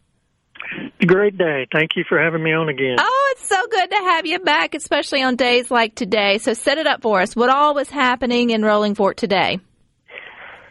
Great 1.06 1.36
day. 1.36 1.66
Thank 1.72 1.90
you 1.96 2.04
for 2.08 2.18
having 2.18 2.42
me 2.42 2.52
on 2.52 2.68
again. 2.68 2.96
Oh, 2.98 3.34
it's 3.36 3.48
so 3.48 3.66
good 3.66 3.90
to 3.90 3.96
have 3.96 4.26
you 4.26 4.38
back, 4.38 4.74
especially 4.74 5.22
on 5.22 5.36
days 5.36 5.70
like 5.70 5.94
today. 5.94 6.38
So 6.38 6.54
set 6.54 6.78
it 6.78 6.86
up 6.86 7.02
for 7.02 7.20
us. 7.20 7.36
What 7.36 7.50
all 7.50 7.74
was 7.74 7.90
happening 7.90 8.50
in 8.50 8.62
Rolling 8.62 8.94
Fork 8.94 9.16
today? 9.16 9.60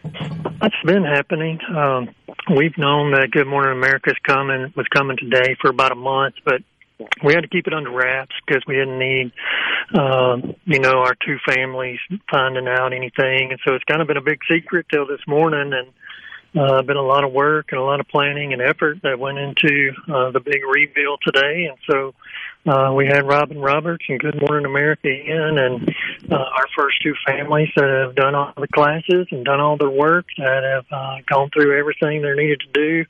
What's 0.02 0.74
been 0.84 1.04
happening? 1.04 1.58
Um, 1.68 2.14
we've 2.56 2.76
known 2.76 3.12
that 3.12 3.28
Good 3.30 3.46
Morning 3.46 3.72
America's 3.72 4.18
coming 4.26 4.72
was 4.76 4.86
coming 4.94 5.16
today 5.16 5.56
for 5.60 5.70
about 5.70 5.92
a 5.92 5.96
month, 5.96 6.34
but 6.44 6.62
we 7.24 7.34
had 7.34 7.42
to 7.42 7.48
keep 7.48 7.66
it 7.66 7.74
under 7.74 7.90
wraps 7.90 8.34
because 8.46 8.62
we 8.66 8.74
didn't 8.74 8.98
need, 8.98 9.32
um, 9.94 10.54
you 10.64 10.78
know, 10.78 10.98
our 10.98 11.14
two 11.26 11.38
families 11.48 11.98
finding 12.30 12.68
out 12.68 12.92
anything, 12.92 13.50
and 13.50 13.60
so 13.66 13.74
it's 13.74 13.84
kind 13.84 14.00
of 14.00 14.06
been 14.06 14.16
a 14.16 14.22
big 14.22 14.38
secret 14.48 14.86
till 14.92 15.06
this 15.06 15.20
morning. 15.26 15.72
And 15.72 15.88
uh, 16.56 16.82
been 16.82 16.96
a 16.96 17.02
lot 17.02 17.24
of 17.24 17.32
work 17.32 17.72
and 17.72 17.80
a 17.80 17.84
lot 17.84 17.98
of 17.98 18.06
planning 18.08 18.52
and 18.52 18.62
effort 18.62 18.98
that 19.02 19.18
went 19.18 19.38
into 19.38 19.90
uh, 20.08 20.30
the 20.30 20.40
big 20.40 20.62
reveal 20.64 21.16
today. 21.24 21.66
And 21.66 21.76
so 21.90 22.14
uh, 22.66 22.92
we 22.94 23.06
had 23.06 23.26
Robin 23.26 23.58
Roberts 23.58 24.04
and 24.08 24.18
Good 24.18 24.40
Morning 24.40 24.66
America 24.66 25.08
in, 25.08 25.58
and 25.58 25.88
uh, 26.30 26.36
our 26.36 26.66
first 26.76 26.96
two 27.02 27.14
families 27.26 27.68
that 27.76 27.88
have 27.88 28.14
done 28.14 28.34
all 28.34 28.52
the 28.56 28.68
classes 28.68 29.26
and 29.30 29.44
done 29.44 29.60
all 29.60 29.76
their 29.76 29.90
work, 29.90 30.26
that 30.38 30.62
have 30.64 30.86
uh, 30.90 31.16
gone 31.28 31.50
through 31.50 31.78
everything 31.78 32.22
they 32.22 32.34
needed 32.34 32.60
to 32.60 32.72
do. 32.72 33.04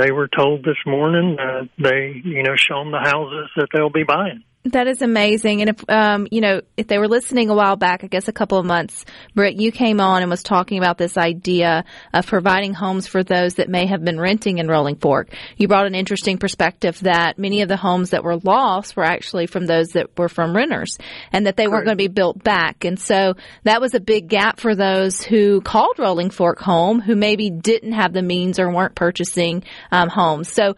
They 0.00 0.10
were 0.10 0.28
told 0.28 0.64
this 0.64 0.78
morning 0.86 1.36
that 1.36 1.68
they, 1.78 2.20
you 2.24 2.42
know, 2.42 2.56
shown 2.56 2.90
the 2.90 3.00
houses 3.00 3.50
that 3.56 3.68
they'll 3.72 3.90
be 3.90 4.04
buying. 4.04 4.42
That 4.72 4.86
is 4.86 5.02
amazing. 5.02 5.60
And 5.60 5.68
if, 5.68 5.90
um, 5.90 6.26
you 6.30 6.40
know, 6.40 6.62
if 6.78 6.86
they 6.86 6.96
were 6.96 7.06
listening 7.06 7.50
a 7.50 7.54
while 7.54 7.76
back, 7.76 8.02
I 8.02 8.06
guess 8.06 8.28
a 8.28 8.32
couple 8.32 8.56
of 8.56 8.64
months, 8.64 9.04
Britt, 9.34 9.60
you 9.60 9.70
came 9.70 10.00
on 10.00 10.22
and 10.22 10.30
was 10.30 10.42
talking 10.42 10.78
about 10.78 10.96
this 10.96 11.18
idea 11.18 11.84
of 12.14 12.26
providing 12.26 12.72
homes 12.72 13.06
for 13.06 13.22
those 13.22 13.56
that 13.56 13.68
may 13.68 13.84
have 13.84 14.02
been 14.02 14.18
renting 14.18 14.56
in 14.56 14.66
Rolling 14.66 14.96
Fork. 14.96 15.28
You 15.58 15.68
brought 15.68 15.86
an 15.86 15.94
interesting 15.94 16.38
perspective 16.38 16.98
that 17.00 17.38
many 17.38 17.60
of 17.60 17.68
the 17.68 17.76
homes 17.76 18.10
that 18.10 18.24
were 18.24 18.38
lost 18.38 18.93
were 18.96 19.04
actually 19.04 19.46
from 19.46 19.66
those 19.66 19.88
that 19.90 20.16
were 20.18 20.28
from 20.28 20.54
renters 20.54 20.98
and 21.32 21.46
that 21.46 21.56
they 21.56 21.68
weren't 21.68 21.84
going 21.84 21.96
to 21.96 22.02
be 22.02 22.08
built 22.08 22.42
back. 22.42 22.84
And 22.84 22.98
so 22.98 23.34
that 23.64 23.80
was 23.80 23.94
a 23.94 24.00
big 24.00 24.28
gap 24.28 24.60
for 24.60 24.74
those 24.74 25.22
who 25.22 25.60
called 25.60 25.98
Rolling 25.98 26.30
Fork 26.30 26.58
home 26.58 27.00
who 27.00 27.16
maybe 27.16 27.50
didn't 27.50 27.92
have 27.92 28.12
the 28.12 28.22
means 28.22 28.58
or 28.58 28.70
weren't 28.70 28.94
purchasing 28.94 29.64
um, 29.90 30.08
homes. 30.08 30.52
So, 30.52 30.76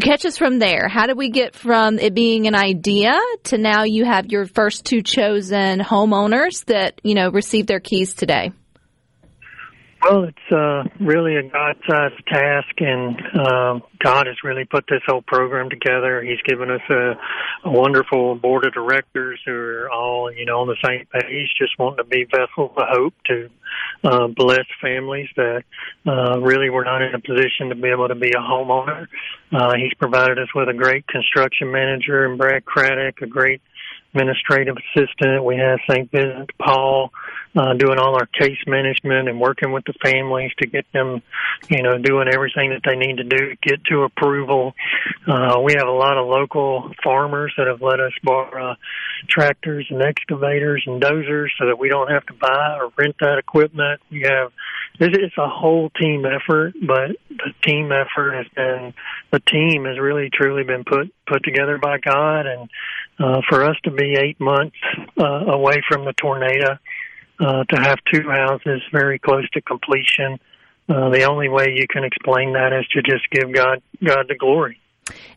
catch 0.00 0.24
us 0.26 0.36
from 0.36 0.58
there. 0.58 0.88
How 0.88 1.06
did 1.06 1.16
we 1.16 1.30
get 1.30 1.54
from 1.54 1.98
it 1.98 2.14
being 2.14 2.46
an 2.46 2.54
idea 2.54 3.18
to 3.44 3.58
now 3.58 3.84
you 3.84 4.04
have 4.04 4.26
your 4.26 4.46
first 4.46 4.84
two 4.84 5.02
chosen 5.02 5.80
homeowners 5.80 6.64
that, 6.64 7.00
you 7.04 7.14
know, 7.14 7.30
received 7.30 7.68
their 7.68 7.80
keys 7.80 8.14
today? 8.14 8.50
Well, 10.00 10.24
it's 10.24 10.52
uh, 10.52 10.84
really 11.00 11.36
a 11.36 11.42
God-sized 11.42 12.26
task, 12.28 12.74
and 12.78 13.20
uh, 13.34 13.80
God 13.98 14.28
has 14.28 14.36
really 14.44 14.64
put 14.64 14.84
this 14.88 15.02
whole 15.06 15.22
program 15.22 15.70
together. 15.70 16.22
He's 16.22 16.40
given 16.46 16.70
us 16.70 16.80
a, 16.88 17.14
a 17.64 17.70
wonderful 17.70 18.36
board 18.36 18.64
of 18.64 18.72
directors 18.72 19.40
who 19.44 19.52
are 19.52 19.90
all, 19.90 20.32
you 20.32 20.46
know, 20.46 20.60
on 20.60 20.68
the 20.68 20.76
same 20.84 21.04
page, 21.12 21.48
just 21.58 21.76
wanting 21.80 22.04
to 22.04 22.04
be 22.04 22.24
vessels 22.24 22.70
of 22.76 22.84
hope 22.88 23.14
to 23.26 23.50
uh, 24.04 24.28
bless 24.28 24.66
families 24.80 25.28
that 25.36 25.64
uh, 26.06 26.38
really 26.40 26.70
were 26.70 26.84
not 26.84 27.02
in 27.02 27.14
a 27.14 27.20
position 27.20 27.70
to 27.70 27.74
be 27.74 27.88
able 27.88 28.06
to 28.06 28.14
be 28.14 28.30
a 28.30 28.40
homeowner. 28.40 29.06
Uh, 29.52 29.74
he's 29.74 29.94
provided 29.94 30.38
us 30.38 30.48
with 30.54 30.68
a 30.68 30.74
great 30.74 31.08
construction 31.08 31.72
manager 31.72 32.24
and 32.24 32.38
Brad 32.38 32.64
Craddock, 32.64 33.20
a 33.20 33.26
great 33.26 33.60
administrative 34.14 34.76
assistant. 34.76 35.44
We 35.44 35.56
have 35.56 35.78
St. 35.90 36.10
Vincent 36.10 36.50
Paul 36.58 37.10
uh, 37.58 37.74
doing 37.74 37.98
all 37.98 38.14
our 38.14 38.26
case 38.26 38.58
management 38.66 39.28
and 39.28 39.40
working 39.40 39.72
with 39.72 39.84
the 39.84 39.94
families 40.00 40.52
to 40.58 40.68
get 40.68 40.86
them, 40.92 41.20
you 41.68 41.82
know, 41.82 41.98
doing 41.98 42.28
everything 42.32 42.70
that 42.70 42.82
they 42.84 42.94
need 42.94 43.16
to 43.16 43.24
do 43.24 43.48
to 43.48 43.56
get 43.60 43.82
to 43.84 44.02
approval. 44.02 44.74
Uh, 45.26 45.58
we 45.64 45.74
have 45.76 45.88
a 45.88 45.92
lot 45.92 46.16
of 46.16 46.28
local 46.28 46.92
farmers 47.02 47.52
that 47.58 47.66
have 47.66 47.82
let 47.82 47.98
us 47.98 48.12
borrow 48.22 48.70
uh, 48.70 48.74
tractors 49.28 49.86
and 49.90 50.02
excavators 50.02 50.84
and 50.86 51.02
dozers 51.02 51.48
so 51.58 51.66
that 51.66 51.78
we 51.78 51.88
don't 51.88 52.10
have 52.10 52.24
to 52.26 52.34
buy 52.34 52.78
or 52.80 52.92
rent 52.96 53.16
that 53.20 53.38
equipment. 53.38 54.00
We 54.10 54.22
have 54.22 54.52
it's, 55.00 55.38
a 55.38 55.48
whole 55.48 55.90
team 55.90 56.24
effort, 56.26 56.74
but 56.80 57.16
the 57.28 57.52
team 57.62 57.90
effort 57.92 58.32
has 58.32 58.46
been 58.54 58.94
the 59.30 59.40
team 59.40 59.84
has 59.84 59.98
really 59.98 60.30
truly 60.32 60.64
been 60.64 60.84
put 60.84 61.12
put 61.26 61.44
together 61.44 61.78
by 61.78 61.98
God, 61.98 62.46
and 62.46 62.70
uh, 63.18 63.40
for 63.48 63.64
us 63.64 63.76
to 63.84 63.90
be 63.90 64.16
eight 64.18 64.40
months 64.40 64.76
uh, 65.18 65.24
away 65.24 65.82
from 65.88 66.04
the 66.04 66.12
tornado, 66.14 66.78
uh, 67.40 67.64
to 67.64 67.80
have 67.80 67.98
two 68.12 68.22
houses 68.28 68.82
very 68.92 69.18
close 69.18 69.48
to 69.50 69.60
completion. 69.60 70.38
Uh, 70.88 71.10
the 71.10 71.24
only 71.24 71.48
way 71.48 71.74
you 71.74 71.86
can 71.88 72.02
explain 72.04 72.54
that 72.54 72.72
is 72.72 72.86
to 72.88 73.02
just 73.02 73.28
give 73.30 73.52
God 73.52 73.82
God 74.04 74.26
the 74.28 74.36
glory. 74.36 74.80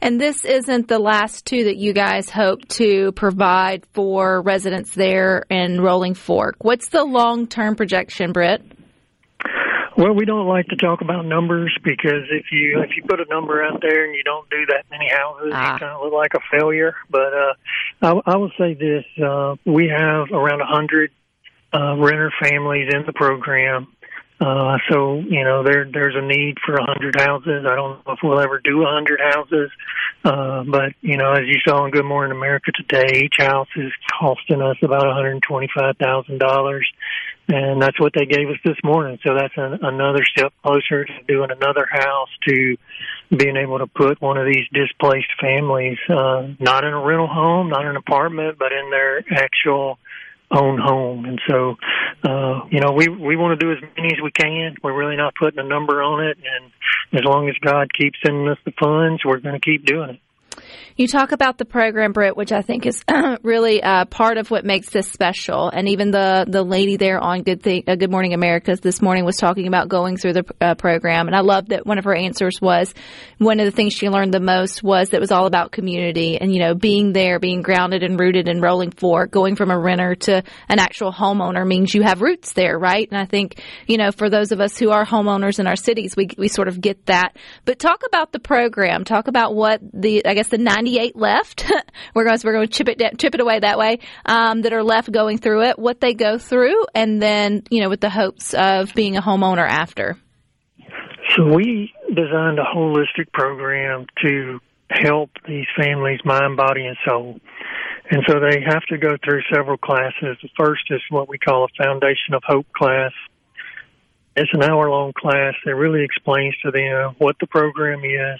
And 0.02 0.20
this 0.20 0.44
isn't 0.44 0.88
the 0.88 1.00
last 1.00 1.46
two 1.46 1.66
that 1.66 1.78
you 1.78 1.94
guys 1.94 2.30
hope 2.30 2.68
to 2.70 3.12
provide 3.14 3.86
for 3.94 4.42
residents 4.42 4.94
there 4.96 5.46
in 5.50 5.80
Rolling 5.80 6.14
Fork. 6.14 6.56
What's 6.60 6.90
the 6.90 7.04
long 7.04 7.48
term 7.48 7.76
projection, 7.76 8.32
Britt? 8.34 8.62
Well, 9.98 10.14
we 10.16 10.26
don't 10.26 10.48
like 10.48 10.68
to 10.68 10.78
talk 10.78 11.02
about 11.02 11.26
numbers 11.26 11.78
because 11.84 12.24
if 12.32 12.46
you 12.52 12.82
if 12.82 12.96
you 12.96 13.04
put 13.04 13.20
a 13.20 13.26
number 13.30 13.64
out 13.64 13.82
there 13.82 14.06
and 14.06 14.16
you 14.16 14.24
don't 14.24 14.50
do 14.50 14.66
that 14.70 14.86
many 14.90 15.10
houses, 15.10 15.52
Ah. 15.54 15.74
you 15.74 15.80
kind 15.80 15.92
of 15.96 16.02
look 16.02 16.14
like 16.14 16.34
a 16.34 16.40
failure. 16.58 16.96
But 17.10 17.34
uh, 17.34 17.54
I, 18.02 18.34
I 18.34 18.36
will 18.38 18.52
say 18.58 18.74
this: 18.74 19.04
uh, 19.24 19.56
we 19.66 19.90
have 19.90 20.32
around 20.32 20.62
a 20.62 20.66
hundred 20.66 21.12
uh, 21.74 21.96
renter 21.98 22.32
families 22.42 22.94
in 22.94 23.06
the 23.06 23.14
program. 23.14 23.88
Uh, 24.42 24.78
so 24.90 25.20
you 25.20 25.44
know 25.44 25.62
there 25.62 25.86
there's 25.94 26.16
a 26.16 26.26
need 26.26 26.58
for 26.66 26.74
a 26.74 26.84
hundred 26.84 27.16
houses. 27.16 27.64
I 27.64 27.76
don't 27.76 28.06
know 28.06 28.14
if 28.14 28.20
we'll 28.24 28.40
ever 28.40 28.60
do 28.60 28.82
a 28.82 28.92
hundred 28.92 29.20
houses, 29.22 29.70
uh, 30.26 30.64
but 30.64 30.94
you 31.02 31.18
know 31.18 31.32
as 31.34 31.44
you 31.46 31.60
saw 31.64 31.86
in 31.86 31.92
Good 31.92 32.06
Morning 32.06 32.36
America 32.36 32.72
today, 32.72 33.22
each 33.24 33.36
house 33.38 33.68
is 33.76 33.92
costing 34.20 34.64
us 34.64 34.78
about 34.82 35.06
one 35.06 35.16
hundred 35.16 35.44
twenty 35.44 35.70
five 35.78 35.96
thousand 35.98 36.40
dollars, 36.40 36.92
and 37.50 37.80
that's 37.80 38.00
what 38.00 38.14
they 38.16 38.26
gave 38.26 38.50
us 38.50 38.58
this 38.66 38.78
morning. 38.84 39.20
So 39.24 39.36
that's 39.36 39.54
an, 39.58 39.78
another 39.84 40.26
step 40.26 40.54
closer 40.64 41.06
to 41.06 41.24
doing 41.28 41.52
another 41.52 41.88
house 41.88 42.30
to 42.48 42.78
being 43.30 43.58
able 43.58 43.78
to 43.78 43.86
put 43.88 44.20
one 44.22 44.38
of 44.38 44.48
these 44.48 44.66
displaced 44.74 45.32
families, 45.40 46.00
uh, 46.10 46.48
not 46.60 46.84
in 46.84 46.94
a 46.94 47.00
rental 47.00 47.28
home, 47.28 47.70
not 47.70 47.86
an 47.86 47.96
apartment, 47.96 48.58
but 48.58 48.72
in 48.72 48.90
their 48.90 49.24
actual 49.32 50.00
own 50.52 50.80
home. 50.80 51.26
And 51.26 51.42
so, 51.48 51.76
uh, 52.24 52.66
you 52.70 52.80
know, 52.80 52.92
we, 52.92 53.08
we 53.08 53.36
want 53.36 53.60
to 53.60 53.66
do 53.66 53.72
as 53.72 53.78
many 53.98 54.14
as 54.14 54.22
we 54.22 54.32
can. 54.32 54.76
We're 54.84 54.98
really 54.98 55.16
not 55.16 55.34
putting 55.36 55.60
a 55.60 55.68
number 55.68 56.02
on 56.02 56.24
it. 56.26 56.38
And 56.38 56.72
as 57.14 57.24
long 57.24 57.50
as 57.50 57.56
God 57.62 57.92
keeps 57.94 58.20
sending 58.26 58.48
us 58.48 58.58
the 58.66 58.74
funds, 58.80 59.24
we're 59.26 59.40
going 59.40 59.60
to 59.60 59.62
keep 59.62 59.86
doing 59.86 60.12
it. 60.12 60.20
You 60.96 61.08
talk 61.08 61.32
about 61.32 61.58
the 61.58 61.66
program, 61.66 62.12
Britt, 62.12 62.36
which 62.38 62.52
I 62.52 62.62
think 62.62 62.86
is 62.86 63.04
really 63.44 63.82
uh, 63.82 64.06
part 64.06 64.38
of 64.38 64.52
what 64.52 64.66
makes 64.66 64.90
this 64.90 65.08
special. 65.08 65.70
And 65.70 65.90
even 65.90 66.12
the 66.12 66.46
the 66.48 66.64
lady 66.64 66.98
there 66.98 67.20
on 67.20 67.44
Good 67.44 67.64
Thing, 67.64 67.84
uh, 67.88 67.96
Good 67.96 68.12
Morning 68.12 68.34
Americas 68.34 68.80
this 68.82 69.02
morning 69.02 69.26
was 69.26 69.38
talking 69.38 69.68
about 69.68 69.90
going 69.90 70.18
through 70.18 70.34
the 70.34 70.46
uh, 70.60 70.76
program, 70.76 71.28
and 71.28 71.36
I 71.36 71.42
love 71.42 71.70
that 71.70 71.86
one 71.86 71.98
of 71.98 72.06
her 72.06 72.16
answers 72.16 72.60
was 72.62 72.94
one 73.38 73.60
of 73.60 73.66
the 73.66 73.72
things 73.72 73.94
she 73.94 74.10
learned 74.10 74.34
the 74.34 74.40
most 74.40 74.84
was 74.84 75.10
that 75.10 75.18
it 75.18 75.22
was 75.22 75.32
all 75.32 75.46
about 75.46 75.72
community 75.72 76.38
and 76.40 76.54
you 76.54 76.60
know 76.60 76.76
being 76.76 77.14
there, 77.14 77.40
being 77.40 77.62
grounded 77.62 78.04
and 78.04 78.20
rooted 78.20 78.48
and 78.48 78.62
Rolling 78.62 78.92
Fork. 78.92 79.32
Going 79.32 79.56
from 79.56 79.72
a 79.72 79.80
renter 79.80 80.16
to 80.16 80.44
an 80.70 80.80
actual 80.80 81.12
homeowner 81.12 81.66
means 81.66 81.94
you 81.94 82.04
have 82.04 82.22
roots 82.22 82.54
there, 82.54 82.78
right? 82.78 83.08
And 83.10 83.20
I 83.20 83.26
think 83.26 83.62
you 83.88 83.98
know 83.98 84.12
for 84.12 84.30
those 84.30 84.52
of 84.52 84.60
us 84.60 84.78
who 84.78 84.92
are 84.92 85.06
homeowners 85.06 85.60
in 85.60 85.68
our 85.68 85.76
cities, 85.76 86.16
we 86.16 86.30
we 86.38 86.48
sort 86.48 86.68
of 86.68 86.80
get 86.80 87.06
that. 87.08 87.36
But 87.66 87.80
talk 87.80 88.04
about 88.06 88.32
the 88.32 88.40
program. 88.40 89.04
Talk 89.04 89.28
about 89.28 89.56
what 89.56 89.82
the 89.94 90.26
I 90.26 90.34
guess 90.34 90.50
the 90.50 90.58
98 90.64 91.16
left. 91.16 91.66
we're 92.14 92.26
going 92.26 92.40
we're 92.44 92.54
going 92.54 92.68
to 92.68 92.74
chip 92.74 92.88
it 92.90 93.20
chip 93.20 93.34
it 93.36 93.42
away 93.42 93.60
that 93.60 93.78
way. 93.78 94.00
Um, 94.26 94.62
that 94.62 94.74
are 94.74 94.84
left 94.84 95.12
going 95.12 95.38
through 95.38 95.64
it, 95.64 95.80
what 95.80 96.02
they 96.02 96.14
go 96.14 96.38
through, 96.38 96.86
and 96.94 97.22
then 97.22 97.64
you 97.70 97.82
know 97.82 97.90
with 97.90 98.02
the 98.02 98.10
hopes 98.10 98.54
of 98.54 98.94
being 98.94 99.18
a 99.18 99.22
homeowner 99.22 99.68
after. 99.68 100.18
So 101.36 101.54
we 101.54 101.94
designed 102.10 102.60
a 102.60 102.64
holistic 102.64 103.32
program 103.34 104.06
to 104.26 104.60
help 104.90 105.30
these 105.48 105.68
families 105.78 106.20
mind, 106.26 106.58
body, 106.58 106.86
and 106.86 106.98
soul. 107.08 107.40
And 108.10 108.24
so 108.28 108.40
they 108.40 108.62
have 108.66 108.84
to 108.90 108.98
go 108.98 109.16
through 109.24 109.42
several 109.54 109.78
classes. 109.78 110.38
The 110.42 110.50
first 110.58 110.84
is 110.90 111.00
what 111.10 111.30
we 111.30 111.38
call 111.38 111.64
a 111.64 111.84
Foundation 111.84 112.34
of 112.34 112.44
Hope 112.46 112.68
class. 112.76 113.14
It's 114.36 114.54
an 114.54 114.64
hour 114.64 114.90
long 114.90 115.12
class 115.12 115.56
that 115.66 115.76
really 115.76 116.04
explains 116.06 116.56
to 116.64 116.72
them 116.72 117.16
what 117.18 117.36
the 117.40 117.48
program 117.48 118.04
is, 118.06 118.40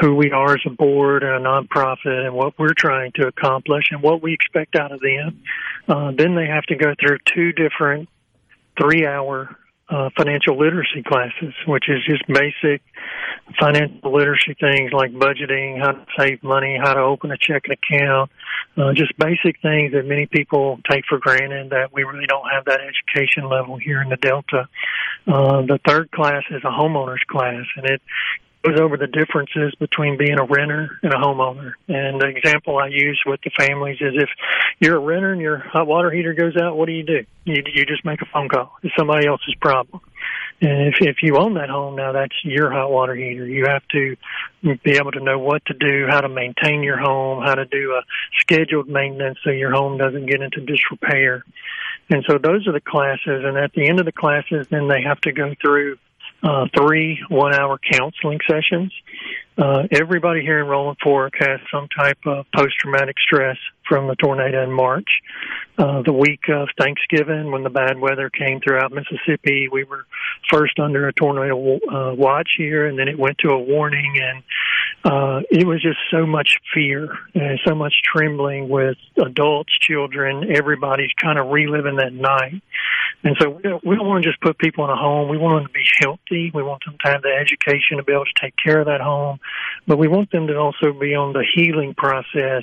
who 0.00 0.14
we 0.16 0.32
are 0.32 0.54
as 0.54 0.62
a 0.66 0.70
board 0.70 1.22
and 1.22 1.32
a 1.32 1.48
nonprofit, 1.48 2.26
and 2.26 2.34
what 2.34 2.58
we're 2.58 2.74
trying 2.74 3.12
to 3.12 3.28
accomplish 3.28 3.84
and 3.92 4.02
what 4.02 4.20
we 4.20 4.32
expect 4.32 4.74
out 4.74 4.90
of 4.90 5.00
them. 5.00 5.42
Uh, 5.86 6.10
then 6.10 6.34
they 6.34 6.46
have 6.46 6.64
to 6.64 6.76
go 6.76 6.92
through 7.00 7.18
two 7.24 7.52
different 7.52 8.08
three 8.80 9.06
hour 9.06 9.56
uh, 9.90 10.10
financial 10.16 10.58
literacy 10.58 11.02
classes, 11.02 11.54
which 11.66 11.88
is 11.88 12.04
just 12.04 12.26
basic 12.26 12.82
financial 13.58 14.12
literacy 14.12 14.54
things 14.60 14.92
like 14.92 15.12
budgeting, 15.12 15.80
how 15.80 15.92
to 15.92 16.06
save 16.18 16.42
money, 16.42 16.78
how 16.82 16.92
to 16.92 17.00
open 17.00 17.30
a 17.30 17.38
checking 17.38 17.72
account, 17.72 18.30
uh, 18.76 18.92
just 18.92 19.16
basic 19.18 19.60
things 19.62 19.92
that 19.92 20.04
many 20.04 20.26
people 20.26 20.78
take 20.90 21.04
for 21.08 21.18
granted 21.18 21.70
that 21.70 21.92
we 21.92 22.04
really 22.04 22.26
don't 22.26 22.48
have 22.52 22.64
that 22.66 22.80
education 22.80 23.48
level 23.48 23.76
here 23.76 24.02
in 24.02 24.08
the 24.08 24.16
Delta. 24.16 24.68
Uh, 25.26 25.62
the 25.62 25.78
third 25.86 26.10
class 26.10 26.42
is 26.50 26.62
a 26.64 26.70
homeowners 26.70 27.24
class, 27.26 27.64
and 27.76 27.86
it 27.86 28.02
goes 28.64 28.80
over 28.80 28.96
the 28.96 29.06
differences 29.06 29.74
between 29.78 30.18
being 30.18 30.38
a 30.38 30.44
renter 30.44 30.98
and 31.02 31.12
a 31.12 31.16
homeowner. 31.16 31.72
And 31.88 32.20
the 32.20 32.26
example 32.26 32.78
I 32.78 32.88
use 32.88 33.20
with 33.24 33.40
the 33.42 33.50
families 33.56 33.98
is 34.00 34.14
if 34.16 34.28
you're 34.80 34.96
a 34.96 35.00
renter 35.00 35.32
and 35.32 35.40
your 35.40 35.58
hot 35.58 35.86
water 35.86 36.10
heater 36.10 36.34
goes 36.34 36.56
out, 36.56 36.76
what 36.76 36.86
do 36.86 36.92
you 36.92 37.04
do? 37.04 37.24
You 37.44 37.62
you 37.72 37.86
just 37.86 38.04
make 38.04 38.20
a 38.20 38.26
phone 38.26 38.48
call. 38.48 38.76
It's 38.82 38.94
somebody 38.96 39.26
else's 39.26 39.54
problem. 39.60 40.00
And 40.60 40.88
if 40.88 40.96
if 41.00 41.16
you 41.22 41.36
own 41.36 41.54
that 41.54 41.68
home 41.68 41.96
now, 41.96 42.12
that's 42.12 42.34
your 42.42 42.70
hot 42.70 42.90
water 42.90 43.14
heater. 43.14 43.46
You 43.46 43.66
have 43.66 43.86
to 43.92 44.16
be 44.62 44.96
able 44.96 45.12
to 45.12 45.20
know 45.20 45.38
what 45.38 45.64
to 45.66 45.74
do, 45.74 46.06
how 46.08 46.20
to 46.20 46.28
maintain 46.28 46.82
your 46.82 46.98
home, 46.98 47.44
how 47.44 47.54
to 47.54 47.64
do 47.64 47.92
a 47.92 48.02
scheduled 48.40 48.88
maintenance 48.88 49.38
so 49.44 49.50
your 49.50 49.72
home 49.72 49.98
doesn't 49.98 50.26
get 50.26 50.42
into 50.42 50.60
disrepair. 50.60 51.44
And 52.10 52.24
so 52.28 52.38
those 52.38 52.66
are 52.66 52.72
the 52.72 52.80
classes. 52.80 53.44
And 53.44 53.56
at 53.56 53.72
the 53.72 53.88
end 53.88 54.00
of 54.00 54.06
the 54.06 54.12
classes, 54.12 54.66
then 54.68 54.88
they 54.88 55.02
have 55.02 55.20
to 55.22 55.32
go 55.32 55.54
through 55.60 55.98
uh, 56.42 56.66
three 56.76 57.22
one-hour 57.28 57.78
counseling 57.90 58.38
sessions. 58.48 58.92
Uh, 59.56 59.88
everybody 59.90 60.40
here 60.40 60.60
in 60.60 60.66
Rolling 60.66 60.96
Fork 61.02 61.32
has 61.40 61.58
some 61.72 61.88
type 61.88 62.18
of 62.26 62.46
post-traumatic 62.54 63.16
stress 63.18 63.56
from 63.88 64.06
the 64.06 64.14
tornado 64.14 64.62
in 64.62 64.70
March. 64.70 65.20
Uh, 65.76 66.02
the 66.02 66.12
week 66.12 66.42
of 66.48 66.68
Thanksgiving, 66.78 67.50
when 67.50 67.64
the 67.64 67.70
bad 67.70 67.98
weather 67.98 68.30
came 68.30 68.60
throughout 68.60 68.92
Mississippi, 68.92 69.68
we 69.70 69.82
were 69.82 70.06
first 70.48 70.78
under 70.78 71.08
a 71.08 71.12
tornado 71.12 71.76
uh, 71.76 72.14
watch 72.14 72.50
here, 72.56 72.86
and 72.86 72.96
then 72.96 73.08
it 73.08 73.18
went 73.18 73.38
to 73.38 73.48
a 73.48 73.58
warning, 73.58 74.20
and 74.20 74.42
uh, 75.04 75.40
it 75.50 75.66
was 75.66 75.82
just 75.82 75.98
so 76.10 76.24
much 76.24 76.58
fear 76.72 77.08
and 77.34 77.58
so 77.66 77.74
much 77.74 77.94
trembling 78.04 78.68
with 78.68 78.96
adults, 79.24 79.76
children, 79.80 80.54
everybody's 80.54 81.12
kind 81.20 81.38
of 81.38 81.48
reliving 81.50 81.96
that 81.96 82.12
night. 82.12 82.62
And 83.24 83.36
so 83.40 83.50
we 83.50 83.62
don't, 83.62 83.84
we 83.84 83.96
don't 83.96 84.06
want 84.06 84.22
to 84.22 84.28
just 84.30 84.40
put 84.40 84.58
people 84.58 84.84
in 84.84 84.90
a 84.90 84.96
home. 84.96 85.28
We 85.28 85.38
want 85.38 85.62
them 85.62 85.66
to 85.66 85.72
be 85.72 85.84
healthy. 86.00 86.52
We 86.54 86.62
want 86.62 86.82
them 86.84 86.96
to 87.04 87.10
have 87.10 87.22
the 87.22 87.34
education 87.34 87.96
to 87.96 88.04
be 88.04 88.12
able 88.12 88.26
to 88.26 88.40
take 88.40 88.54
care 88.56 88.80
of 88.80 88.86
that 88.86 89.00
home, 89.00 89.40
but 89.86 89.98
we 89.98 90.08
want 90.08 90.30
them 90.30 90.46
to 90.46 90.56
also 90.56 90.92
be 90.92 91.14
on 91.14 91.32
the 91.32 91.44
healing 91.54 91.94
process 91.94 92.62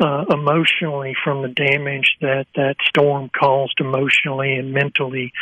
uh, 0.00 0.24
emotionally 0.30 1.14
from 1.24 1.42
the 1.42 1.48
damage 1.48 2.16
that 2.20 2.46
that 2.54 2.76
storm 2.86 3.28
caused 3.36 3.80
emotionally 3.80 4.54
and 4.54 4.72
mentally 4.72 5.32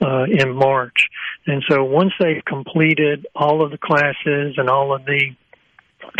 uh, 0.00 0.24
in 0.24 0.54
March. 0.54 1.08
And 1.46 1.62
so 1.68 1.84
once 1.84 2.12
they've 2.18 2.44
completed 2.44 3.26
all 3.34 3.62
of 3.62 3.70
the 3.70 3.78
classes 3.78 4.54
and 4.56 4.70
all 4.70 4.94
of 4.94 5.04
the 5.04 5.34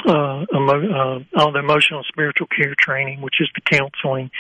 uh, 0.07 0.45
emo- 0.55 0.91
uh, 0.91 1.41
all 1.41 1.53
the 1.53 1.59
emotional 1.59 2.03
spiritual 2.09 2.47
care 2.47 2.75
training, 2.79 3.21
which 3.21 3.41
is 3.41 3.49
the 3.55 3.61
counseling. 3.61 4.31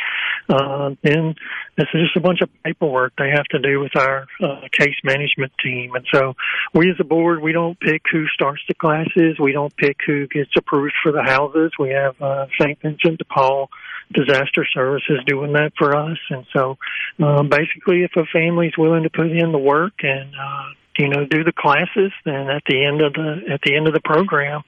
Uh, 0.48 0.94
then 1.02 1.34
is 1.78 1.86
just 1.92 2.16
a 2.16 2.20
bunch 2.20 2.40
of 2.40 2.48
paperwork 2.62 3.12
they 3.18 3.30
have 3.30 3.44
to 3.46 3.58
do 3.58 3.80
with 3.80 3.94
our 3.96 4.26
uh, 4.42 4.60
case 4.72 4.96
management 5.04 5.52
team. 5.62 5.94
And 5.94 6.06
so 6.12 6.34
we 6.72 6.90
as 6.90 6.96
a 7.00 7.04
board, 7.04 7.42
we 7.42 7.52
don't 7.52 7.78
pick 7.78 8.02
who 8.10 8.26
starts 8.28 8.62
the 8.68 8.74
classes. 8.74 9.38
We 9.38 9.52
don't 9.52 9.76
pick 9.76 9.96
who 10.06 10.26
gets 10.28 10.50
approved 10.56 10.94
for 11.02 11.12
the 11.12 11.22
houses. 11.22 11.72
We 11.78 11.90
have 11.90 12.20
uh, 12.20 12.46
St. 12.58 12.80
Vincent 12.80 13.18
de 13.18 13.24
Paul 13.24 13.68
disaster 14.12 14.64
services 14.72 15.18
doing 15.26 15.52
that 15.54 15.72
for 15.76 15.96
us. 15.96 16.18
And 16.30 16.46
so 16.52 16.78
um, 17.22 17.48
basically 17.48 18.04
if 18.04 18.12
a 18.16 18.24
family's 18.32 18.78
willing 18.78 19.02
to 19.02 19.10
put 19.10 19.30
in 19.30 19.52
the 19.52 19.58
work 19.58 19.94
and 20.02 20.30
uh, 20.30 20.64
you 20.98 21.08
know 21.08 21.26
do 21.26 21.44
the 21.44 21.52
classes 21.52 22.12
then 22.24 22.48
at 22.48 22.62
the 22.68 22.84
end 22.84 23.02
of 23.02 23.12
the 23.12 23.52
at 23.52 23.60
the 23.62 23.76
end 23.76 23.86
of 23.86 23.94
the 23.94 24.00
program 24.00 24.62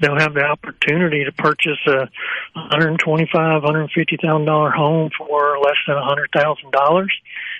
they'll 0.00 0.18
have 0.18 0.34
the 0.34 0.42
opportunity 0.42 1.24
to 1.24 1.32
purchase 1.32 1.78
a 1.86 2.08
hundred 2.54 2.88
and 2.88 2.98
twenty 2.98 3.28
five 3.32 3.62
hundred 3.62 3.90
fifty 3.94 4.16
thousand 4.16 4.46
dollar 4.46 4.70
home 4.70 5.10
for 5.16 5.58
less 5.58 5.76
than 5.86 5.96
a 5.96 6.04
hundred 6.04 6.30
thousand 6.34 6.70
dollars. 6.70 7.12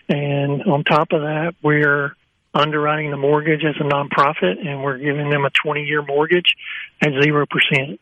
And 0.09 0.63
on 0.65 0.85
top 0.85 1.13
of 1.13 1.23
that 1.23 1.55
we're 1.63 2.17
underwriting 2.53 3.11
the 3.11 3.17
mortgage 3.17 3.65
as 3.65 3.75
a 3.81 3.85
nonprofit 3.85 4.65
and 4.65 4.83
we're 4.83 4.99
giving 4.99 5.31
them 5.31 5.45
a 5.45 5.51
twenty 5.51 5.85
year 5.85 6.03
mortgage 6.03 6.55
at 7.01 7.11
zero 7.23 7.47
percent. 7.47 8.01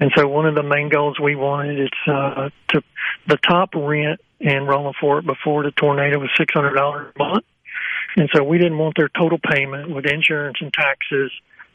And 0.00 0.10
so 0.16 0.26
one 0.26 0.46
of 0.46 0.54
the 0.54 0.64
main 0.64 0.88
goals 0.88 1.20
we 1.20 1.36
wanted 1.36 1.80
is 1.80 1.90
uh, 2.08 2.50
to 2.68 2.82
the 3.28 3.36
top 3.36 3.74
rent 3.74 4.20
in 4.40 4.64
Rolling 4.66 4.94
Fork 5.00 5.24
before 5.24 5.62
the 5.62 5.70
tornado 5.70 6.18
was 6.18 6.30
six 6.36 6.52
hundred 6.52 6.74
dollars 6.74 7.12
a 7.14 7.18
month. 7.18 7.44
And 8.16 8.28
so 8.34 8.42
we 8.42 8.58
didn't 8.58 8.78
want 8.78 8.96
their 8.96 9.08
total 9.08 9.38
payment 9.38 9.94
with 9.94 10.06
insurance 10.06 10.58
and 10.60 10.72
taxes 10.72 11.30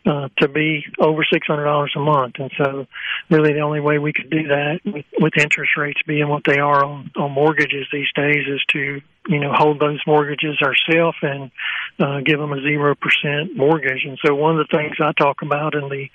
uh, 0.07 0.29
to 0.39 0.47
be 0.47 0.85
over 0.99 1.25
six 1.31 1.45
hundred 1.47 1.65
dollars 1.65 1.93
a 1.95 1.99
month. 1.99 2.35
And 2.39 2.51
so, 2.57 2.87
really, 3.29 3.53
the 3.53 3.59
only 3.59 3.81
way 3.81 3.99
we 3.99 4.13
could 4.13 4.29
do 4.29 4.47
that 4.47 4.79
with, 4.85 5.05
with 5.19 5.33
interest 5.37 5.71
rates 5.77 5.99
being 6.07 6.29
what 6.29 6.43
they 6.45 6.59
are 6.59 6.83
on, 6.83 7.11
on 7.15 7.31
mortgages 7.31 7.87
these 7.91 8.11
days 8.15 8.47
is 8.47 8.63
to 8.69 9.01
you 9.27 9.39
know 9.39 9.51
hold 9.53 9.79
those 9.79 9.99
mortgages 10.07 10.57
ourselves 10.61 11.17
and 11.21 11.51
uh, 11.99 12.21
give 12.21 12.39
them 12.39 12.53
a 12.53 12.61
zero 12.61 12.95
percent 12.95 13.57
mortgage. 13.57 14.05
And 14.05 14.17
so, 14.25 14.33
one 14.33 14.57
of 14.57 14.65
the 14.67 14.77
things 14.77 14.95
I 15.01 15.11
talk 15.11 15.41
about 15.41 15.75
in 15.75 15.89
the 15.89 16.07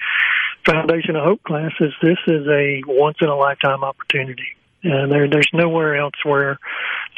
Foundation 0.64 1.16
of 1.16 1.24
Hope 1.24 1.42
class 1.42 1.72
is 1.80 1.92
this 2.00 2.18
is 2.26 2.46
a 2.48 2.82
once 2.86 3.18
in 3.20 3.28
a 3.28 3.36
lifetime 3.36 3.84
opportunity. 3.84 4.56
And 4.84 5.12
there, 5.12 5.28
there's 5.28 5.48
nowhere 5.52 5.96
else 5.96 6.14
where 6.24 6.58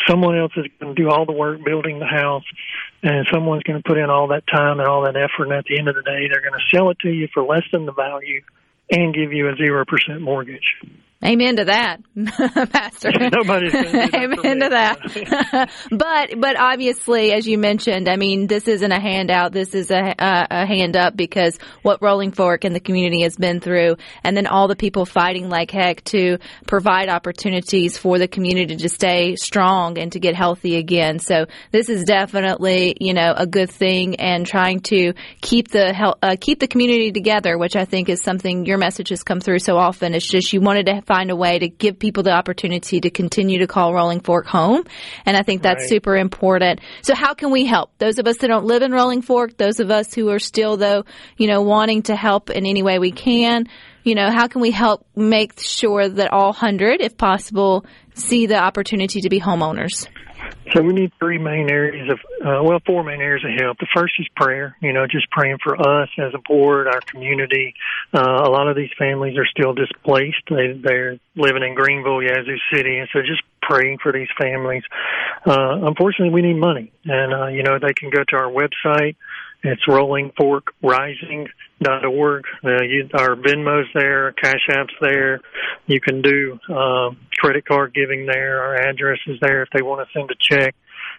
someone 0.09 0.39
else 0.39 0.53
is 0.57 0.67
going 0.81 0.95
to 0.95 1.03
do 1.03 1.09
all 1.09 1.25
the 1.25 1.33
work 1.33 1.65
building 1.65 1.99
the 1.99 2.07
house, 2.07 2.45
and 3.03 3.27
someone's 3.33 3.63
going 3.63 3.83
to 3.83 3.89
put 3.89 3.99
in 3.99 4.11
all 4.11 4.29
that 4.29 4.47
time 4.47 4.81
and 4.81 4.89
all 4.89 5.03
that 5.03 5.17
effort, 5.17 5.45
and 5.45 5.53
at 5.53 5.65
the 5.65 5.79
end 5.79 5.89
of 5.89 5.95
the 5.95 6.03
day, 6.03 6.29
they're 6.29 6.43
going 6.43 6.59
to 6.59 6.77
sell 6.77 6.91
it 6.91 6.99
to 7.01 7.11
you 7.11 7.29
for 7.33 7.43
less 7.43 7.65
than 7.73 7.87
the 7.87 7.93
value 7.93 8.43
and 8.91 9.15
give 9.15 9.33
you 9.33 9.49
a 9.49 9.57
zero 9.57 9.85
percent 9.87 10.21
mortgage. 10.21 10.77
Amen 11.25 11.57
to 11.57 11.65
that, 11.65 12.03
Pastor. 12.71 13.11
That 13.35 14.11
Amen 14.15 14.61
to 14.61 14.69
that. 14.69 15.71
but 15.91 16.39
but 16.39 16.61
obviously, 16.61 17.33
as 17.33 17.47
you 17.47 17.57
mentioned, 17.57 18.09
I 18.09 18.17
mean, 18.17 18.47
this 18.47 18.69
isn't 18.69 18.93
a 18.93 19.01
handout. 19.01 19.53
This 19.53 19.75
is 19.75 19.91
a, 19.91 20.15
a, 20.19 20.47
a 20.51 20.67
hand 20.67 20.97
up 20.97 21.17
because 21.17 21.59
what 21.83 22.03
Rolling 22.03 22.33
Fork 22.33 22.65
and 22.65 22.75
the 22.75 22.81
community 22.81 23.23
has 23.23 23.37
been 23.37 23.61
through, 23.61 23.97
and 24.23 24.37
then 24.37 24.47
all 24.47 24.69
the 24.69 24.77
people 24.77 25.07
fighting 25.07 25.49
like 25.49 25.71
heck 25.71 26.05
to 26.05 26.39
provide 26.67 27.09
opportunities 27.09 27.97
for 27.97 28.19
the 28.19 28.29
community 28.29 28.77
to 28.77 28.89
stay 28.91 29.37
strong 29.37 29.97
and 29.97 30.13
to 30.13 30.21
get 30.21 30.35
healthy 30.35 30.77
again. 30.77 31.19
So 31.19 31.47
this 31.71 31.89
is 31.89 32.05
definitely 32.05 32.99
you 33.01 33.15
know 33.15 33.33
a 33.35 33.47
good 33.47 33.71
thing, 33.71 34.17
and 34.17 34.47
trying 34.47 34.81
to 34.81 35.15
keep 35.41 35.69
the 35.69 36.15
uh, 36.23 36.37
keep 36.39 36.61
the 36.61 36.69
community 36.69 37.13
together, 37.13 37.57
which 37.57 37.77
I 37.77 37.87
think 37.87 38.11
is 38.11 38.23
something 38.23 38.67
your 38.67 38.79
message 38.79 39.09
has 39.09 39.23
come 39.23 39.41
through 39.41 39.61
so 39.61 39.79
often. 39.79 40.13
It's 40.13 40.29
just 40.29 40.53
you 40.53 40.61
wanted 40.61 40.87
to 40.87 41.01
find 41.15 41.31
a 41.31 41.37
way 41.37 41.61
to 41.61 41.69
give 41.69 41.97
people 41.99 42.25
the 42.25 42.33
opportunity 42.33 43.01
to 43.01 43.09
continue 43.11 43.61
to 43.61 43.69
call 43.69 43.95
Rolling 43.95 44.19
Fork 44.21 44.47
home. 44.47 44.83
And 45.25 45.37
I 45.37 45.43
think 45.43 45.63
that's 45.63 45.83
Right. 45.83 45.89
super 45.91 46.17
important. 46.17 46.81
So 47.03 47.15
how 47.15 47.35
can 47.35 47.53
we 47.53 47.65
help? 47.65 47.91
Those 47.99 48.19
of 48.19 48.27
us 48.27 48.39
that 48.39 48.49
don't 48.49 48.65
live 48.65 48.83
in 48.83 48.91
Rolling 48.91 49.23
Fork, 49.23 49.57
those 49.57 49.79
of 49.79 49.93
us 49.93 50.13
who 50.13 50.29
are 50.31 50.41
still 50.41 50.77
though, 50.77 51.05
you 51.37 51.47
know, 51.47 51.63
wanting 51.63 52.03
to 52.05 52.17
help 52.17 52.51
in 52.51 52.67
any 52.67 52.83
way 52.83 52.99
we 52.99 53.13
can, 53.13 53.67
you 54.03 54.17
know, 54.17 54.29
how 54.31 54.49
can 54.49 54.61
we 54.61 54.73
help 54.73 55.07
make 55.15 55.53
sure 55.61 56.09
that 56.09 56.33
all 56.33 56.53
hundred, 56.53 57.01
if 57.01 57.17
possible, 57.17 57.87
see 58.15 58.47
the 58.47 58.59
opportunity 58.59 59.21
to 59.21 59.29
be 59.29 59.41
homeowners? 59.41 60.09
So 60.73 60.83
we 60.83 60.93
need 60.93 61.13
three 61.19 61.39
main 61.39 61.71
areas 61.71 62.11
of, 62.11 62.19
uh, 62.45 62.63
well, 62.63 62.81
four 62.87 63.05
main 63.05 63.21
areas 63.21 63.45
of 63.45 63.51
help. 63.61 63.79
The 63.79 63.87
first 63.95 64.15
is 64.19 64.27
prayer. 64.35 64.77
You 64.81 64.93
know, 64.93 65.07
just 65.07 65.31
praying 65.31 65.59
for 65.63 65.77
us 65.77 66.09
as 66.19 66.33
a 66.35 66.39
board, 66.39 66.87
our 66.89 67.01
community. 67.03 67.75
Uh, 68.13 68.43
a 68.45 68.51
lot 68.51 68.69
of 68.69 68.77
these 68.77 68.91
families 68.99 69.37
are 69.37 69.47
still 69.47 69.75
displaced. 69.75 70.43
They, 70.49 70.73
they're 70.73 71.19
living 71.37 71.63
in 71.63 71.75
Greenville, 71.75 72.23
Yazoo 72.23 72.57
City, 72.73 72.99
and 72.99 73.09
so 73.13 73.21
just 73.21 73.43
praying 73.63 73.99
for 74.03 74.13
these 74.13 74.29
families. 74.41 74.83
Uh, 75.47 75.87
unfortunately, 75.87 76.31
we 76.31 76.43
need 76.43 76.59
money, 76.59 76.93
and 77.05 77.35
uh, 77.35 77.47
you 77.49 77.63
know 77.63 77.79
they 77.79 77.93
can 77.95 78.11
go 78.11 78.23
to 78.29 78.37
our 78.37 78.51
website. 78.51 79.17
It's 79.65 79.83
rollingforkrising.org. 79.89 82.45
Uh, 82.63 82.83
you, 82.83 83.09
our 83.15 83.35
Venmo's 83.35 83.89
there, 83.95 84.31
Cash 84.33 84.69
App's 84.71 84.93
there. 85.01 85.41
You 85.87 86.03
can 86.03 86.21
do 86.21 86.61
um, 86.69 87.17
credit 87.39 87.65
card 87.65 87.95
giving 87.95 88.27
there. 88.27 88.63
Our 88.63 88.77
address 88.77 89.21
is 89.27 89.41
there 89.41 89.63
if 89.63 89.71
they 89.73 89.81
want 89.81 90.07
to 90.07 90.13
send 90.13 90.31
a 90.31 90.35
check. 90.39 90.75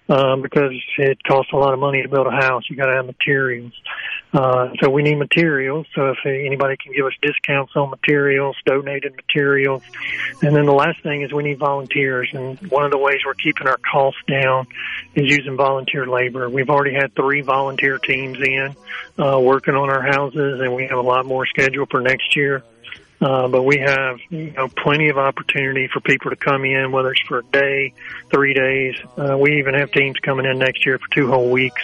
Um, 0.08 0.44
because 0.44 0.72
it 1.00 1.18
costs 1.24 1.52
a 1.52 1.56
lot 1.56 1.74
of 1.74 1.80
money 1.80 2.04
to 2.04 2.08
build 2.08 2.28
a 2.28 2.32
house, 2.32 2.63
you 2.70 2.76
got 2.76 2.86
to 2.86 2.96
have 2.96 3.08
materials. 3.08 3.74
Uh, 4.32 4.70
so 4.80 4.89
we 4.89 5.02
need 5.02 5.15
materials. 5.15 5.88
So 5.96 6.10
if 6.10 6.18
anybody 6.26 6.76
can 6.78 6.94
give 6.94 7.06
us 7.06 7.13
discounts 7.24 7.72
on 7.76 7.89
materials, 7.89 8.56
donated 8.65 9.15
materials, 9.15 9.82
and 10.44 10.56
then 10.56 10.65
the 10.65 10.74
last 10.74 11.02
thing 11.02 11.24
is 11.24 11.34
we 11.34 11.41
need 11.41 11.58
volunteers. 11.58 12.30
And 12.34 12.60
one 12.70 12.86
of 12.86 12.91
the 12.91 13.00
ways 13.00 13.18
we're 13.26 13.34
keeping 13.34 13.68
our 13.68 13.78
costs 13.78 14.22
down 14.28 14.68
is 15.15 15.24
using 15.26 15.56
volunteer 15.56 16.06
labor. 16.06 16.50
We've 16.50 16.70
already 16.70 16.94
had 16.94 17.15
three 17.15 17.41
volunteer 17.41 17.98
teams 17.98 18.38
in 18.39 18.76
uh, 19.18 19.39
working 19.39 19.74
on 19.74 19.89
our 19.89 20.04
houses, 20.04 20.60
and 20.60 20.76
we 20.76 20.86
have 20.88 21.00
a 21.00 21.02
lot 21.02 21.26
more 21.26 21.48
scheduled 21.48 21.89
for 21.89 22.02
next 22.02 22.36
year. 22.36 22.63
Uh, 23.21 23.47
but 23.47 23.63
we 23.63 23.78
have 23.78 24.19
you 24.30 24.51
know 24.51 24.67
plenty 24.67 25.10
of 25.10 25.17
opportunity 25.17 25.88
for 25.88 26.01
people 26.01 26.30
to 26.30 26.36
come 26.36 26.65
in, 26.65 26.91
whether 26.91 27.12
it's 27.12 27.21
for 27.21 27.39
a 27.39 27.43
day, 27.45 27.93
three 28.30 28.54
days. 28.54 28.95
Uh, 29.17 29.38
we 29.38 29.60
even 29.60 29.73
have 29.73 29.91
teams 29.91 30.19
coming 30.19 30.45
in 30.45 30.60
next 30.60 30.86
year 30.86 30.99
for 30.99 31.08
two 31.13 31.28
whole 31.28 31.49
weeks 31.49 31.82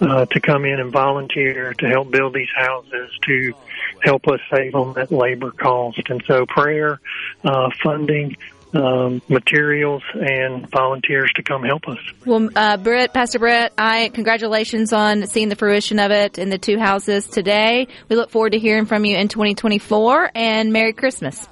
uh, 0.00 0.26
to 0.26 0.40
come 0.40 0.64
in 0.64 0.80
and 0.80 0.90
volunteer 0.90 1.72
to 1.74 1.88
help 1.88 2.10
build 2.10 2.34
these 2.34 2.50
houses 2.54 3.10
to 3.22 3.54
help 4.02 4.26
us 4.26 4.40
save 4.50 4.74
on 4.74 4.92
that 4.94 5.12
labor 5.12 5.52
cost. 5.52 6.02
And 6.08 6.22
so 6.26 6.46
prayer, 6.46 7.00
uh, 7.44 7.70
funding, 7.82 8.36
um, 8.74 9.22
materials, 9.28 10.02
and 10.14 10.68
volunteers 10.70 11.30
to 11.36 11.42
come 11.42 11.62
help 11.62 11.86
us. 11.88 11.98
Well, 12.24 12.48
uh, 12.54 12.76
Britt, 12.76 13.12
Pastor 13.12 13.38
Britt, 13.38 13.72
I 13.76 14.10
congratulations 14.12 14.92
on 14.92 15.26
seeing 15.26 15.48
the 15.48 15.56
fruition 15.56 15.98
of 15.98 16.10
it 16.10 16.38
in 16.38 16.48
the 16.48 16.58
two 16.58 16.78
houses 16.78 17.26
today. 17.26 17.88
We 18.08 18.16
look 18.16 18.30
forward 18.30 18.52
to 18.52 18.58
hearing 18.58 18.86
from 18.86 19.04
you 19.04 19.16
in 19.16 19.28
2024, 19.28 20.30
and 20.34 20.72
Merry 20.72 20.92
Christmas. 20.92 21.46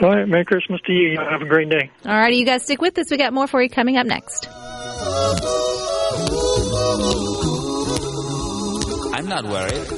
All 0.00 0.10
right, 0.10 0.28
Merry 0.28 0.44
Christmas 0.44 0.80
to 0.82 0.92
you. 0.92 1.18
Have 1.18 1.42
a 1.42 1.46
great 1.46 1.68
day. 1.68 1.90
All 2.04 2.12
righty, 2.12 2.36
you 2.36 2.46
guys 2.46 2.62
stick 2.62 2.80
with 2.80 2.96
us. 2.98 3.10
We 3.10 3.16
got 3.16 3.32
more 3.32 3.46
for 3.46 3.60
you 3.60 3.68
coming 3.68 3.96
up 3.96 4.06
next. 4.06 4.48
I'm 9.14 9.26
not 9.26 9.44
worried. 9.44 9.88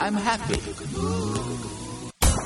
I'm 0.00 0.14
happy. 0.14 0.83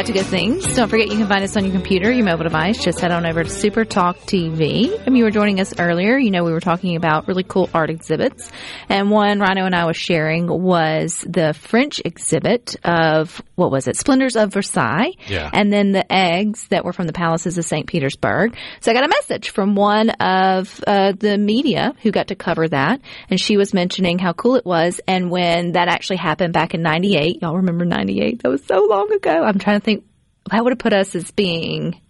Back 0.00 0.06
to 0.06 0.12
Good 0.14 0.24
Things. 0.24 0.76
Don't 0.76 0.88
forget 0.88 1.08
you 1.08 1.18
can 1.18 1.28
find 1.28 1.44
us 1.44 1.58
on 1.58 1.64
your 1.64 1.74
computer, 1.74 2.10
your 2.10 2.24
mobile 2.24 2.44
device. 2.44 2.82
Just 2.82 3.00
head 3.00 3.10
on 3.10 3.26
over 3.26 3.44
to 3.44 3.50
Super 3.50 3.84
Talk 3.84 4.16
TV. 4.20 4.98
If 5.06 5.12
you 5.12 5.24
were 5.24 5.30
joining 5.30 5.60
us 5.60 5.78
earlier, 5.78 6.16
you 6.16 6.30
know 6.30 6.42
we 6.42 6.52
were 6.52 6.60
talking 6.60 6.96
about 6.96 7.28
really 7.28 7.42
cool 7.42 7.68
art 7.74 7.90
exhibits. 7.90 8.50
And 8.88 9.10
one 9.10 9.40
Rhino 9.40 9.66
and 9.66 9.74
I 9.74 9.84
was 9.84 9.98
sharing 9.98 10.46
was 10.46 11.22
the 11.28 11.52
French 11.52 12.00
exhibit 12.02 12.76
of, 12.82 13.42
what 13.56 13.70
was 13.70 13.88
it? 13.88 13.96
Splendors 13.98 14.36
of 14.36 14.54
Versailles. 14.54 15.12
Yeah. 15.28 15.50
And 15.52 15.70
then 15.70 15.92
the 15.92 16.10
eggs 16.10 16.66
that 16.68 16.82
were 16.82 16.94
from 16.94 17.06
the 17.06 17.12
palaces 17.12 17.58
of 17.58 17.66
St. 17.66 17.86
Petersburg. 17.86 18.56
So 18.80 18.92
I 18.92 18.94
got 18.94 19.04
a 19.04 19.08
message 19.08 19.50
from 19.50 19.74
one 19.74 20.08
of 20.08 20.82
uh, 20.86 21.12
the 21.12 21.36
media 21.36 21.94
who 22.00 22.10
got 22.10 22.28
to 22.28 22.36
cover 22.36 22.66
that. 22.68 23.02
And 23.28 23.38
she 23.38 23.58
was 23.58 23.74
mentioning 23.74 24.18
how 24.18 24.32
cool 24.32 24.54
it 24.54 24.64
was. 24.64 24.98
And 25.06 25.30
when 25.30 25.72
that 25.72 25.88
actually 25.88 26.16
happened 26.16 26.54
back 26.54 26.72
in 26.72 26.80
98, 26.80 27.42
y'all 27.42 27.56
remember 27.56 27.84
98? 27.84 28.42
That 28.42 28.48
was 28.48 28.64
so 28.64 28.86
long 28.88 29.12
ago. 29.12 29.44
I'm 29.44 29.58
trying 29.58 29.78
to 29.78 29.84
think, 29.84 29.89
that 30.50 30.60
would 30.60 30.72
have 30.72 30.78
put 30.78 30.92
us 30.92 31.14
as 31.14 31.30
being, 31.30 32.00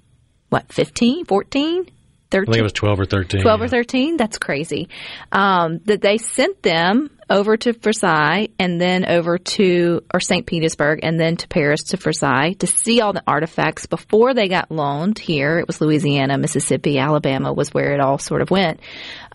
what, 0.49 0.73
15, 0.73 1.27
14? 1.27 1.87
13? 2.31 2.51
I 2.51 2.53
think 2.53 2.61
it 2.61 2.63
was 2.63 2.73
12 2.73 3.01
or 3.01 3.05
13. 3.05 3.43
12 3.43 3.63
or 3.63 3.69
13 3.69 4.17
that's 4.17 4.39
crazy. 4.39 4.89
Um, 5.33 5.81
that 5.85 6.01
they 6.01 6.19
sent 6.19 6.63
them 6.63 7.11
over 7.31 7.57
to 7.57 7.73
versailles 7.73 8.49
and 8.59 8.81
then 8.81 9.07
over 9.07 9.39
to 9.39 10.03
or 10.13 10.19
st 10.19 10.47
petersburg 10.47 10.99
and 11.05 11.19
then 11.19 11.37
to 11.37 11.47
paris 11.47 11.85
to 11.85 11.97
versailles 11.97 12.55
to 12.55 12.67
see 12.67 13.01
all 13.01 13.13
the 13.13 13.23
artifacts 13.25 13.87
before 13.87 14.35
they 14.35 14.49
got 14.49 14.71
loaned 14.71 15.19
here. 15.19 15.59
It 15.59 15.67
was 15.67 15.81
louisiana 15.81 16.39
mississippi 16.39 16.99
alabama 16.99 17.53
was 17.53 17.73
where 17.73 17.95
it 17.95 18.01
all 18.01 18.19
sort 18.19 18.43
of 18.43 18.51
went. 18.51 18.81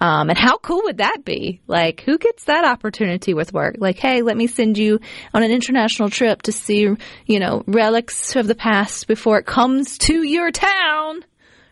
Um, 0.01 0.29
and 0.29 0.37
how 0.37 0.57
cool 0.57 0.81
would 0.83 0.97
that 0.97 1.23
be? 1.23 1.61
Like 1.67 2.01
who 2.01 2.17
gets 2.17 2.43
that 2.45 2.65
opportunity 2.65 3.33
with 3.33 3.53
work? 3.53 3.75
Like 3.77 3.97
hey 3.97 4.21
let 4.21 4.35
me 4.35 4.47
send 4.47 4.77
you 4.77 4.99
on 5.33 5.43
an 5.43 5.51
international 5.51 6.09
trip 6.09 6.43
to 6.43 6.51
see 6.51 6.89
you 7.25 7.39
know 7.39 7.63
relics 7.65 8.35
of 8.35 8.47
the 8.47 8.55
past 8.55 9.07
before 9.07 9.39
it 9.39 9.45
comes 9.45 9.97
to 9.99 10.21
your 10.21 10.51
town 10.51 11.23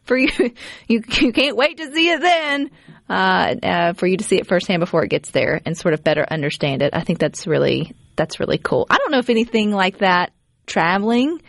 for 0.06 0.18
you. 0.18 0.30
You 0.88 1.02
you 1.22 1.34
can't 1.34 1.56
wait 1.56 1.78
to 1.78 1.94
see 1.94 2.10
it 2.10 2.22
then. 2.22 2.72
Uh, 3.10 3.56
uh, 3.62 3.94
for 3.94 4.08
you 4.08 4.18
to 4.18 4.24
see 4.24 4.38
it 4.38 4.48
firsthand 4.48 4.80
before 4.80 5.04
it 5.04 5.10
gets 5.10 5.32
there 5.32 5.62
and 5.66 5.78
sort 5.78 5.94
of 5.94 6.04
better 6.04 6.26
understand 6.30 6.82
it. 6.82 6.94
I 6.94 7.02
think 7.02 7.20
that's 7.20 7.46
really 7.46 7.94
that's 8.16 8.40
really 8.40 8.58
cool. 8.58 8.88
I 8.90 8.98
don't 8.98 9.12
know 9.12 9.20
if 9.20 9.30
anything 9.30 9.72
like 9.72 10.00
that 10.00 10.32
traveling 10.66 11.42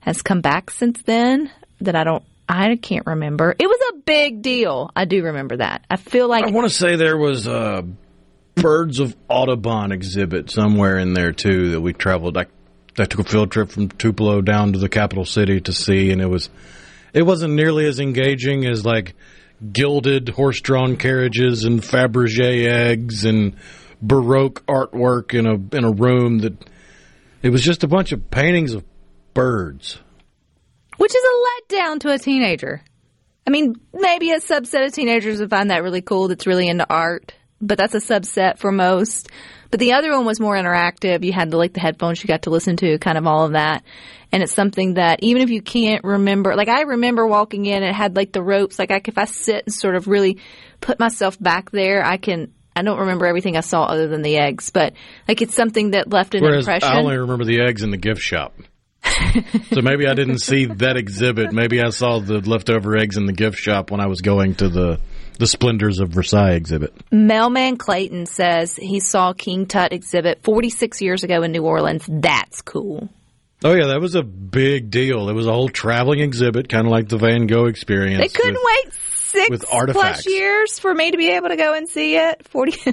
has 0.00 0.22
come 0.22 0.40
back 0.40 0.70
since 0.70 1.02
then. 1.02 1.50
That 1.80 1.96
I 1.96 2.04
don't. 2.04 2.24
I 2.48 2.76
can't 2.76 3.06
remember. 3.06 3.54
It 3.58 3.66
was 3.66 3.80
a 3.94 3.96
big 3.98 4.42
deal. 4.42 4.90
I 4.94 5.06
do 5.06 5.24
remember 5.24 5.56
that. 5.58 5.84
I 5.90 5.96
feel 5.96 6.28
like 6.28 6.44
I 6.44 6.50
want 6.50 6.68
to 6.68 6.74
say 6.74 6.96
there 6.96 7.16
was 7.16 7.46
a 7.46 7.86
Birds 8.54 9.00
of 9.00 9.16
Audubon 9.28 9.92
exhibit 9.92 10.50
somewhere 10.50 10.98
in 10.98 11.14
there 11.14 11.32
too 11.32 11.70
that 11.70 11.80
we 11.80 11.92
traveled. 11.92 12.36
I, 12.36 12.46
I 12.98 13.04
took 13.04 13.20
a 13.20 13.24
field 13.24 13.50
trip 13.50 13.70
from 13.70 13.88
Tupelo 13.88 14.40
down 14.42 14.72
to 14.74 14.78
the 14.78 14.88
capital 14.88 15.24
city 15.24 15.60
to 15.62 15.72
see, 15.72 16.10
and 16.10 16.20
it 16.20 16.28
was 16.28 16.50
it 17.14 17.22
wasn't 17.22 17.54
nearly 17.54 17.86
as 17.86 18.00
engaging 18.00 18.66
as 18.66 18.84
like 18.84 19.14
gilded 19.72 20.28
horse-drawn 20.28 20.96
carriages 20.96 21.64
and 21.64 21.80
Fabergé 21.80 22.66
eggs 22.66 23.24
and 23.24 23.56
Baroque 24.02 24.66
artwork 24.66 25.32
in 25.32 25.46
a 25.46 25.54
in 25.76 25.84
a 25.84 25.90
room 25.92 26.40
that 26.40 26.54
it 27.42 27.50
was 27.50 27.62
just 27.62 27.84
a 27.84 27.88
bunch 27.88 28.12
of 28.12 28.30
paintings 28.30 28.74
of 28.74 28.84
birds. 29.32 29.98
which 30.96 31.14
is 31.14 31.22
a 31.24 31.74
letdown 31.74 32.00
to 32.00 32.12
a 32.12 32.18
teenager. 32.18 32.82
I 33.46 33.50
mean, 33.50 33.74
maybe 33.92 34.30
a 34.30 34.40
subset 34.40 34.86
of 34.86 34.92
teenagers 34.92 35.40
would 35.40 35.50
find 35.50 35.70
that 35.70 35.82
really 35.82 36.00
cool 36.02 36.28
that's 36.28 36.46
really 36.46 36.68
into 36.68 36.86
art, 36.88 37.34
but 37.60 37.78
that's 37.78 37.94
a 37.94 37.98
subset 37.98 38.58
for 38.58 38.72
most. 38.72 39.28
But 39.70 39.80
the 39.80 39.94
other 39.94 40.12
one 40.12 40.24
was 40.24 40.38
more 40.38 40.54
interactive. 40.54 41.24
You 41.24 41.32
had 41.32 41.50
the 41.50 41.56
like 41.56 41.72
the 41.72 41.80
headphones 41.80 42.22
you 42.22 42.28
got 42.28 42.42
to 42.42 42.50
listen 42.50 42.76
to, 42.76 42.98
kind 42.98 43.18
of 43.18 43.26
all 43.26 43.46
of 43.46 43.52
that. 43.52 43.82
And 44.30 44.42
it's 44.42 44.52
something 44.52 44.94
that 44.94 45.20
even 45.22 45.42
if 45.42 45.50
you 45.50 45.62
can't 45.62 46.04
remember, 46.04 46.54
like 46.54 46.68
I 46.68 46.82
remember 46.82 47.26
walking 47.26 47.66
in, 47.66 47.82
it 47.82 47.94
had 47.94 48.16
like 48.16 48.32
the 48.32 48.42
ropes. 48.42 48.78
Like 48.78 48.90
I, 48.90 49.00
if 49.04 49.18
I 49.18 49.24
sit 49.24 49.64
and 49.66 49.74
sort 49.74 49.96
of 49.96 50.06
really 50.06 50.38
put 50.80 50.98
myself 51.00 51.40
back 51.40 51.70
there, 51.70 52.04
I 52.04 52.18
can. 52.18 52.52
I 52.76 52.82
don't 52.82 53.00
remember 53.00 53.26
everything 53.26 53.56
I 53.56 53.60
saw 53.60 53.84
other 53.84 54.08
than 54.08 54.22
the 54.22 54.36
eggs, 54.36 54.70
but 54.70 54.94
like 55.28 55.40
it's 55.42 55.54
something 55.54 55.92
that 55.92 56.10
left 56.10 56.34
an 56.34 56.42
Whereas 56.42 56.66
impression. 56.66 56.88
I 56.88 56.98
only 56.98 57.16
remember 57.16 57.44
the 57.44 57.60
eggs 57.60 57.82
in 57.82 57.90
the 57.90 57.96
gift 57.96 58.20
shop. 58.20 58.54
so 59.72 59.80
maybe 59.82 60.06
I 60.06 60.14
didn't 60.14 60.38
see 60.38 60.66
that 60.66 60.96
exhibit. 60.96 61.52
Maybe 61.52 61.80
I 61.80 61.90
saw 61.90 62.18
the 62.18 62.40
leftover 62.40 62.96
eggs 62.96 63.16
in 63.16 63.26
the 63.26 63.32
gift 63.32 63.58
shop 63.58 63.90
when 63.90 64.00
I 64.00 64.06
was 64.06 64.22
going 64.22 64.54
to 64.56 64.68
the 64.68 65.00
the 65.38 65.46
Splendors 65.46 66.00
of 66.00 66.10
Versailles 66.10 66.52
exhibit. 66.52 66.92
Mailman 67.10 67.76
Clayton 67.76 68.26
says 68.26 68.76
he 68.76 69.00
saw 69.00 69.32
King 69.32 69.66
Tut 69.66 69.92
exhibit 69.92 70.42
46 70.42 71.00
years 71.02 71.22
ago 71.24 71.42
in 71.42 71.52
New 71.52 71.62
Orleans. 71.64 72.04
That's 72.08 72.62
cool. 72.62 73.08
Oh 73.64 73.72
yeah, 73.72 73.86
that 73.88 74.00
was 74.00 74.14
a 74.14 74.22
big 74.22 74.90
deal. 74.90 75.28
It 75.28 75.32
was 75.32 75.46
a 75.46 75.52
whole 75.52 75.68
traveling 75.70 76.20
exhibit, 76.20 76.68
kind 76.68 76.86
of 76.86 76.90
like 76.92 77.08
the 77.08 77.16
Van 77.18 77.46
Gogh 77.46 77.66
experience. 77.66 78.20
They 78.20 78.28
couldn't 78.28 78.54
with- 78.54 78.84
wait 78.84 78.94
six 79.14 79.50
with 79.50 79.64
plus 79.92 80.26
years 80.28 80.78
for 80.78 80.94
me 80.94 81.10
to 81.10 81.16
be 81.16 81.30
able 81.30 81.48
to 81.48 81.56
go 81.56 81.74
and 81.74 81.88
see 81.88 82.16
it. 82.16 82.46
40. 82.48 82.72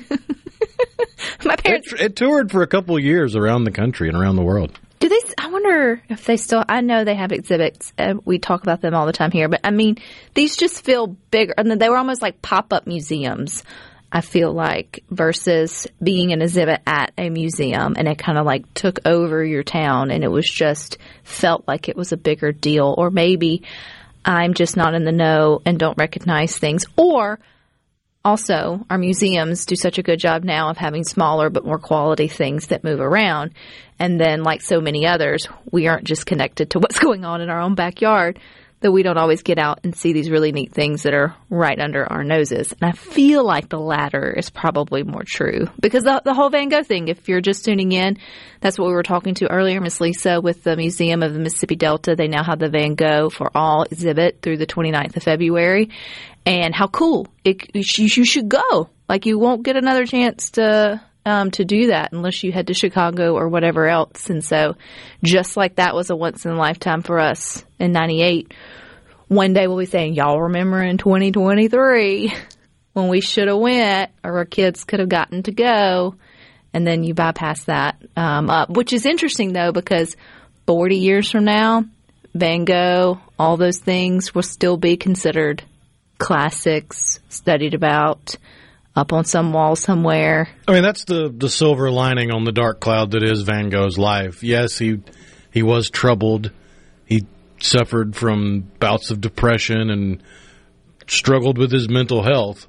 My 1.45 1.53
It, 1.53 1.63
parents. 1.63 1.93
it 1.93 2.15
toured 2.15 2.51
for 2.51 2.61
a 2.63 2.67
couple 2.67 2.95
of 2.97 3.03
years 3.03 3.35
around 3.35 3.65
the 3.65 3.71
country 3.71 4.07
and 4.07 4.17
around 4.17 4.37
the 4.37 4.41
world. 4.43 4.79
Do 5.01 5.09
they? 5.09 5.19
I 5.39 5.47
wonder 5.47 6.01
if 6.09 6.25
they 6.25 6.37
still. 6.37 6.63
I 6.69 6.81
know 6.81 7.03
they 7.03 7.15
have 7.15 7.31
exhibits. 7.31 7.91
Uh, 7.97 8.13
we 8.23 8.37
talk 8.37 8.61
about 8.61 8.81
them 8.81 8.93
all 8.93 9.07
the 9.07 9.11
time 9.11 9.31
here, 9.31 9.49
but 9.49 9.61
I 9.63 9.71
mean, 9.71 9.97
these 10.35 10.55
just 10.55 10.85
feel 10.85 11.07
bigger, 11.07 11.55
and 11.57 11.81
they 11.81 11.89
were 11.89 11.97
almost 11.97 12.21
like 12.21 12.43
pop 12.43 12.71
up 12.71 12.85
museums. 12.85 13.63
I 14.11 14.21
feel 14.21 14.53
like 14.53 15.03
versus 15.09 15.87
being 16.03 16.33
an 16.33 16.43
exhibit 16.43 16.81
at 16.85 17.13
a 17.17 17.31
museum, 17.31 17.95
and 17.97 18.07
it 18.07 18.19
kind 18.19 18.37
of 18.37 18.45
like 18.45 18.71
took 18.75 18.99
over 19.03 19.43
your 19.43 19.63
town, 19.63 20.11
and 20.11 20.23
it 20.23 20.27
was 20.27 20.47
just 20.47 20.99
felt 21.23 21.67
like 21.67 21.89
it 21.89 21.97
was 21.97 22.11
a 22.11 22.17
bigger 22.17 22.51
deal, 22.51 22.93
or 22.95 23.09
maybe 23.09 23.63
I'm 24.23 24.53
just 24.53 24.77
not 24.77 24.93
in 24.93 25.03
the 25.03 25.11
know 25.11 25.63
and 25.65 25.79
don't 25.79 25.97
recognize 25.97 26.55
things, 26.59 26.85
or 26.95 27.39
also, 28.23 28.85
our 28.89 28.97
museums 28.99 29.65
do 29.65 29.75
such 29.75 29.97
a 29.97 30.03
good 30.03 30.19
job 30.19 30.43
now 30.43 30.69
of 30.69 30.77
having 30.77 31.03
smaller 31.03 31.49
but 31.49 31.65
more 31.65 31.79
quality 31.79 32.27
things 32.27 32.67
that 32.67 32.83
move 32.83 32.99
around. 32.99 33.53
And 33.97 34.19
then, 34.19 34.43
like 34.43 34.61
so 34.61 34.79
many 34.79 35.07
others, 35.07 35.47
we 35.71 35.87
aren't 35.87 36.05
just 36.05 36.25
connected 36.25 36.71
to 36.71 36.79
what's 36.79 36.99
going 36.99 37.25
on 37.25 37.41
in 37.41 37.49
our 37.49 37.59
own 37.59 37.75
backyard, 37.75 38.39
that 38.81 38.91
we 38.91 39.03
don't 39.03 39.17
always 39.17 39.43
get 39.43 39.59
out 39.59 39.79
and 39.83 39.95
see 39.95 40.11
these 40.11 40.29
really 40.29 40.51
neat 40.51 40.73
things 40.73 41.03
that 41.03 41.13
are 41.13 41.35
right 41.49 41.79
under 41.79 42.11
our 42.11 42.23
noses. 42.23 42.73
And 42.73 42.89
I 42.89 42.93
feel 42.93 43.45
like 43.45 43.69
the 43.69 43.79
latter 43.79 44.33
is 44.35 44.49
probably 44.49 45.03
more 45.03 45.23
true 45.23 45.67
because 45.79 46.03
the, 46.03 46.21
the 46.25 46.33
whole 46.33 46.49
Van 46.49 46.69
Gogh 46.69 46.83
thing, 46.83 47.07
if 47.07 47.29
you're 47.29 47.41
just 47.41 47.63
tuning 47.63 47.91
in, 47.91 48.17
that's 48.59 48.79
what 48.79 48.87
we 48.87 48.93
were 48.93 49.03
talking 49.03 49.35
to 49.35 49.51
earlier, 49.51 49.79
Miss 49.81 50.01
Lisa, 50.01 50.41
with 50.41 50.63
the 50.63 50.75
Museum 50.75 51.21
of 51.21 51.33
the 51.33 51.39
Mississippi 51.39 51.75
Delta. 51.75 52.15
They 52.15 52.27
now 52.27 52.43
have 52.43 52.59
the 52.59 52.69
Van 52.69 52.95
Gogh 52.95 53.29
for 53.29 53.51
All 53.55 53.83
exhibit 53.83 54.41
through 54.41 54.57
the 54.57 54.67
29th 54.67 55.15
of 55.15 55.23
February 55.23 55.89
and 56.45 56.73
how 56.73 56.87
cool 56.87 57.27
it, 57.43 57.75
you, 57.75 58.05
you 58.05 58.25
should 58.25 58.49
go. 58.49 58.89
Like 59.07 59.25
you 59.25 59.37
won't 59.37 59.63
get 59.63 59.75
another 59.75 60.05
chance 60.05 60.51
to 60.51 61.01
um, 61.25 61.51
to 61.51 61.65
do 61.65 61.87
that 61.87 62.13
unless 62.13 62.43
you 62.43 62.51
head 62.51 62.67
to 62.67 62.73
Chicago 62.73 63.35
or 63.35 63.47
whatever 63.47 63.87
else. 63.87 64.29
And 64.29 64.43
so, 64.43 64.75
just 65.23 65.55
like 65.55 65.75
that 65.75 65.93
was 65.93 66.09
a 66.09 66.15
once 66.15 66.45
in 66.45 66.51
a 66.51 66.57
lifetime 66.57 67.01
for 67.01 67.19
us 67.19 67.63
in 67.79 67.91
'98. 67.91 68.53
One 69.27 69.53
day 69.53 69.67
we'll 69.67 69.77
be 69.77 69.85
saying, 69.85 70.15
"Y'all 70.15 70.41
remember 70.41 70.81
in 70.81 70.97
2023 70.97 72.33
when 72.93 73.07
we 73.07 73.21
should 73.21 73.47
have 73.47 73.57
went, 73.57 74.11
or 74.23 74.37
our 74.37 74.45
kids 74.45 74.83
could 74.83 74.99
have 74.99 75.09
gotten 75.09 75.43
to 75.43 75.51
go." 75.51 76.15
And 76.73 76.87
then 76.87 77.03
you 77.03 77.13
bypass 77.13 77.65
that 77.65 78.01
um, 78.15 78.49
up, 78.49 78.69
which 78.69 78.93
is 78.93 79.05
interesting 79.05 79.51
though 79.51 79.73
because 79.73 80.15
40 80.67 80.95
years 80.95 81.29
from 81.29 81.43
now, 81.43 81.83
Van 82.33 82.63
Gogh, 82.63 83.19
all 83.37 83.57
those 83.57 83.79
things 83.79 84.33
will 84.33 84.41
still 84.41 84.77
be 84.77 84.95
considered 84.95 85.63
classics, 86.21 87.19
studied 87.29 87.73
about, 87.73 88.35
up 88.95 89.13
on 89.13 89.25
some 89.25 89.53
wall 89.53 89.75
somewhere. 89.75 90.49
I 90.67 90.73
mean, 90.73 90.83
that's 90.83 91.05
the 91.05 91.33
the 91.35 91.49
silver 91.49 91.89
lining 91.89 92.31
on 92.31 92.43
the 92.43 92.51
dark 92.51 92.79
cloud 92.79 93.11
that 93.11 93.23
is 93.23 93.41
Van 93.41 93.69
Gogh's 93.69 93.97
life. 93.97 94.43
Yes, 94.43 94.77
he 94.77 94.99
he 95.51 95.63
was 95.63 95.89
troubled. 95.89 96.51
He 97.05 97.25
suffered 97.59 98.15
from 98.15 98.71
bouts 98.79 99.11
of 99.11 99.21
depression 99.21 99.89
and 99.89 100.23
struggled 101.07 101.57
with 101.57 101.71
his 101.71 101.89
mental 101.89 102.23
health 102.23 102.67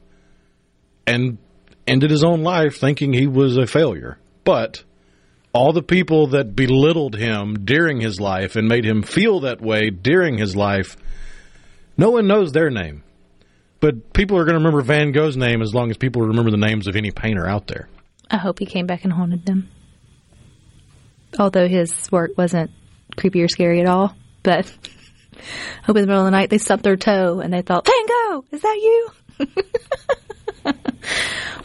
and 1.07 1.39
ended 1.87 2.11
his 2.11 2.25
own 2.25 2.43
life 2.43 2.79
thinking 2.79 3.13
he 3.13 3.27
was 3.27 3.57
a 3.57 3.67
failure. 3.67 4.19
But 4.45 4.85
all 5.53 5.73
the 5.73 5.83
people 5.83 6.29
that 6.29 6.57
belittled 6.57 7.17
him 7.17 7.65
during 7.65 8.01
his 8.01 8.21
life 8.21 8.57
and 8.57 8.69
made 8.69 8.85
him 8.85 9.03
feel 9.03 9.41
that 9.41 9.61
way 9.61 9.91
during 9.91 10.39
his 10.39 10.57
life, 10.57 10.97
no 11.97 12.11
one 12.11 12.27
knows 12.27 12.53
their 12.53 12.71
name. 12.71 13.05
But 13.83 14.13
people 14.13 14.39
are 14.39 14.45
going 14.45 14.53
to 14.53 14.61
remember 14.61 14.81
Van 14.81 15.11
Gogh's 15.11 15.37
name 15.37 15.61
as 15.61 15.75
long 15.75 15.91
as 15.91 15.97
people 15.97 16.23
remember 16.23 16.53
the 16.53 16.57
names 16.57 16.87
of 16.87 16.95
any 16.95 17.11
painter 17.11 17.49
out 17.49 17.67
there. 17.67 17.89
I 18.31 18.37
hope 18.37 18.61
he 18.61 18.65
came 18.65 18.87
back 18.87 19.03
and 19.03 19.13
haunted 19.13 19.45
them. 19.45 19.71
Although 21.37 21.67
his 21.67 21.93
work 22.13 22.31
wasn't 22.39 22.71
creepy 23.17 23.43
or 23.43 23.49
scary 23.49 23.81
at 23.81 23.89
all. 23.89 24.15
But 24.45 24.73
I 25.35 25.41
hope 25.83 25.97
in 25.97 26.03
the 26.03 26.07
middle 26.07 26.21
of 26.21 26.27
the 26.27 26.31
night 26.31 26.49
they 26.49 26.59
stubbed 26.59 26.85
their 26.85 26.95
toe 26.95 27.41
and 27.41 27.53
they 27.53 27.63
thought, 27.63 27.85
Van 27.85 28.07
Gogh, 28.07 28.45
is 28.53 28.63
that 28.63 28.77
you? 28.77 29.11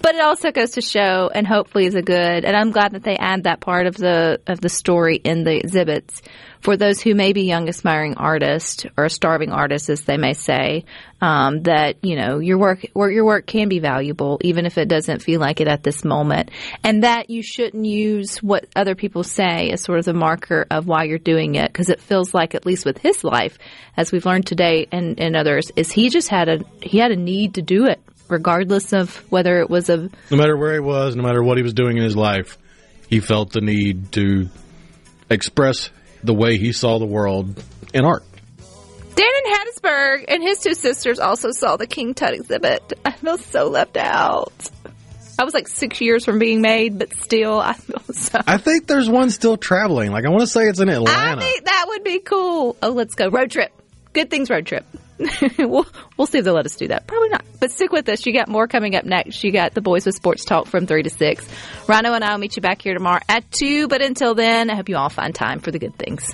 but 0.01 0.15
it 0.15 0.21
also 0.21 0.51
goes 0.51 0.71
to 0.71 0.81
show 0.81 1.29
and 1.31 1.45
hopefully 1.45 1.85
is 1.85 1.93
a 1.93 2.01
good 2.01 2.45
and 2.45 2.55
I'm 2.55 2.71
glad 2.71 2.93
that 2.93 3.03
they 3.03 3.15
add 3.15 3.43
that 3.43 3.59
part 3.59 3.85
of 3.85 3.95
the 3.95 4.41
of 4.47 4.59
the 4.59 4.69
story 4.69 5.17
in 5.17 5.43
the 5.43 5.55
exhibits 5.55 6.23
for 6.61 6.77
those 6.77 7.01
who 7.01 7.15
may 7.15 7.33
be 7.33 7.43
young 7.43 7.69
aspiring 7.69 8.15
artists 8.15 8.85
or 8.97 9.09
starving 9.09 9.51
artists, 9.51 9.89
as 9.89 10.01
they 10.01 10.17
may 10.17 10.33
say 10.33 10.85
um, 11.21 11.61
that 11.63 12.03
you 12.03 12.15
know 12.15 12.39
your 12.39 12.57
work 12.57 12.85
or 12.93 13.09
your 13.09 13.25
work 13.25 13.45
can 13.45 13.69
be 13.69 13.79
valuable 13.79 14.39
even 14.43 14.65
if 14.65 14.77
it 14.77 14.87
doesn't 14.87 15.21
feel 15.21 15.39
like 15.39 15.61
it 15.61 15.67
at 15.67 15.83
this 15.83 16.03
moment. 16.03 16.51
And 16.83 17.03
that 17.03 17.29
you 17.29 17.41
shouldn't 17.41 17.85
use 17.85 18.37
what 18.37 18.65
other 18.75 18.95
people 18.95 19.23
say 19.23 19.71
as 19.71 19.81
sort 19.81 19.99
of 19.99 20.05
the 20.05 20.13
marker 20.13 20.65
of 20.69 20.87
why 20.87 21.03
you're 21.03 21.17
doing 21.17 21.55
it 21.55 21.71
because 21.71 21.89
it 21.89 22.01
feels 22.01 22.33
like 22.33 22.55
at 22.55 22.65
least 22.65 22.85
with 22.85 22.97
his 22.97 23.23
life 23.23 23.57
as 23.95 24.11
we've 24.11 24.25
learned 24.25 24.45
today 24.45 24.87
and, 24.91 25.19
and 25.19 25.35
others 25.35 25.71
is 25.75 25.91
he 25.91 26.09
just 26.09 26.29
had 26.29 26.49
a 26.49 26.59
he 26.81 26.99
had 26.99 27.11
a 27.11 27.15
need 27.15 27.55
to 27.55 27.61
do 27.61 27.85
it 27.85 27.99
regardless 28.29 28.93
of 28.93 29.15
whether 29.31 29.59
it 29.59 29.69
was 29.69 29.89
a 29.89 29.97
No 30.29 30.37
matter 30.37 30.57
where 30.57 30.73
he 30.73 30.79
was, 30.79 31.15
no 31.15 31.23
matter 31.23 31.43
what 31.43 31.57
he 31.57 31.63
was 31.63 31.73
doing 31.73 31.97
in 31.97 32.03
his 32.03 32.15
life, 32.15 32.57
he 33.09 33.19
felt 33.19 33.51
the 33.51 33.61
need 33.61 34.11
to 34.13 34.49
express 35.29 35.89
the 36.23 36.33
way 36.33 36.57
he 36.57 36.71
saw 36.71 36.99
the 36.99 37.05
world 37.05 37.63
in 37.93 38.05
art. 38.05 38.23
Dan 39.15 39.25
in 39.45 39.53
Hattiesburg 39.53 40.25
and 40.27 40.43
his 40.43 40.59
two 40.59 40.73
sisters 40.75 41.19
also 41.19 41.51
saw 41.51 41.75
the 41.77 41.87
King 41.87 42.13
Tut 42.13 42.33
exhibit. 42.33 42.93
I 43.03 43.11
feel 43.11 43.37
so 43.37 43.67
left 43.69 43.97
out. 43.97 44.53
I 45.39 45.43
was 45.43 45.53
like 45.53 45.67
six 45.67 46.01
years 46.01 46.25
from 46.25 46.39
being 46.39 46.61
made, 46.61 46.97
but 46.99 47.13
still, 47.15 47.59
I 47.59 47.73
feel 47.73 47.99
so. 48.13 48.39
I 48.45 48.57
think 48.57 48.87
there's 48.87 49.09
one 49.09 49.29
still 49.31 49.57
traveling. 49.57 50.11
Like 50.11 50.25
I 50.25 50.29
want 50.29 50.41
to 50.41 50.47
say 50.47 50.63
it's 50.67 50.79
in 50.79 50.89
Atlanta. 50.89 51.17
I 51.17 51.23
Atlanta. 51.31 51.41
think 51.41 51.65
that 51.65 51.85
would 51.89 52.03
be 52.03 52.19
cool. 52.19 52.75
Oh, 52.81 52.89
let's 52.89 53.15
go 53.15 53.27
road 53.29 53.51
trip. 53.51 53.71
Good 54.13 54.29
things 54.29 54.49
road 54.49 54.65
trip. 54.65 54.85
we'll 55.57 55.85
we'll 56.17 56.27
see 56.27 56.39
if 56.39 56.45
they'll 56.45 56.53
let 56.53 56.65
us 56.65 56.75
do 56.75 56.87
that. 56.89 57.07
Probably 57.07 57.29
not. 57.29 57.43
But 57.59 57.71
stick 57.71 57.91
with 57.91 58.07
us. 58.09 58.25
You 58.25 58.33
got 58.33 58.47
more 58.47 58.67
coming 58.67 58.95
up 58.95 59.05
next. 59.05 59.43
You 59.43 59.51
got 59.51 59.73
the 59.73 59.81
boys 59.81 60.05
with 60.05 60.15
sports 60.15 60.45
talk 60.45 60.67
from 60.67 60.85
three 60.85 61.03
to 61.03 61.09
six. 61.09 61.47
Rhino 61.87 62.13
and 62.13 62.23
I 62.23 62.31
will 62.31 62.39
meet 62.39 62.55
you 62.55 62.61
back 62.61 62.81
here 62.81 62.93
tomorrow 62.93 63.21
at 63.27 63.49
two. 63.51 63.87
But 63.87 64.01
until 64.01 64.35
then, 64.35 64.69
I 64.69 64.75
hope 64.75 64.89
you 64.89 64.97
all 64.97 65.09
find 65.09 65.33
time 65.33 65.59
for 65.59 65.71
the 65.71 65.79
good 65.79 65.95
things. 65.95 66.33